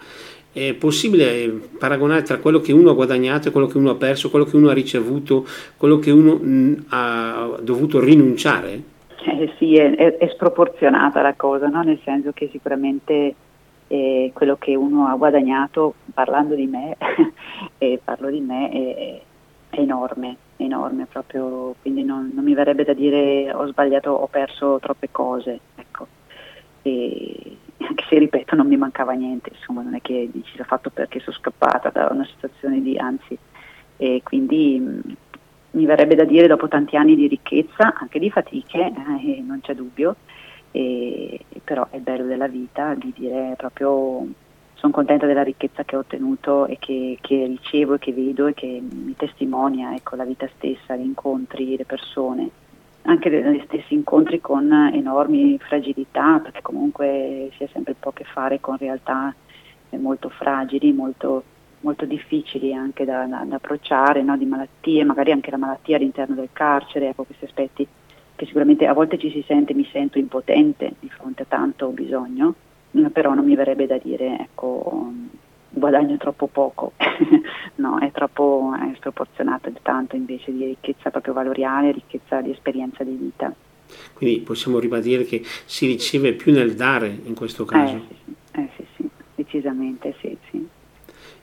è 0.58 0.74
possibile 0.74 1.48
paragonare 1.78 2.22
tra 2.22 2.38
quello 2.38 2.60
che 2.60 2.72
uno 2.72 2.90
ha 2.90 2.94
guadagnato 2.94 3.48
e 3.48 3.50
quello 3.50 3.66
che 3.66 3.78
uno 3.78 3.90
ha 3.90 3.94
perso, 3.94 4.30
quello 4.30 4.44
che 4.44 4.56
uno 4.56 4.70
ha 4.70 4.74
ricevuto, 4.74 5.46
quello 5.76 5.98
che 5.98 6.10
uno 6.10 6.34
mh, 6.34 6.86
ha 6.88 7.58
dovuto 7.60 8.00
rinunciare? 8.00 8.82
Eh 9.24 9.52
sì, 9.58 9.76
è, 9.76 9.94
è, 9.94 10.16
è, 10.16 10.28
sproporzionata 10.28 11.20
la 11.20 11.34
cosa, 11.34 11.68
no? 11.68 11.82
nel 11.82 12.00
senso 12.04 12.32
che 12.32 12.48
sicuramente 12.50 13.34
eh, 13.88 14.30
quello 14.32 14.56
che 14.56 14.74
uno 14.74 15.06
ha 15.06 15.14
guadagnato, 15.16 15.94
parlando 16.14 16.54
di 16.54 16.66
me, 16.66 16.96
e 17.78 18.00
parlo 18.02 18.30
di 18.30 18.40
me, 18.40 18.70
è, 18.70 19.20
è 19.70 19.80
enorme, 19.80 20.36
enorme 20.56 21.06
proprio, 21.06 21.74
quindi 21.80 22.04
non, 22.04 22.30
non, 22.34 22.44
mi 22.44 22.54
verrebbe 22.54 22.84
da 22.84 22.92
dire 22.92 23.52
ho 23.52 23.66
sbagliato, 23.66 24.10
ho 24.10 24.26
perso 24.26 24.78
troppe 24.80 25.08
cose. 25.10 25.60
Ecco. 25.74 26.06
E, 26.82 27.56
anche 27.86 28.04
se 28.08 28.18
ripeto 28.18 28.56
non 28.56 28.66
mi 28.66 28.76
mancava 28.76 29.12
niente, 29.12 29.50
insomma 29.54 29.82
non 29.82 29.94
è 29.94 30.00
che 30.00 30.28
dici 30.32 30.56
l'ho 30.56 30.64
fatto 30.64 30.90
perché 30.90 31.20
sono 31.20 31.36
scappata 31.36 31.90
da 31.90 32.08
una 32.10 32.26
situazione 32.26 32.80
di 32.80 32.96
anzi 32.96 33.36
e 33.96 34.20
quindi 34.22 35.16
mi 35.70 35.84
verrebbe 35.84 36.14
da 36.14 36.24
dire 36.24 36.46
dopo 36.46 36.68
tanti 36.68 36.96
anni 36.96 37.14
di 37.14 37.26
ricchezza, 37.26 37.94
anche 37.98 38.18
di 38.18 38.30
fatiche, 38.30 38.78
eh, 38.78 39.42
non 39.44 39.60
c'è 39.60 39.74
dubbio, 39.74 40.16
e, 40.70 41.40
però 41.62 41.86
è 41.90 41.98
bello 41.98 42.24
della 42.24 42.48
vita 42.48 42.94
di 42.94 43.12
dire 43.16 43.54
proprio 43.56 44.26
sono 44.74 44.92
contenta 44.92 45.26
della 45.26 45.42
ricchezza 45.42 45.84
che 45.84 45.96
ho 45.96 46.00
ottenuto 46.00 46.66
e 46.66 46.78
che, 46.78 47.18
che, 47.20 47.46
ricevo 47.46 47.94
e 47.94 47.98
che 47.98 48.12
vedo 48.12 48.46
e 48.46 48.54
che 48.54 48.80
mi 48.80 49.14
testimonia 49.16 49.92
ecco, 49.94 50.14
la 50.14 50.24
vita 50.24 50.48
stessa, 50.56 50.94
gli 50.94 51.04
incontri, 51.04 51.76
le 51.76 51.84
persone 51.84 52.50
anche 53.08 53.30
negli 53.30 53.62
stessi 53.64 53.94
incontri 53.94 54.40
con 54.40 54.70
enormi 54.92 55.58
fragilità, 55.58 56.40
perché 56.40 56.60
comunque 56.60 57.50
si 57.56 57.64
ha 57.64 57.68
sempre 57.72 57.94
un 57.94 58.00
po' 58.00 58.10
a 58.10 58.12
che 58.12 58.24
fare 58.24 58.60
con 58.60 58.76
realtà 58.76 59.34
molto 59.96 60.28
fragili, 60.28 60.92
molto, 60.92 61.42
molto 61.80 62.04
difficili 62.04 62.74
anche 62.74 63.06
da, 63.06 63.24
da, 63.24 63.44
da 63.46 63.56
approcciare, 63.56 64.22
no? 64.22 64.36
di 64.36 64.44
malattie, 64.44 65.04
magari 65.04 65.32
anche 65.32 65.50
la 65.50 65.56
malattia 65.56 65.96
all'interno 65.96 66.34
del 66.34 66.50
carcere, 66.52 67.08
ecco 67.08 67.24
questi 67.24 67.46
aspetti 67.46 67.86
che 68.36 68.44
sicuramente 68.44 68.86
a 68.86 68.92
volte 68.92 69.18
ci 69.18 69.30
si 69.30 69.42
sente, 69.46 69.72
mi 69.72 69.88
sento 69.90 70.18
impotente 70.18 70.92
di 71.00 71.08
fronte 71.08 71.42
a 71.42 71.46
tanto 71.48 71.88
bisogno, 71.88 72.54
però 73.10 73.32
non 73.32 73.44
mi 73.44 73.56
verrebbe 73.56 73.86
da 73.86 73.98
dire 73.98 74.38
ecco, 74.38 75.10
guadagno 75.78 76.16
troppo 76.16 76.46
poco, 76.46 76.92
no, 77.76 77.98
è 77.98 78.10
troppo 78.12 78.72
è 78.74 78.94
sproporzionato 78.96 79.70
di 79.70 79.78
tanto 79.82 80.16
invece 80.16 80.52
di 80.52 80.64
ricchezza 80.64 81.10
proprio 81.10 81.32
valoriale, 81.32 81.92
ricchezza 81.92 82.40
di 82.40 82.50
esperienza 82.50 83.04
di 83.04 83.16
vita. 83.18 83.54
Quindi 84.12 84.40
possiamo 84.40 84.78
ribadire 84.78 85.24
che 85.24 85.42
si 85.64 85.86
riceve 85.86 86.32
più 86.32 86.52
nel 86.52 86.74
dare 86.74 87.18
in 87.24 87.34
questo 87.34 87.64
caso? 87.64 87.94
Eh 87.94 88.02
sì, 88.08 88.60
eh, 88.60 88.68
sì, 88.76 88.86
sì 88.96 89.08
decisamente 89.34 90.14
sì, 90.20 90.36
sì. 90.50 90.66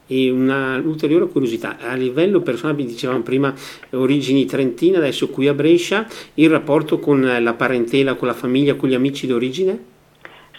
E 0.08 0.30
un'ulteriore 0.30 1.28
curiosità, 1.28 1.78
a 1.80 1.95
livello 1.95 2.41
personale, 2.41 2.86
dicevamo 2.86 3.21
prima, 3.21 3.52
origini 3.91 4.45
trentine, 4.45 4.98
adesso 4.98 5.30
qui 5.30 5.48
a 5.48 5.54
Brescia, 5.54 6.06
il 6.36 6.50
rapporto 6.50 7.00
con 7.00 7.21
la 7.21 7.54
parentela, 7.54 8.13
con 8.13 8.28
la 8.28 8.36
famiglia, 8.36 8.76
con 8.76 8.89
gli 8.89 8.93
amici 8.93 9.26
d'origine? 9.26 9.93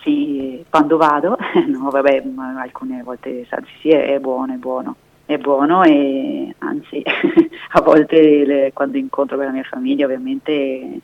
Sì, 0.03 0.36
quando 0.77 0.99
vado, 0.99 1.39
no 1.69 1.89
vabbè, 1.89 2.23
alcune 2.59 3.03
volte 3.03 3.47
sì, 3.81 3.89
è 3.89 4.19
buono, 4.21 4.53
è 4.53 4.57
buono, 4.57 4.97
è 5.25 5.39
buono 5.39 5.83
e 5.83 6.55
anzi 6.59 7.03
a 7.73 7.81
volte 7.81 8.45
le, 8.45 8.71
quando 8.75 8.99
incontro 8.99 9.37
con 9.37 9.47
la 9.47 9.53
mia 9.53 9.63
famiglia 9.63 10.05
ovviamente 10.05 11.01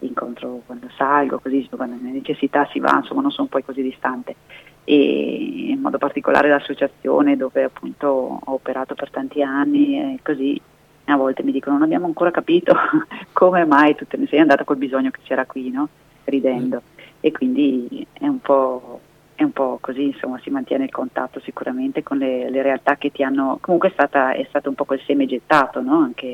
incontro 0.00 0.62
quando 0.66 0.88
salgo, 0.96 1.38
così 1.38 1.68
quando 1.70 1.96
le 2.02 2.10
necessità 2.10 2.66
si 2.72 2.80
va, 2.80 2.96
insomma 2.96 3.22
non 3.22 3.30
sono 3.30 3.46
poi 3.46 3.64
così 3.64 3.82
distante. 3.82 4.34
e 4.82 5.68
in 5.68 5.80
modo 5.80 5.96
particolare 5.96 6.48
l'associazione 6.48 7.36
dove 7.36 7.62
appunto 7.62 8.08
ho 8.08 8.52
operato 8.52 8.96
per 8.96 9.10
tanti 9.10 9.42
anni 9.42 9.96
e 9.96 10.18
così 10.24 10.60
a 11.04 11.16
volte 11.16 11.44
mi 11.44 11.52
dicono 11.52 11.76
non 11.76 11.84
abbiamo 11.84 12.06
ancora 12.06 12.32
capito 12.32 12.74
come 13.32 13.64
mai 13.64 13.94
tu 13.94 14.06
te 14.08 14.16
ne 14.16 14.26
sei 14.26 14.40
andata 14.40 14.64
col 14.64 14.76
bisogno 14.76 15.10
che 15.10 15.20
c'era 15.22 15.46
qui, 15.46 15.70
no? 15.70 15.88
ridendo 16.24 16.82
e 17.24 17.32
quindi 17.32 18.06
è 18.12 18.26
un 18.26 18.38
po' 18.38 19.00
è 19.34 19.42
un 19.42 19.50
po' 19.50 19.78
così, 19.80 20.04
insomma, 20.04 20.38
si 20.40 20.50
mantiene 20.50 20.84
il 20.84 20.90
contatto 20.90 21.40
sicuramente 21.40 22.02
con 22.02 22.18
le, 22.18 22.50
le 22.50 22.62
realtà 22.62 22.96
che 22.96 23.10
ti 23.10 23.22
hanno, 23.22 23.58
comunque 23.62 23.88
è, 23.88 23.92
stata, 23.92 24.32
è 24.32 24.44
stato 24.48 24.68
un 24.68 24.74
po' 24.76 24.84
quel 24.84 25.00
seme 25.06 25.26
gettato, 25.26 25.80
no? 25.80 26.00
anche 26.00 26.26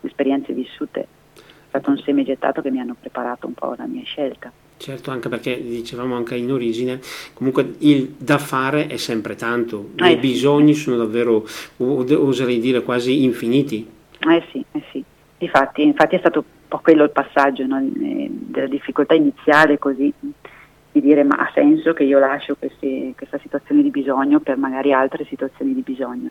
le 0.00 0.08
esperienze 0.08 0.52
vissute, 0.52 1.00
è 1.34 1.40
stato 1.68 1.90
un 1.90 1.98
seme 1.98 2.22
gettato 2.22 2.62
che 2.62 2.70
mi 2.70 2.78
hanno 2.78 2.96
preparato 2.98 3.48
un 3.48 3.52
po' 3.52 3.74
la 3.76 3.86
mia 3.86 4.04
scelta. 4.04 4.50
Certo, 4.78 5.10
anche 5.10 5.28
perché 5.28 5.60
dicevamo 5.60 6.14
anche 6.14 6.36
in 6.36 6.52
origine, 6.52 7.00
comunque 7.34 7.74
il 7.78 8.14
da 8.16 8.38
fare 8.38 8.86
è 8.86 8.96
sempre 8.96 9.34
tanto, 9.34 9.90
eh, 9.96 10.12
i 10.12 10.16
bisogni 10.16 10.72
sì. 10.72 10.82
sono 10.82 10.96
davvero, 10.98 11.44
oserei 11.78 12.60
dire, 12.60 12.82
quasi 12.82 13.24
infiniti. 13.24 13.86
Eh 14.20 14.44
sì, 14.52 14.64
eh 14.70 14.82
sì. 14.92 15.04
Infatti, 15.38 15.82
infatti 15.82 16.14
è 16.14 16.18
stato 16.20 16.44
po' 16.68 16.78
quello 16.78 17.04
il 17.04 17.10
passaggio 17.10 17.66
no? 17.66 17.78
Eh, 17.78 18.28
della 18.30 18.66
difficoltà 18.66 19.14
iniziale 19.14 19.78
così 19.78 20.12
di 20.90 21.00
dire 21.00 21.22
ma 21.22 21.36
ha 21.36 21.50
senso 21.54 21.92
che 21.92 22.04
io 22.04 22.18
lascio 22.18 22.56
queste, 22.56 23.12
questa 23.16 23.38
situazione 23.38 23.82
di 23.82 23.90
bisogno 23.90 24.40
per 24.40 24.56
magari 24.56 24.92
altre 24.92 25.24
situazioni 25.24 25.74
di 25.74 25.82
bisogno. 25.82 26.28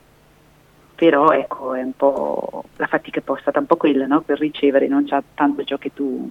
Però 0.94 1.30
ecco, 1.30 1.74
è 1.74 1.82
un 1.82 1.92
po' 1.96 2.64
la 2.76 2.86
fatica 2.86 3.20
è 3.20 3.22
poi 3.22 3.38
stata 3.40 3.60
un 3.60 3.66
po' 3.66 3.76
quella, 3.76 4.06
no? 4.06 4.20
per 4.22 4.38
ricevere 4.38 4.88
non 4.88 5.04
già 5.04 5.22
tanto 5.34 5.62
ciò 5.64 5.76
che 5.78 5.92
tu 5.94 6.28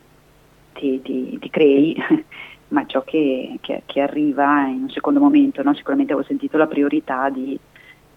ti, 0.73 1.01
ti, 1.01 1.37
ti 1.39 1.49
crei, 1.49 1.95
ma 2.69 2.85
ciò 2.85 3.01
che, 3.03 3.57
che, 3.61 3.83
che, 3.85 4.01
arriva 4.01 4.67
in 4.67 4.83
un 4.83 4.89
secondo 4.89 5.21
momento. 5.21 5.63
No? 5.63 5.73
Sicuramente 5.73 6.11
avevo 6.11 6.27
sentito 6.27 6.57
la 6.57 6.67
priorità 6.67 7.29
di, 7.29 7.57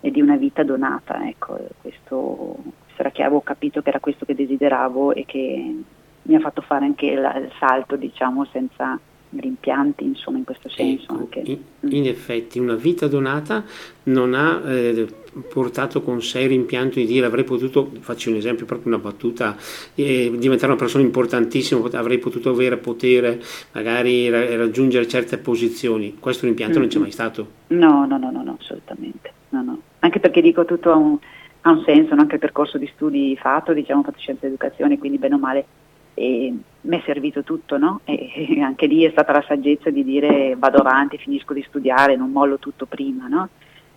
di 0.01 0.21
una 0.21 0.37
vita 0.37 0.65
donata, 0.65 1.27
ecco, 1.29 1.57
questo, 1.81 2.57
era 3.01 3.11
che 3.11 3.23
avevo 3.23 3.41
capito 3.41 3.83
che 3.83 3.89
era 3.89 4.01
questo 4.01 4.25
che 4.25 4.35
desideravo 4.35 5.13
e 5.13 5.25
che 5.27 5.75
mi 6.23 6.35
ha 6.35 6.41
fatto 6.41 6.61
fare 6.61 6.85
anche 6.85 7.15
la, 7.15 7.37
il 7.37 7.51
salto, 7.59 7.97
diciamo, 7.97 8.47
senza 8.53 8.99
rimpianti, 9.37 10.05
insomma, 10.05 10.39
in 10.39 10.45
questo 10.45 10.69
senso. 10.69 11.29
Ecco, 11.31 11.41
in, 11.45 11.59
mm. 11.87 11.93
in, 11.93 12.07
effetti 12.07 12.59
una 12.59 12.75
vita 12.75 13.07
donata 13.07 13.65
non 14.05 14.35
ha 14.35 14.61
eh, 14.67 15.07
portato 15.49 16.03
con 16.03 16.21
sé 16.21 16.41
il 16.41 16.49
rimpianto 16.49 16.99
di 16.99 17.07
dire 17.07 17.27
avrei 17.27 17.45
potuto, 17.45 17.91
faccio 18.01 18.31
un 18.31 18.37
esempio, 18.37 18.67
proprio 18.67 18.93
una 18.93 19.03
battuta, 19.03 19.57
eh, 19.95 20.33
diventare 20.37 20.73
una 20.73 20.81
persona 20.81 21.05
importantissima, 21.05 21.89
avrei 21.93 22.19
potuto 22.19 22.51
avere 22.51 22.77
potere, 22.77 23.41
magari 23.73 24.29
ra- 24.29 24.57
raggiungere 24.57 25.07
certe 25.07 25.39
posizioni. 25.39 26.17
Questo 26.19 26.47
rimpianto 26.47 26.79
mm-hmm. 26.79 26.83
non 26.83 26.93
c'è 26.95 27.01
mai 27.01 27.13
stato? 27.13 27.47
No, 27.69 28.05
no, 28.07 28.19
no, 28.19 28.31
no, 28.31 28.43
no 28.43 28.57
assolutamente. 28.61 29.33
No, 29.51 29.63
no. 29.63 29.81
Anche 30.01 30.19
perché 30.19 30.41
dico 30.41 30.65
tutto 30.65 30.91
ha 30.91 30.97
un, 30.97 31.19
ha 31.63 31.71
un 31.71 31.83
senso, 31.85 32.15
anche 32.15 32.35
il 32.35 32.41
percorso 32.41 32.79
di 32.79 32.91
studi 32.95 33.37
fatto, 33.37 33.73
diciamo, 33.73 34.03
fatto 34.03 34.19
scienze 34.19 34.47
educazione, 34.47 34.99
quindi 34.99 35.19
bene 35.19 35.35
o 35.35 35.39
male 35.39 35.67
e 36.15 36.55
mi 36.83 36.99
è 36.99 37.03
servito 37.05 37.43
tutto, 37.43 37.79
no? 37.79 38.01
E, 38.05 38.61
anche 38.61 38.87
lì 38.87 39.05
è 39.05 39.11
stata 39.11 39.33
la 39.33 39.45
saggezza 39.47 39.91
di 39.91 40.05
dire 40.05 40.55
vado 40.57 40.79
avanti, 40.79 41.19
finisco 41.19 41.55
di 41.55 41.65
studiare, 41.67 42.17
non 42.17 42.31
mollo 42.31 42.59
tutto 42.59 42.87
prima, 42.87 43.27
no? 43.27 43.49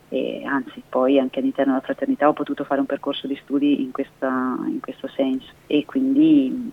E 0.10 0.44
anzi, 0.46 0.82
poi 0.88 1.20
anche 1.20 1.40
all'interno 1.40 1.72
della 1.72 1.84
fraternità 1.84 2.28
ho 2.28 2.34
potuto 2.34 2.64
fare 2.64 2.80
un 2.80 2.86
percorso 2.86 3.28
di 3.28 3.40
studi 3.42 3.82
in, 3.82 3.92
questa, 3.92 4.58
in 4.68 4.80
questo 4.80 5.08
senso 5.08 5.52
e 5.66 5.86
quindi 5.86 6.72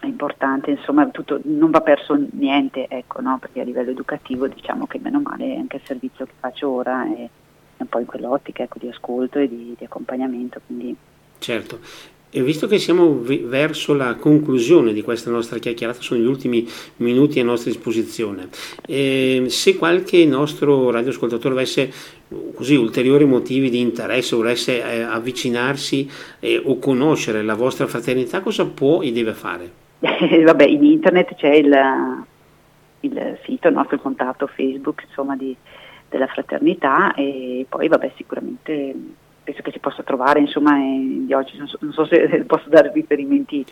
è 0.00 0.06
importante, 0.06 0.70
insomma, 0.70 1.06
tutto, 1.08 1.40
non 1.44 1.70
va 1.70 1.80
perso 1.80 2.18
niente, 2.32 2.86
ecco, 2.88 3.20
no? 3.20 3.38
Perché 3.38 3.60
a 3.60 3.64
livello 3.64 3.90
educativo 3.90 4.46
diciamo 4.46 4.86
che 4.86 4.98
meno 5.00 5.20
male 5.20 5.56
anche 5.56 5.76
il 5.76 5.82
servizio 5.84 6.24
che 6.24 6.32
faccio 6.38 6.70
ora 6.70 7.04
è 7.04 7.28
un 7.78 7.88
po' 7.88 7.98
in 7.98 8.06
quell'ottica 8.06 8.62
ecco, 8.62 8.78
di 8.78 8.88
ascolto 8.88 9.38
e 9.38 9.48
di, 9.48 9.74
di 9.78 9.84
accompagnamento, 9.84 10.60
quindi 10.66 10.96
Certo, 11.38 11.78
e 12.30 12.42
visto 12.42 12.66
che 12.66 12.78
siamo 12.78 13.22
verso 13.22 13.94
la 13.94 14.16
conclusione 14.16 14.92
di 14.92 15.02
questa 15.02 15.30
nostra 15.30 15.58
chiacchierata, 15.58 16.00
sono 16.00 16.20
gli 16.20 16.26
ultimi 16.26 16.66
minuti 16.96 17.40
a 17.40 17.44
nostra 17.44 17.70
disposizione, 17.70 18.48
eh, 18.86 19.44
se 19.48 19.76
qualche 19.76 20.26
nostro 20.26 20.90
radioascoltatore 20.90 21.54
avesse 21.54 21.90
così 22.54 22.74
ulteriori 22.74 23.24
motivi 23.24 23.70
di 23.70 23.80
interesse, 23.80 24.36
volesse 24.36 24.82
eh, 24.82 25.00
avvicinarsi 25.00 26.10
eh, 26.40 26.60
o 26.62 26.78
conoscere 26.78 27.42
la 27.42 27.54
vostra 27.54 27.86
fraternità, 27.86 28.40
cosa 28.40 28.66
può 28.66 29.00
e 29.00 29.12
deve 29.12 29.32
fare? 29.32 29.70
vabbè, 29.98 30.64
in 30.64 30.84
internet 30.84 31.34
c'è 31.34 31.54
il, 31.54 31.74
il 33.00 33.38
sito, 33.44 33.68
il 33.68 33.74
nostro 33.74 33.98
contatto 33.98 34.46
Facebook, 34.48 35.04
insomma, 35.08 35.34
di, 35.34 35.56
della 36.08 36.26
fraternità 36.26 37.14
e 37.14 37.66
poi 37.68 37.88
vabbè, 37.88 38.12
sicuramente 38.16 38.94
penso 39.48 39.62
che 39.62 39.70
si 39.72 39.78
possa 39.78 40.02
trovare 40.02 40.40
insomma 40.40 40.76
di 40.78 41.32
oggi, 41.32 41.56
non 41.56 41.68
so, 41.68 41.78
non 41.80 41.92
so 41.92 42.04
se 42.06 42.44
posso 42.46 42.68
dare 42.68 42.90
riferimenti. 42.92 43.64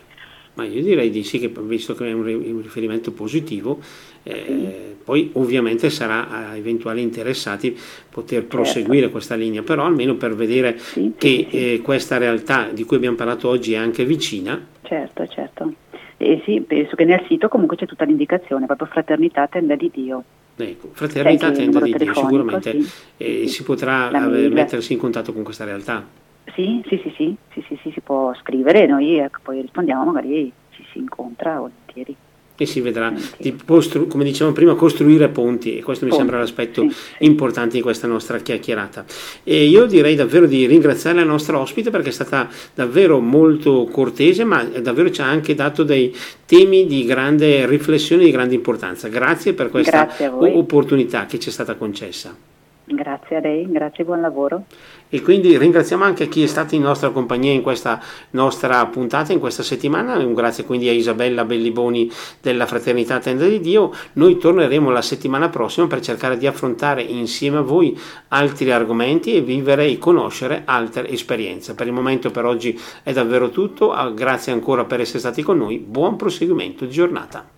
Ma 0.55 0.65
io 0.65 0.81
direi 0.81 1.11
di 1.11 1.21
sì, 1.21 1.37
che 1.37 1.51
visto 1.55 1.93
che 1.93 2.09
è 2.09 2.13
un, 2.13 2.23
riferimento 2.63 3.11
positivo, 3.11 3.77
eh, 4.23 4.43
sì. 4.43 4.95
poi 5.03 5.29
ovviamente 5.33 5.91
sarà 5.91 6.29
a 6.29 6.55
eventuali 6.55 7.03
interessati 7.03 7.77
poter 8.09 8.39
certo. 8.39 8.55
proseguire 8.55 9.09
questa 9.09 9.35
linea, 9.35 9.61
però 9.61 9.85
almeno 9.85 10.15
per 10.15 10.33
vedere 10.33 10.79
sì, 10.79 11.13
che 11.15 11.45
sì, 11.47 11.73
eh, 11.73 11.81
questa 11.83 12.17
realtà 12.17 12.69
di 12.71 12.85
cui 12.85 12.95
abbiamo 12.97 13.15
parlato 13.15 13.47
oggi 13.47 13.73
è 13.73 13.77
anche 13.77 14.03
vicina. 14.03 14.59
Certo, 14.81 15.27
certo. 15.27 15.73
E 16.17 16.41
sì, 16.43 16.61
penso 16.61 16.95
che 16.95 17.05
nel 17.05 17.23
sito 17.27 17.49
comunque 17.49 17.77
c'è 17.77 17.85
tutta 17.85 18.05
l'indicazione, 18.05 18.65
proprio 18.65 18.87
fraternità, 18.87 19.45
tenda 19.45 19.75
di 19.75 19.91
Dio. 19.93 20.23
Ecco, 20.59 20.89
fraternità 20.91 21.51
tenda 21.51 21.79
di 21.79 21.93
Dio, 21.93 22.13
sicuramente 22.13 22.81
sì, 22.81 22.91
eh, 23.17 23.39
sì, 23.41 23.47
si 23.47 23.63
potrà 23.63 24.07
ave, 24.07 24.49
mettersi 24.49 24.93
in 24.93 24.99
contatto 24.99 25.31
con 25.31 25.43
questa 25.43 25.65
realtà. 25.65 26.05
Sì, 26.53 26.81
sì, 26.87 26.99
sì, 27.03 27.13
sì, 27.15 27.37
sì, 27.53 27.63
sì, 27.67 27.79
sì 27.83 27.91
si 27.91 28.01
può 28.01 28.33
scrivere 28.35 28.87
noi 28.87 29.19
ecco, 29.19 29.39
poi 29.43 29.61
rispondiamo, 29.61 30.11
magari 30.11 30.51
ci 30.71 30.83
si 30.91 30.97
incontra 30.97 31.59
volentieri 31.59 32.15
e 32.57 32.65
si 32.65 32.81
vedrà, 32.81 33.13
di 33.37 33.53
postru- 33.53 34.07
come 34.07 34.23
dicevamo 34.23 34.53
prima, 34.53 34.75
costruire 34.75 35.29
ponti 35.29 35.77
e 35.77 35.83
questo 35.83 36.05
mi 36.05 36.11
sembra 36.11 36.39
l'aspetto 36.39 36.89
sì. 36.89 36.95
importante 37.19 37.77
di 37.77 37.81
questa 37.81 38.07
nostra 38.07 38.39
chiacchierata. 38.39 39.05
E 39.43 39.65
io 39.65 39.85
direi 39.85 40.15
davvero 40.15 40.47
di 40.47 40.65
ringraziare 40.65 41.17
la 41.17 41.23
nostra 41.23 41.59
ospite 41.59 41.89
perché 41.89 42.09
è 42.09 42.13
stata 42.13 42.49
davvero 42.73 43.19
molto 43.19 43.87
cortese, 43.91 44.43
ma 44.43 44.63
davvero 44.63 45.11
ci 45.11 45.21
ha 45.21 45.27
anche 45.27 45.55
dato 45.55 45.83
dei 45.83 46.13
temi 46.45 46.85
di 46.87 47.05
grande 47.05 47.65
riflessione, 47.67 48.23
di 48.23 48.31
grande 48.31 48.55
importanza. 48.55 49.07
Grazie 49.07 49.53
per 49.53 49.69
questa 49.69 50.05
Grazie 50.05 50.27
opportunità 50.27 51.25
che 51.25 51.39
ci 51.39 51.49
è 51.49 51.51
stata 51.51 51.75
concessa. 51.75 52.55
Grazie 52.89 53.35
a 53.35 53.39
lei, 53.41 53.69
grazie 53.69 54.05
buon 54.05 54.21
lavoro. 54.21 54.63
E 55.09 55.21
quindi 55.21 55.57
ringraziamo 55.57 56.05
anche 56.05 56.29
chi 56.29 56.43
è 56.43 56.47
stato 56.47 56.73
in 56.73 56.83
nostra 56.83 57.09
compagnia 57.09 57.51
in 57.51 57.61
questa 57.61 57.99
nostra 58.29 58.85
puntata, 58.85 59.33
in 59.33 59.39
questa 59.39 59.61
settimana. 59.61 60.15
Un 60.15 60.33
grazie 60.33 60.63
quindi 60.63 60.87
a 60.87 60.93
Isabella 60.93 61.43
Belliboni 61.43 62.09
della 62.41 62.65
Fraternità 62.65 63.19
Tenda 63.19 63.45
di 63.45 63.59
Dio. 63.59 63.91
Noi 64.13 64.37
torneremo 64.37 64.89
la 64.89 65.01
settimana 65.01 65.49
prossima 65.49 65.85
per 65.87 65.99
cercare 65.99 66.37
di 66.37 66.47
affrontare 66.47 67.01
insieme 67.01 67.57
a 67.57 67.61
voi 67.61 67.99
altri 68.29 68.71
argomenti 68.71 69.35
e 69.35 69.41
vivere 69.41 69.85
e 69.85 69.97
conoscere 69.97 70.61
altre 70.63 71.09
esperienze. 71.09 71.75
Per 71.75 71.87
il 71.87 71.93
momento 71.93 72.31
per 72.31 72.45
oggi 72.45 72.79
è 73.03 73.11
davvero 73.11 73.49
tutto. 73.49 73.91
Ah, 73.91 74.09
grazie 74.11 74.53
ancora 74.53 74.85
per 74.85 75.01
essere 75.01 75.19
stati 75.19 75.41
con 75.43 75.57
noi. 75.57 75.77
Buon 75.77 76.15
proseguimento 76.15 76.85
di 76.85 76.91
giornata. 76.91 77.55